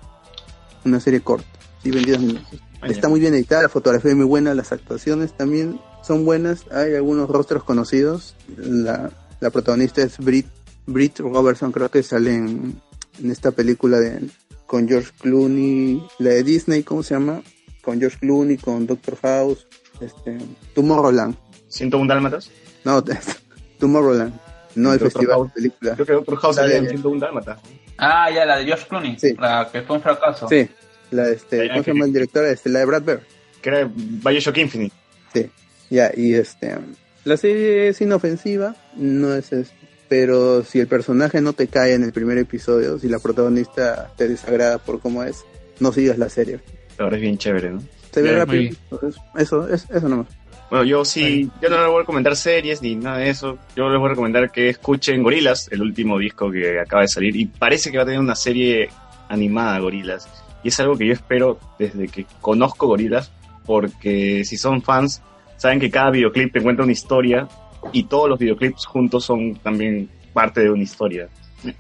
[0.85, 1.49] una serie corta,
[1.83, 2.61] sí, 22 minutos.
[2.81, 2.93] Ah, ya.
[2.93, 6.65] Está muy bien editada, la fotografía es muy buena, las actuaciones también son buenas.
[6.73, 8.35] Hay algunos rostros conocidos.
[8.57, 10.47] La, la protagonista es Brit,
[10.86, 12.81] Brit Robertson, creo que sale en,
[13.23, 14.28] en esta película de
[14.73, 17.43] con George Clooney, la de Disney, ¿cómo se llama?
[17.83, 19.67] Con George Clooney, con Doctor House,
[20.01, 20.39] este,
[20.75, 21.36] Tomorrowland.
[21.70, 22.51] ¿101 dálmatas?
[22.83, 23.05] No,
[23.78, 24.33] Tomorrowland.
[24.75, 25.49] No el festival House.
[25.49, 25.94] de películas.
[25.94, 27.59] Creo que Doctor House La de- 101 Dálmata.
[27.99, 29.18] Ah, ya, la de George Clooney.
[29.18, 29.34] Sí.
[29.39, 30.49] La que fue un fracaso.
[30.49, 30.68] Sí,
[31.10, 32.44] la de este, ¿cómo se llama el director?
[32.47, 33.20] Este, la de Brad Bird.
[33.60, 34.94] Que era Bioshock Infinite.
[35.33, 35.51] Sí,
[35.91, 36.76] ya, y este,
[37.25, 39.73] la serie es inofensiva, no es es-
[40.09, 44.28] pero si el personaje no te cae en el primer episodio, si la protagonista te
[44.28, 45.44] desagrada por cómo es,
[45.81, 46.60] no sigas la serie.
[46.99, 47.83] Ahora es bien chévere, ¿no?
[48.12, 50.26] Se ve rápido, entonces, eso, es, eso nomás.
[50.73, 53.59] Bueno, yo sí, yo no les voy a recomendar series ni nada de eso.
[53.76, 57.36] Yo les voy a recomendar que escuchen Gorilas, el último disco que acaba de salir.
[57.36, 58.89] Y parece que va a tener una serie
[59.28, 60.26] animada, Gorilas.
[60.65, 63.31] Y es algo que yo espero desde que conozco Gorilas,
[63.67, 65.20] porque si son fans,
[65.59, 67.47] saben que cada videoclip te cuenta una historia
[67.92, 71.28] y todos los videoclips juntos son también parte de una historia.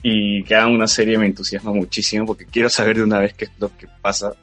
[0.02, 3.46] Y que hagan una serie me entusiasma muchísimo porque quiero saber de una vez qué
[3.46, 4.34] es lo que pasa.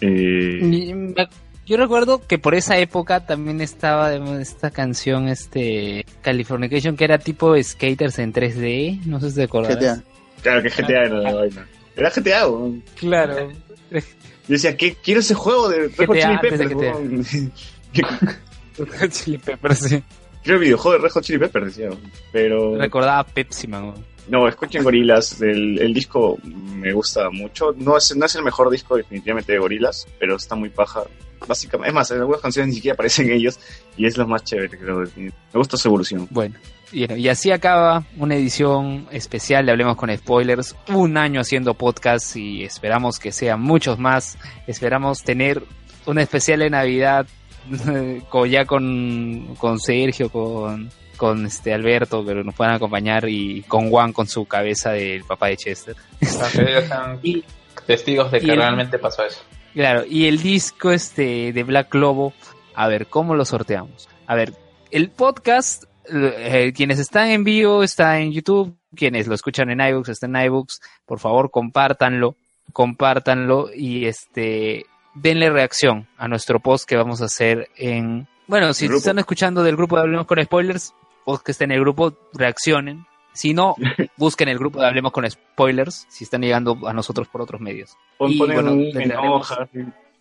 [0.00, 0.60] Eh,
[0.94, 1.28] me-
[1.66, 7.60] Yo recuerdo que por esa época también estaba esta canción, este Californication, que era tipo
[7.60, 9.76] skaters en 3D, no sé si te acuerdas.
[9.76, 10.02] GTA.
[10.42, 11.66] claro que GTA era la vaina.
[11.96, 12.46] Era GTA.
[12.94, 13.50] Claro.
[13.90, 14.00] Yo
[14.46, 14.96] decía, ¿qué?
[15.02, 17.52] quiero ese juego de Red Hot Chili Peppers.
[19.24, 20.02] Chili Peppers, sí.
[20.44, 21.90] quiero el videojuego de Red Hot Chili Peppers, decía.
[22.30, 23.92] Pero Recordaba a Pepsi Man.
[24.28, 25.40] No, escuchen Gorilas.
[25.40, 27.72] El, disco me gusta mucho.
[27.76, 31.04] No es, no es el mejor disco definitivamente de Gorilas, pero está muy paja.
[31.46, 33.58] Básicamente, es más, en algunas canciones ni siquiera aparecen ellos
[33.96, 35.04] y es lo más chévere, creo.
[35.16, 36.26] Me gusta su evolución.
[36.30, 36.56] Bueno,
[36.92, 40.76] y, así acaba una edición especial de Hablemos con Spoilers.
[40.88, 44.38] Un año haciendo podcast y esperamos que sean muchos más.
[44.66, 45.62] Esperamos tener
[46.06, 47.26] un especial de Navidad
[48.48, 54.12] ya con, con Sergio, con, con este Alberto, que nos puedan acompañar y con Juan
[54.12, 55.96] con su cabeza del papá de Chester.
[56.20, 57.44] Sean Y,
[57.86, 59.40] testigos de que el- realmente pasó eso.
[59.74, 62.32] Claro, y el disco este de Black Lobo,
[62.74, 64.08] a ver, ¿cómo lo sorteamos?
[64.26, 64.54] A ver,
[64.90, 70.08] el podcast, eh, quienes están en vivo está en YouTube, quienes lo escuchan en iBooks
[70.08, 72.36] está en iBooks, por favor compártanlo,
[72.72, 78.86] compártanlo y este denle reacción a nuestro post que vamos a hacer en bueno, si
[78.86, 80.94] están escuchando del grupo de Hablemos con Spoilers,
[81.26, 83.04] post que esté en el grupo, reaccionen.
[83.34, 83.74] Si no,
[84.16, 87.94] busquen el grupo de Hablemos con Spoilers, si están llegando a nosotros por otros medios.
[88.16, 89.68] Pon- Y, ponen bueno, un me enoja,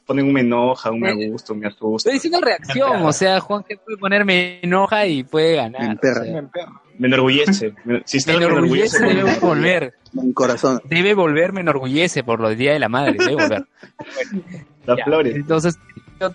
[0.05, 2.09] ponen un me enoja, un me gusta, un me asusta.
[2.09, 5.81] Estoy diciendo reacción, o sea, Juan que puede ponerme enoja y puede ganar.
[5.81, 6.21] Me emperra.
[6.21, 6.49] o sea, Me.
[6.97, 7.73] Me enorgullece.
[7.85, 9.93] Me- Si está me me enorgullece, debe volver.
[10.13, 10.81] Un corazón.
[10.85, 13.65] Debe volver, me enorgullece por los días de la madre, debe volver.
[14.85, 15.35] Las Ya, flores.
[15.35, 15.77] Entonces,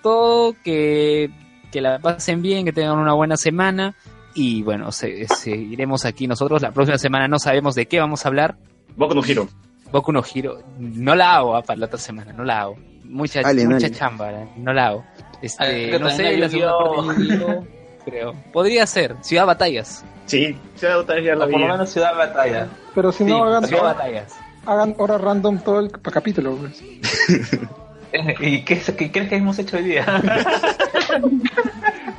[0.02, 1.30] todo, que,
[1.72, 3.94] que la pasen bien, que tengan una buena semana.
[4.34, 6.62] Y bueno, se- seguiremos aquí nosotros.
[6.62, 8.56] La próxima semana no sabemos de qué vamos a hablar.
[8.96, 9.48] Boku no Hiro.
[9.92, 10.62] Boku no giro.
[10.78, 12.76] No la hago ah, para la otra semana, no la hago.
[13.04, 15.04] Mucha, mucha chamba, eh, no la hago.
[15.18, 17.60] Ah, Este, que no sé, la hay segunda parte de
[18.04, 18.34] creo.
[18.52, 20.04] Podría ser, Ciudad Batallas.
[20.26, 22.68] Sí, botar ya la O por lo menos Ciudad Batalla.
[22.94, 24.36] Pero si Sí, no, hagan, Ciudad Batallas.
[24.64, 26.54] hagan hora random todo el pa- capítulo.
[26.56, 26.80] pues.
[28.40, 30.04] ¿Y qué, qué crees que hemos hecho hoy día?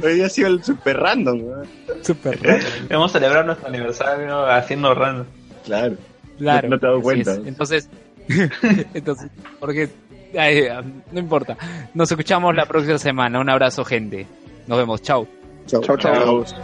[0.03, 1.67] Hoy día ha sido el super random, weón.
[2.01, 2.39] Súper
[2.89, 5.25] hemos celebrado nuestro aniversario haciendo random.
[5.65, 5.95] Claro.
[6.37, 6.69] Claro.
[6.69, 7.33] No te has dado cuenta.
[7.33, 7.37] es.
[7.45, 7.89] Entonces,
[8.93, 9.89] entonces, porque
[10.37, 10.67] ay,
[11.11, 11.57] no importa.
[11.93, 13.39] Nos escuchamos la próxima semana.
[13.39, 14.25] Un abrazo, gente.
[14.67, 15.01] Nos vemos.
[15.01, 15.27] Chao.
[15.67, 15.81] Chao.
[15.81, 16.43] Chao, chao.
[16.45, 16.61] Chao.